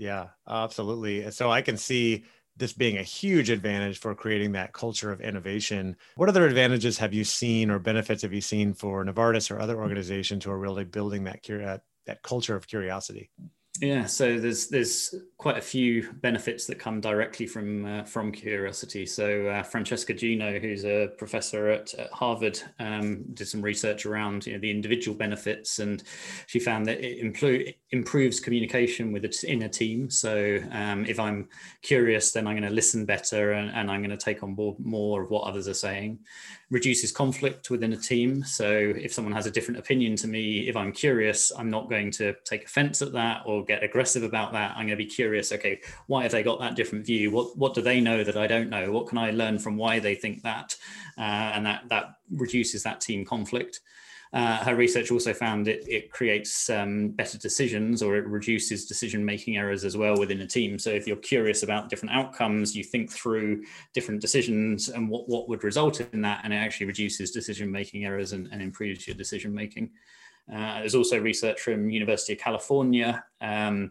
Yeah, 0.00 0.30
absolutely. 0.48 1.30
So 1.30 1.50
I 1.50 1.60
can 1.62 1.76
see 1.76 2.24
this 2.56 2.72
being 2.72 2.96
a 2.98 3.02
huge 3.02 3.50
advantage 3.50 3.98
for 3.98 4.14
creating 4.14 4.52
that 4.52 4.72
culture 4.72 5.12
of 5.12 5.20
innovation. 5.20 5.96
What 6.14 6.28
other 6.28 6.46
advantages 6.46 6.98
have 6.98 7.12
you 7.14 7.24
seen 7.24 7.70
or 7.70 7.78
benefits 7.78 8.22
have 8.22 8.32
you 8.32 8.40
seen 8.40 8.72
for 8.74 9.04
Novartis 9.04 9.50
or 9.50 9.58
other 9.60 9.78
organizations 9.78 10.44
who 10.44 10.50
are 10.52 10.58
really 10.58 10.84
building 10.84 11.24
that 11.24 11.42
that 12.06 12.22
culture 12.22 12.56
of 12.56 12.66
curiosity? 12.66 13.30
Yeah, 13.80 14.04
so 14.04 14.38
there's 14.38 14.68
there's 14.68 15.14
quite 15.38 15.56
a 15.56 15.62
few 15.62 16.12
benefits 16.12 16.66
that 16.66 16.78
come 16.78 17.00
directly 17.00 17.46
from 17.46 17.86
uh, 17.86 18.04
from 18.04 18.30
curiosity. 18.30 19.06
So 19.06 19.46
uh, 19.46 19.62
Francesca 19.62 20.12
Gino, 20.12 20.58
who's 20.58 20.84
a 20.84 21.08
professor 21.16 21.68
at, 21.68 21.94
at 21.94 22.10
Harvard, 22.12 22.60
um, 22.78 23.24
did 23.32 23.48
some 23.48 23.62
research 23.62 24.04
around 24.04 24.46
you 24.46 24.52
know, 24.52 24.58
the 24.58 24.70
individual 24.70 25.16
benefits, 25.16 25.78
and 25.78 26.02
she 26.46 26.60
found 26.60 26.84
that 26.86 27.00
it 27.00 27.24
impl- 27.24 27.74
improves 27.90 28.38
communication 28.38 29.12
with 29.12 29.24
it 29.24 29.44
in 29.44 29.62
a 29.62 29.68
team. 29.68 30.10
So 30.10 30.58
um, 30.72 31.06
if 31.06 31.18
I'm 31.18 31.48
curious, 31.80 32.32
then 32.32 32.46
I'm 32.46 32.56
going 32.56 32.68
to 32.68 32.74
listen 32.74 33.06
better, 33.06 33.52
and, 33.52 33.70
and 33.70 33.90
I'm 33.90 34.02
going 34.02 34.10
to 34.10 34.22
take 34.22 34.42
on 34.42 34.54
board 34.54 34.76
more 34.78 35.22
of 35.22 35.30
what 35.30 35.44
others 35.44 35.68
are 35.68 35.74
saying 35.74 36.18
reduces 36.70 37.10
conflict 37.10 37.68
within 37.68 37.92
a 37.92 37.96
team. 37.96 38.44
So 38.44 38.92
if 38.96 39.12
someone 39.12 39.34
has 39.34 39.46
a 39.46 39.50
different 39.50 39.80
opinion 39.80 40.14
to 40.16 40.28
me, 40.28 40.68
if 40.68 40.76
I'm 40.76 40.92
curious, 40.92 41.50
I'm 41.56 41.68
not 41.68 41.90
going 41.90 42.12
to 42.12 42.34
take 42.44 42.64
offense 42.64 43.02
at 43.02 43.12
that 43.12 43.42
or 43.44 43.64
get 43.64 43.82
aggressive 43.82 44.22
about 44.22 44.52
that. 44.52 44.70
I'm 44.72 44.86
going 44.86 44.90
to 44.90 44.96
be 44.96 45.06
curious. 45.06 45.50
Okay, 45.52 45.80
why 46.06 46.22
have 46.22 46.32
they 46.32 46.44
got 46.44 46.60
that 46.60 46.76
different 46.76 47.04
view? 47.04 47.30
What 47.30 47.56
what 47.58 47.74
do 47.74 47.82
they 47.82 48.00
know 48.00 48.22
that 48.22 48.36
I 48.36 48.46
don't 48.46 48.70
know? 48.70 48.92
What 48.92 49.08
can 49.08 49.18
I 49.18 49.32
learn 49.32 49.58
from 49.58 49.76
why 49.76 49.98
they 49.98 50.14
think 50.14 50.42
that? 50.42 50.76
Uh, 51.18 51.52
and 51.54 51.66
that 51.66 51.88
that 51.88 52.14
reduces 52.30 52.84
that 52.84 53.00
team 53.00 53.24
conflict. 53.24 53.80
Uh, 54.32 54.58
her 54.58 54.76
research 54.76 55.10
also 55.10 55.34
found 55.34 55.66
it, 55.66 55.82
it 55.88 56.12
creates 56.12 56.70
um, 56.70 57.08
better 57.08 57.36
decisions 57.36 58.00
or 58.00 58.16
it 58.16 58.24
reduces 58.26 58.86
decision 58.86 59.24
making 59.24 59.56
errors 59.56 59.84
as 59.84 59.96
well 59.96 60.16
within 60.16 60.40
a 60.42 60.46
team. 60.46 60.78
So 60.78 60.90
if 60.90 61.04
you're 61.06 61.16
curious 61.16 61.64
about 61.64 61.88
different 61.88 62.14
outcomes, 62.14 62.76
you 62.76 62.84
think 62.84 63.10
through 63.10 63.64
different 63.92 64.20
decisions 64.20 64.88
and 64.88 65.08
what, 65.08 65.28
what 65.28 65.48
would 65.48 65.64
result 65.64 66.00
in 66.00 66.22
that, 66.22 66.42
and 66.44 66.52
it 66.52 66.56
actually 66.56 66.86
reduces 66.86 67.32
decision 67.32 67.72
making 67.72 68.04
errors 68.04 68.32
and, 68.32 68.48
and 68.52 68.62
improves 68.62 69.06
your 69.08 69.16
decision 69.16 69.52
making. 69.52 69.90
Uh, 70.52 70.80
there's 70.80 70.94
also 70.94 71.18
research 71.20 71.60
from 71.60 71.90
University 71.90 72.32
of 72.34 72.38
California 72.38 73.24
um, 73.40 73.90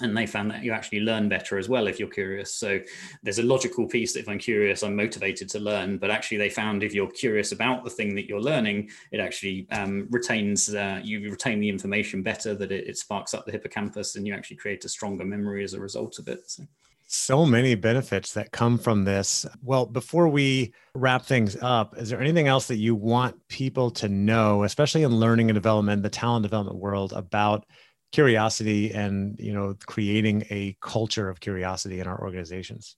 and 0.00 0.16
they 0.16 0.26
found 0.26 0.50
that 0.50 0.62
you 0.62 0.72
actually 0.72 1.00
learn 1.00 1.28
better 1.28 1.58
as 1.58 1.68
well 1.68 1.86
if 1.86 1.98
you're 1.98 2.08
curious. 2.08 2.54
So 2.54 2.80
there's 3.22 3.38
a 3.38 3.42
logical 3.42 3.86
piece 3.86 4.12
that 4.12 4.20
if 4.20 4.28
i'm 4.28 4.38
curious 4.38 4.82
i'm 4.82 4.96
motivated 4.96 5.48
to 5.50 5.58
learn. 5.58 5.98
But 5.98 6.10
actually 6.10 6.38
they 6.38 6.50
found 6.50 6.82
if 6.82 6.94
you're 6.94 7.10
curious 7.10 7.52
about 7.52 7.84
the 7.84 7.90
thing 7.90 8.14
that 8.14 8.28
you're 8.28 8.40
learning 8.40 8.90
it 9.12 9.20
actually 9.20 9.66
um, 9.70 10.06
retains 10.10 10.74
uh, 10.74 11.00
you 11.02 11.30
retain 11.30 11.60
the 11.60 11.68
information 11.68 12.22
better 12.22 12.54
that 12.54 12.72
it, 12.72 12.88
it, 12.88 12.98
sparks 12.98 13.34
up 13.34 13.44
the 13.44 13.52
hippocampus 13.52 14.16
and 14.16 14.26
you 14.26 14.34
actually 14.34 14.56
create 14.56 14.84
a 14.84 14.88
stronger 14.88 15.24
memory 15.24 15.64
as 15.64 15.74
a 15.74 15.80
result 15.80 16.18
of 16.18 16.28
it. 16.28 16.48
So. 16.48 16.64
so 17.06 17.44
many 17.44 17.74
benefits 17.74 18.32
that 18.34 18.52
come 18.52 18.78
from 18.78 19.04
this. 19.04 19.46
Well 19.62 19.86
before 19.86 20.28
we 20.28 20.72
wrap 20.94 21.24
things 21.24 21.56
up 21.60 21.96
is 21.98 22.10
there 22.10 22.20
anything 22.20 22.48
else 22.48 22.66
that 22.68 22.76
you 22.76 22.94
want 22.94 23.36
people 23.48 23.90
to 23.90 24.08
know 24.08 24.64
especially 24.64 25.02
in 25.02 25.12
learning 25.12 25.50
and 25.50 25.56
development 25.56 26.02
the 26.02 26.10
talent 26.10 26.42
development 26.42 26.78
world 26.78 27.12
about 27.12 27.66
curiosity 28.14 28.92
and 28.92 29.34
you 29.40 29.52
know 29.52 29.74
creating 29.86 30.44
a 30.48 30.76
culture 30.80 31.28
of 31.28 31.40
curiosity 31.40 31.98
in 31.98 32.06
our 32.06 32.20
organizations 32.20 32.96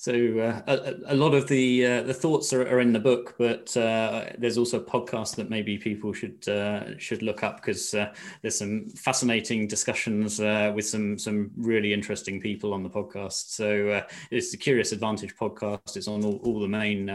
So 0.00 0.12
uh, 0.12 0.62
a, 0.68 1.12
a, 1.12 1.16
lot 1.16 1.34
of 1.34 1.48
the 1.48 1.84
uh, 1.84 2.02
the 2.02 2.14
thoughts 2.14 2.52
are, 2.52 2.62
are, 2.62 2.78
in 2.78 2.92
the 2.92 3.00
book, 3.00 3.34
but 3.36 3.76
uh, 3.76 4.26
there's 4.38 4.56
also 4.56 4.78
a 4.78 4.84
podcast 4.84 5.34
that 5.34 5.50
maybe 5.50 5.76
people 5.76 6.12
should 6.12 6.48
uh, 6.48 6.96
should 6.98 7.20
look 7.20 7.42
up 7.42 7.56
because 7.56 7.94
uh, 7.94 8.14
there's 8.40 8.56
some 8.56 8.90
fascinating 8.90 9.66
discussions 9.66 10.38
uh, 10.38 10.70
with 10.72 10.86
some 10.86 11.18
some 11.18 11.50
really 11.56 11.92
interesting 11.92 12.40
people 12.40 12.72
on 12.72 12.84
the 12.84 12.88
podcast. 12.88 13.50
So 13.50 14.04
it's 14.30 14.52
the 14.52 14.56
Curious 14.56 14.92
Advantage 14.92 15.34
podcast. 15.34 15.96
It's 15.96 16.06
on 16.06 16.24
all, 16.24 16.36
all 16.44 16.60
the 16.60 16.68
main 16.68 17.08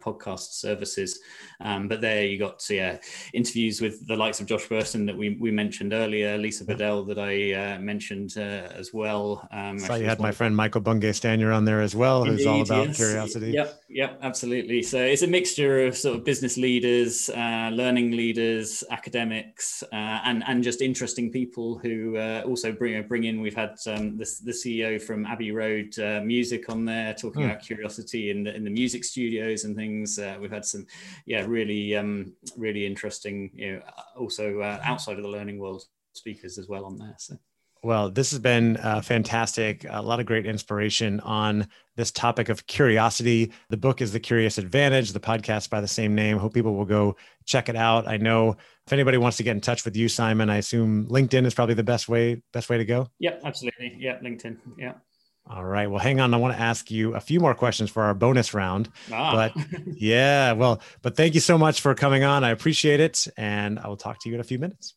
podcast 0.00 0.52
services, 0.52 1.18
um, 1.60 1.88
but 1.88 2.00
there 2.00 2.24
you 2.24 2.38
got 2.38 2.64
yeah 2.70 2.98
interviews 3.34 3.80
with 3.80 4.06
the 4.06 4.14
likes 4.14 4.38
of 4.38 4.46
Josh 4.46 4.68
Bersin 4.68 5.06
that 5.06 5.16
we, 5.16 5.36
we 5.40 5.50
mentioned 5.50 5.92
earlier, 5.92 6.38
Lisa 6.38 6.64
Bedell 6.64 7.02
that 7.06 7.18
I 7.18 7.78
mentioned 7.78 8.36
as 8.36 8.94
well. 8.94 9.48
Um, 9.50 9.80
so 9.80 9.96
you 9.96 10.06
had 10.06 10.20
my 10.20 10.30
friend 10.30 10.54
Michael 10.54 10.82
Bungay 10.82 11.10
Stanier 11.10 11.52
on 11.52 11.64
there 11.64 11.80
as 11.80 11.96
well 11.96 12.27
who's 12.28 12.46
all 12.46 12.62
about 12.62 12.88
yes. 12.88 12.96
curiosity. 12.96 13.50
Yep, 13.52 13.80
yep, 13.88 14.18
absolutely. 14.22 14.82
So 14.82 14.98
it's 14.98 15.22
a 15.22 15.26
mixture 15.26 15.86
of 15.86 15.96
sort 15.96 16.16
of 16.16 16.24
business 16.24 16.56
leaders, 16.56 17.28
uh, 17.30 17.70
learning 17.72 18.12
leaders, 18.12 18.84
academics, 18.90 19.82
uh, 19.92 20.20
and 20.24 20.44
and 20.46 20.62
just 20.62 20.80
interesting 20.80 21.30
people 21.30 21.78
who 21.78 22.16
uh, 22.16 22.42
also 22.46 22.72
bring 22.72 23.00
bring 23.06 23.24
in. 23.24 23.40
We've 23.40 23.54
had 23.54 23.76
um, 23.86 24.16
the, 24.16 24.30
the 24.44 24.52
CEO 24.52 25.00
from 25.00 25.26
Abbey 25.26 25.52
Road 25.52 25.98
uh, 25.98 26.20
Music 26.24 26.68
on 26.68 26.84
there 26.84 27.14
talking 27.14 27.42
hmm. 27.42 27.50
about 27.50 27.62
curiosity 27.62 28.30
in 28.30 28.44
the 28.44 28.54
in 28.54 28.64
the 28.64 28.70
music 28.70 29.04
studios 29.04 29.64
and 29.64 29.76
things. 29.76 30.18
Uh, 30.18 30.36
we've 30.40 30.50
had 30.50 30.64
some, 30.64 30.86
yeah, 31.26 31.44
really 31.46 31.96
um, 31.96 32.34
really 32.56 32.86
interesting. 32.86 33.50
You 33.54 33.72
know, 33.74 33.82
also 34.16 34.60
uh, 34.60 34.80
outside 34.84 35.16
of 35.16 35.22
the 35.22 35.30
learning 35.30 35.58
world 35.58 35.84
speakers 36.12 36.58
as 36.58 36.68
well 36.68 36.84
on 36.84 36.98
there. 36.98 37.14
So. 37.18 37.36
Well, 37.82 38.10
this 38.10 38.30
has 38.32 38.40
been 38.40 38.76
uh, 38.78 39.00
fantastic. 39.00 39.86
A 39.88 40.02
lot 40.02 40.20
of 40.20 40.26
great 40.26 40.46
inspiration 40.46 41.20
on 41.20 41.68
this 41.96 42.10
topic 42.10 42.48
of 42.48 42.66
curiosity. 42.66 43.52
The 43.70 43.76
book 43.76 44.00
is 44.00 44.12
The 44.12 44.20
Curious 44.20 44.58
Advantage, 44.58 45.12
the 45.12 45.20
podcast 45.20 45.70
by 45.70 45.80
the 45.80 45.88
same 45.88 46.14
name. 46.14 46.38
Hope 46.38 46.54
people 46.54 46.74
will 46.74 46.84
go 46.84 47.16
check 47.44 47.68
it 47.68 47.76
out. 47.76 48.08
I 48.08 48.16
know 48.16 48.56
if 48.86 48.92
anybody 48.92 49.16
wants 49.18 49.36
to 49.36 49.42
get 49.42 49.52
in 49.52 49.60
touch 49.60 49.84
with 49.84 49.96
you, 49.96 50.08
Simon, 50.08 50.50
I 50.50 50.56
assume 50.56 51.06
LinkedIn 51.08 51.46
is 51.46 51.54
probably 51.54 51.74
the 51.74 51.84
best 51.84 52.08
way 52.08 52.42
best 52.52 52.68
way 52.68 52.78
to 52.78 52.84
go. 52.84 53.08
Yep, 53.20 53.42
absolutely. 53.44 53.96
Yeah, 53.98 54.18
LinkedIn. 54.18 54.58
Yeah. 54.76 54.94
All 55.50 55.64
right. 55.64 55.90
Well, 55.90 55.98
hang 55.98 56.20
on. 56.20 56.34
I 56.34 56.36
want 56.36 56.54
to 56.54 56.60
ask 56.60 56.90
you 56.90 57.14
a 57.14 57.20
few 57.20 57.40
more 57.40 57.54
questions 57.54 57.90
for 57.90 58.02
our 58.02 58.12
bonus 58.12 58.52
round. 58.52 58.90
Ah. 59.10 59.32
But 59.32 59.64
yeah, 59.86 60.52
well, 60.52 60.82
but 61.00 61.16
thank 61.16 61.34
you 61.34 61.40
so 61.40 61.56
much 61.56 61.80
for 61.80 61.94
coming 61.94 62.22
on. 62.22 62.44
I 62.44 62.50
appreciate 62.50 63.00
it. 63.00 63.26
And 63.36 63.78
I 63.78 63.88
will 63.88 63.96
talk 63.96 64.20
to 64.20 64.28
you 64.28 64.34
in 64.34 64.40
a 64.40 64.44
few 64.44 64.58
minutes. 64.58 64.94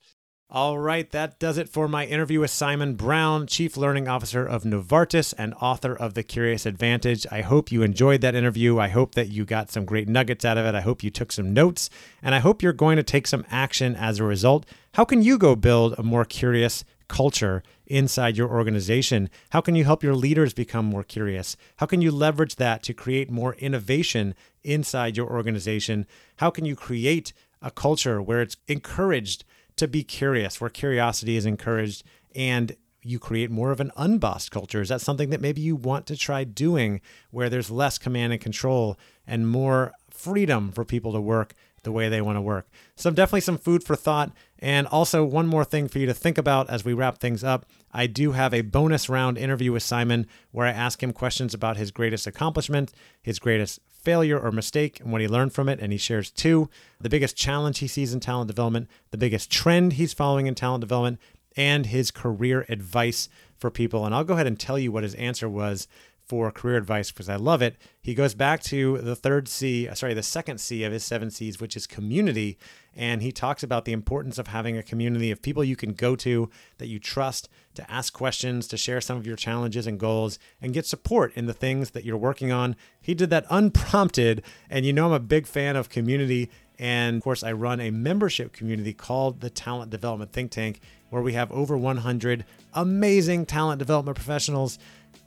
All 0.53 0.77
right, 0.77 1.09
that 1.11 1.39
does 1.39 1.57
it 1.57 1.69
for 1.69 1.87
my 1.87 2.05
interview 2.05 2.41
with 2.41 2.51
Simon 2.51 2.95
Brown, 2.95 3.47
Chief 3.47 3.77
Learning 3.77 4.09
Officer 4.09 4.45
of 4.45 4.63
Novartis 4.65 5.33
and 5.37 5.53
author 5.61 5.95
of 5.95 6.13
The 6.13 6.23
Curious 6.23 6.65
Advantage. 6.65 7.25
I 7.31 7.39
hope 7.39 7.71
you 7.71 7.83
enjoyed 7.83 8.19
that 8.19 8.35
interview. 8.35 8.77
I 8.77 8.89
hope 8.89 9.15
that 9.15 9.29
you 9.29 9.45
got 9.45 9.71
some 9.71 9.85
great 9.85 10.09
nuggets 10.09 10.43
out 10.43 10.57
of 10.57 10.65
it. 10.65 10.75
I 10.75 10.81
hope 10.81 11.05
you 11.05 11.09
took 11.09 11.31
some 11.31 11.53
notes, 11.53 11.89
and 12.21 12.35
I 12.35 12.39
hope 12.39 12.61
you're 12.61 12.73
going 12.73 12.97
to 12.97 13.03
take 13.03 13.27
some 13.27 13.45
action 13.49 13.95
as 13.95 14.19
a 14.19 14.25
result. 14.25 14.65
How 14.95 15.05
can 15.05 15.21
you 15.21 15.37
go 15.37 15.55
build 15.55 15.95
a 15.97 16.03
more 16.03 16.25
curious 16.25 16.83
culture 17.07 17.63
inside 17.87 18.35
your 18.35 18.49
organization? 18.49 19.29
How 19.51 19.61
can 19.61 19.75
you 19.75 19.85
help 19.85 20.03
your 20.03 20.15
leaders 20.15 20.53
become 20.53 20.83
more 20.83 21.05
curious? 21.05 21.55
How 21.77 21.85
can 21.85 22.01
you 22.01 22.11
leverage 22.11 22.57
that 22.57 22.83
to 22.83 22.93
create 22.93 23.31
more 23.31 23.53
innovation 23.53 24.35
inside 24.65 25.15
your 25.15 25.29
organization? 25.31 26.07
How 26.39 26.49
can 26.49 26.65
you 26.65 26.75
create 26.75 27.31
a 27.61 27.71
culture 27.71 28.21
where 28.21 28.41
it's 28.41 28.57
encouraged? 28.67 29.45
To 29.77 29.87
be 29.87 30.03
curious, 30.03 30.59
where 30.59 30.69
curiosity 30.69 31.35
is 31.35 31.45
encouraged 31.45 32.03
and 32.35 32.75
you 33.03 33.19
create 33.19 33.49
more 33.49 33.71
of 33.71 33.79
an 33.79 33.91
unbossed 33.97 34.51
culture? 34.51 34.81
Is 34.81 34.89
that 34.89 35.01
something 35.01 35.29
that 35.29 35.41
maybe 35.41 35.61
you 35.61 35.75
want 35.75 36.05
to 36.07 36.17
try 36.17 36.43
doing 36.43 37.01
where 37.31 37.49
there's 37.49 37.71
less 37.71 37.97
command 37.97 38.33
and 38.33 38.41
control 38.41 38.97
and 39.25 39.47
more 39.47 39.93
freedom 40.09 40.71
for 40.71 40.85
people 40.85 41.13
to 41.13 41.21
work 41.21 41.53
the 41.83 41.91
way 41.91 42.09
they 42.09 42.21
want 42.21 42.37
to 42.37 42.41
work? 42.41 42.69
So, 42.95 43.09
definitely 43.09 43.41
some 43.41 43.57
food 43.57 43.83
for 43.83 43.95
thought. 43.95 44.31
And 44.59 44.85
also, 44.87 45.23
one 45.25 45.47
more 45.47 45.65
thing 45.65 45.87
for 45.87 45.97
you 45.97 46.05
to 46.05 46.13
think 46.13 46.37
about 46.37 46.69
as 46.69 46.85
we 46.85 46.93
wrap 46.93 47.17
things 47.17 47.43
up. 47.43 47.65
I 47.91 48.05
do 48.07 48.33
have 48.33 48.53
a 48.53 48.61
bonus 48.61 49.09
round 49.09 49.37
interview 49.37 49.71
with 49.71 49.83
Simon 49.83 50.27
where 50.51 50.67
I 50.67 50.71
ask 50.71 51.01
him 51.01 51.11
questions 51.11 51.53
about 51.53 51.77
his 51.77 51.91
greatest 51.91 52.27
accomplishment, 52.27 52.93
his 53.21 53.39
greatest 53.39 53.79
failure 54.01 54.39
or 54.39 54.51
mistake 54.51 54.99
and 54.99 55.11
what 55.11 55.21
he 55.21 55.27
learned 55.27 55.53
from 55.53 55.69
it. 55.69 55.79
And 55.79 55.91
he 55.91 55.97
shares 55.97 56.31
two 56.31 56.69
the 56.99 57.09
biggest 57.09 57.35
challenge 57.35 57.79
he 57.79 57.87
sees 57.87 58.13
in 58.13 58.19
talent 58.19 58.47
development, 58.47 58.89
the 59.11 59.17
biggest 59.17 59.51
trend 59.51 59.93
he's 59.93 60.13
following 60.13 60.47
in 60.47 60.55
talent 60.55 60.81
development, 60.81 61.19
and 61.55 61.87
his 61.87 62.11
career 62.11 62.65
advice 62.69 63.29
for 63.57 63.69
people. 63.69 64.05
And 64.05 64.15
I'll 64.15 64.23
go 64.23 64.33
ahead 64.33 64.47
and 64.47 64.59
tell 64.59 64.79
you 64.79 64.91
what 64.91 65.03
his 65.03 65.15
answer 65.15 65.47
was 65.47 65.87
for 66.31 66.49
career 66.49 66.77
advice 66.77 67.11
because 67.11 67.27
I 67.27 67.35
love 67.35 67.61
it. 67.61 67.75
He 68.01 68.13
goes 68.13 68.33
back 68.33 68.63
to 68.63 68.99
the 68.99 69.17
third 69.17 69.49
C, 69.49 69.89
uh, 69.89 69.93
sorry, 69.95 70.13
the 70.13 70.23
second 70.23 70.61
C 70.61 70.85
of 70.85 70.93
his 70.93 71.03
seven 71.03 71.29
C's, 71.29 71.59
which 71.59 71.75
is 71.75 71.85
community. 71.85 72.57
And 72.95 73.21
he 73.21 73.33
talks 73.33 73.63
about 73.63 73.83
the 73.83 73.91
importance 73.91 74.37
of 74.37 74.47
having 74.47 74.77
a 74.77 74.81
community 74.81 75.29
of 75.29 75.41
people 75.41 75.61
you 75.61 75.75
can 75.75 75.91
go 75.91 76.15
to 76.15 76.49
that 76.77 76.87
you 76.87 76.99
trust 76.99 77.49
to 77.73 77.91
ask 77.91 78.13
questions, 78.13 78.69
to 78.69 78.77
share 78.77 79.01
some 79.01 79.17
of 79.17 79.27
your 79.27 79.35
challenges 79.35 79.85
and 79.85 79.99
goals, 79.99 80.39
and 80.61 80.73
get 80.73 80.85
support 80.85 81.33
in 81.35 81.47
the 81.47 81.53
things 81.53 81.91
that 81.91 82.05
you're 82.05 82.15
working 82.15 82.49
on. 82.49 82.77
He 83.01 83.13
did 83.13 83.29
that 83.31 83.45
unprompted. 83.49 84.41
And 84.69 84.85
you 84.85 84.93
know, 84.93 85.07
I'm 85.07 85.11
a 85.11 85.19
big 85.19 85.45
fan 85.45 85.75
of 85.75 85.89
community. 85.89 86.49
And 86.79 87.17
of 87.17 87.23
course, 87.23 87.43
I 87.43 87.51
run 87.51 87.81
a 87.81 87.91
membership 87.91 88.53
community 88.53 88.93
called 88.93 89.41
the 89.41 89.49
Talent 89.49 89.91
Development 89.91 90.31
Think 90.31 90.51
Tank, 90.51 90.79
where 91.09 91.21
we 91.21 91.33
have 91.33 91.51
over 91.51 91.77
100 91.77 92.45
amazing 92.73 93.45
talent 93.45 93.79
development 93.79 94.15
professionals 94.15 94.79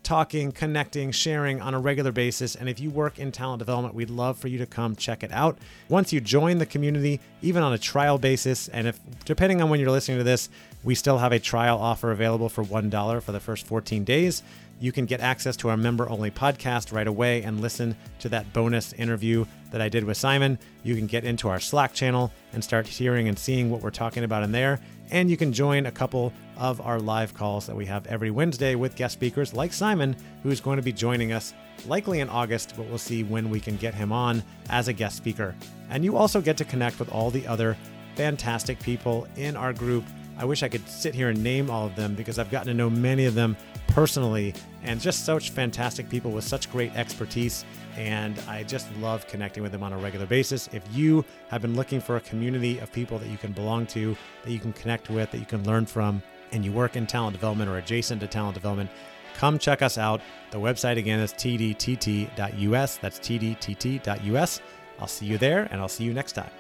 talking, 0.05 0.53
connecting, 0.53 1.11
sharing 1.11 1.61
on 1.61 1.75
a 1.75 1.81
regular 1.81 2.13
basis. 2.13 2.55
And 2.55 2.69
if 2.69 2.79
you 2.79 2.91
work 2.91 3.19
in 3.19 3.33
talent 3.33 3.59
development, 3.59 3.95
we'd 3.95 4.11
love 4.11 4.39
for 4.39 4.49
you 4.49 4.59
to 4.59 4.67
come 4.67 4.95
check 4.95 5.23
it 5.23 5.33
out. 5.33 5.59
Once 5.89 6.13
you 6.13 6.21
join 6.21 6.59
the 6.59 6.67
community, 6.67 7.21
even 7.43 7.63
on 7.63 7.73
a 7.73 7.79
trial 7.79 8.19
basis, 8.19 8.69
and 8.69 8.87
if 8.87 9.01
depending 9.25 9.61
on 9.61 9.71
when 9.71 9.81
you're 9.81 9.91
listening 9.91 10.19
to 10.19 10.25
this, 10.25 10.49
we 10.85 10.95
still 10.95 11.19
have 11.19 11.33
a 11.33 11.39
trial 11.39 11.79
offer 11.79 12.13
available 12.13 12.49
for 12.49 12.63
$1 12.63 13.23
for 13.23 13.33
the 13.33 13.41
first 13.41 13.67
14 13.67 14.05
days. 14.05 14.43
You 14.81 14.93
can 14.93 15.07
get 15.07 15.21
access 15.21 15.57
to 15.59 15.71
our 15.71 15.77
member 15.77 16.09
only 16.09 16.31
podcast 16.31 16.93
right 16.93 17.07
away 17.07 17.43
and 17.43 17.61
listen 17.61 17.97
to 18.19 18.29
that 18.31 18.53
bonus 18.53 18.93
interview 18.93 19.47
that 19.71 19.81
I 19.81 19.89
did 19.89 20.05
with 20.05 20.17
Simon. 20.17 20.59
You 20.83 20.95
can 20.95 21.07
get 21.07 21.25
into 21.25 21.49
our 21.49 21.61
Slack 21.61 21.95
channel 21.95 22.33
and 22.53 22.63
start 22.63 22.87
hearing 22.87 23.29
and 23.29 23.39
seeing 23.39 23.71
what 23.71 23.81
we're 23.81 23.91
talking 23.91 24.25
about 24.25 24.43
in 24.43 24.53
there. 24.53 24.81
And 25.11 25.31
you 25.31 25.37
can 25.37 25.53
join 25.53 25.87
a 25.87 25.93
couple 25.93 26.33
of 26.57 26.81
our 26.81 27.01
live 27.01 27.35
calls 27.35 27.67
that 27.67 27.77
we 27.77 27.87
have 27.87 28.07
every 28.07 28.31
Wednesday 28.31 28.75
with 28.75 28.97
guest 28.97 29.15
speakers 29.15 29.55
like 29.55 29.73
Simon, 29.73 30.17
who's 30.43 30.61
going 30.61 30.77
to 30.77 30.83
be 30.83 30.93
joining 30.93 31.33
us 31.33 31.55
likely 31.87 32.21
in 32.21 32.29
August, 32.29 32.75
but 32.77 32.87
we'll 32.87 32.99
see 32.99 33.23
when 33.23 33.51
we 33.51 33.61
can 33.61 33.77
get 33.77 33.95
him 33.95 34.13
on 34.13 34.43
as 34.71 34.89
a 34.89 34.93
guest 34.93 35.17
speaker. 35.17 35.55
And 35.91 36.05
you 36.05 36.17
also 36.17 36.41
get 36.41 36.57
to 36.59 36.65
connect 36.65 36.99
with 36.99 37.13
all 37.13 37.31
the 37.31 37.47
other 37.47 37.77
fantastic 38.15 38.79
people 38.81 39.27
in 39.37 39.57
our 39.57 39.73
group. 39.73 40.05
I 40.39 40.45
wish 40.45 40.63
I 40.63 40.69
could 40.69 40.89
sit 40.89 41.15
here 41.15 41.29
and 41.29 41.43
name 41.43 41.71
all 41.71 41.87
of 41.87 41.97
them 41.97 42.15
because 42.15 42.39
I've 42.39 42.51
gotten 42.51 42.69
to 42.69 42.75
know 42.75 42.91
many 42.91 43.27
of 43.27 43.35
them 43.35 43.57
personally 43.89 44.55
and 44.83 45.01
just 45.01 45.25
such 45.25 45.51
fantastic 45.51 46.09
people 46.09 46.33
with 46.33 46.45
such 46.45 46.71
great 46.73 46.95
expertise 46.97 47.65
and 47.97 48.39
I 48.49 48.65
just 48.65 48.89
love 48.97 49.27
connecting 49.29 49.63
with 49.63 49.73
them 49.73 49.83
on 49.83 49.93
a 49.93 49.99
regular 49.99 50.27
basis. 50.27 50.69
If 50.73 50.83
you 50.93 51.25
have 51.49 51.63
been 51.63 51.77
looking 51.77 52.01
for 52.01 52.17
a 52.17 52.21
community 52.21 52.79
of 52.79 52.91
people 52.93 53.19
that 53.19 53.29
you 53.29 53.39
can 53.39 53.53
belong 53.53 53.87
to, 53.89 54.17
that 54.45 54.51
you 54.51 54.59
can 54.59 54.73
connect 54.73 55.11
with, 55.11 55.31
that 55.31 55.39
you 55.39 55.47
can 55.47 55.63
learn 55.65 55.87
from, 55.87 56.23
and 56.55 56.65
you 56.65 56.73
work 56.73 56.97
in 56.97 57.07
talent 57.07 57.35
development 57.35 57.69
or 57.69 57.77
adjacent 57.77 58.21
to 58.21 58.27
talent 58.27 58.55
development, 58.55 58.89
come 59.35 59.59
check 59.59 59.83
us 59.83 59.99
out. 59.99 60.21
The 60.53 60.59
website 60.59 60.97
again 60.97 61.21
is 61.21 61.33
tdtt.us. 61.35 62.97
That's 62.99 63.19
tdtt.us. 63.19 64.61
I'll 65.01 65.07
see 65.09 65.27
you 65.27 65.37
there, 65.37 65.69
and 65.71 65.81
I'll 65.81 65.89
see 65.89 66.05
you 66.05 66.15
next 66.15 66.33
time. 66.33 66.51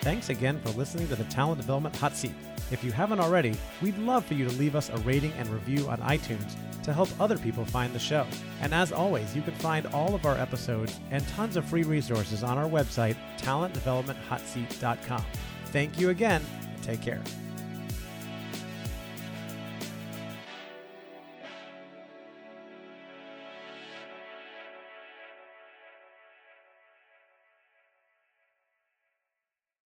Thanks 0.00 0.30
again 0.30 0.58
for 0.64 0.70
listening 0.70 1.06
to 1.08 1.16
the 1.16 1.24
Talent 1.24 1.60
Development 1.60 1.94
Hot 1.96 2.16
Seat. 2.16 2.34
If 2.72 2.82
you 2.82 2.90
haven't 2.90 3.20
already, 3.20 3.54
we'd 3.82 3.98
love 3.98 4.24
for 4.24 4.34
you 4.34 4.48
to 4.48 4.52
leave 4.56 4.74
us 4.74 4.88
a 4.88 4.96
rating 4.98 5.32
and 5.34 5.48
review 5.48 5.88
on 5.88 5.98
iTunes 5.98 6.56
to 6.82 6.92
help 6.92 7.08
other 7.20 7.38
people 7.38 7.64
find 7.64 7.92
the 7.92 7.98
show. 7.98 8.26
And 8.60 8.74
as 8.74 8.90
always, 8.90 9.36
you 9.36 9.42
can 9.42 9.54
find 9.54 9.86
all 9.88 10.14
of 10.14 10.26
our 10.26 10.36
episodes 10.36 10.98
and 11.10 11.26
tons 11.28 11.56
of 11.56 11.64
free 11.66 11.84
resources 11.84 12.42
on 12.42 12.58
our 12.58 12.68
website, 12.68 13.16
talentdevelopmenthotseat.com. 13.38 15.24
Thank 15.66 16.00
you 16.00 16.10
again. 16.10 16.42
Take 16.82 17.00
care. 17.00 17.22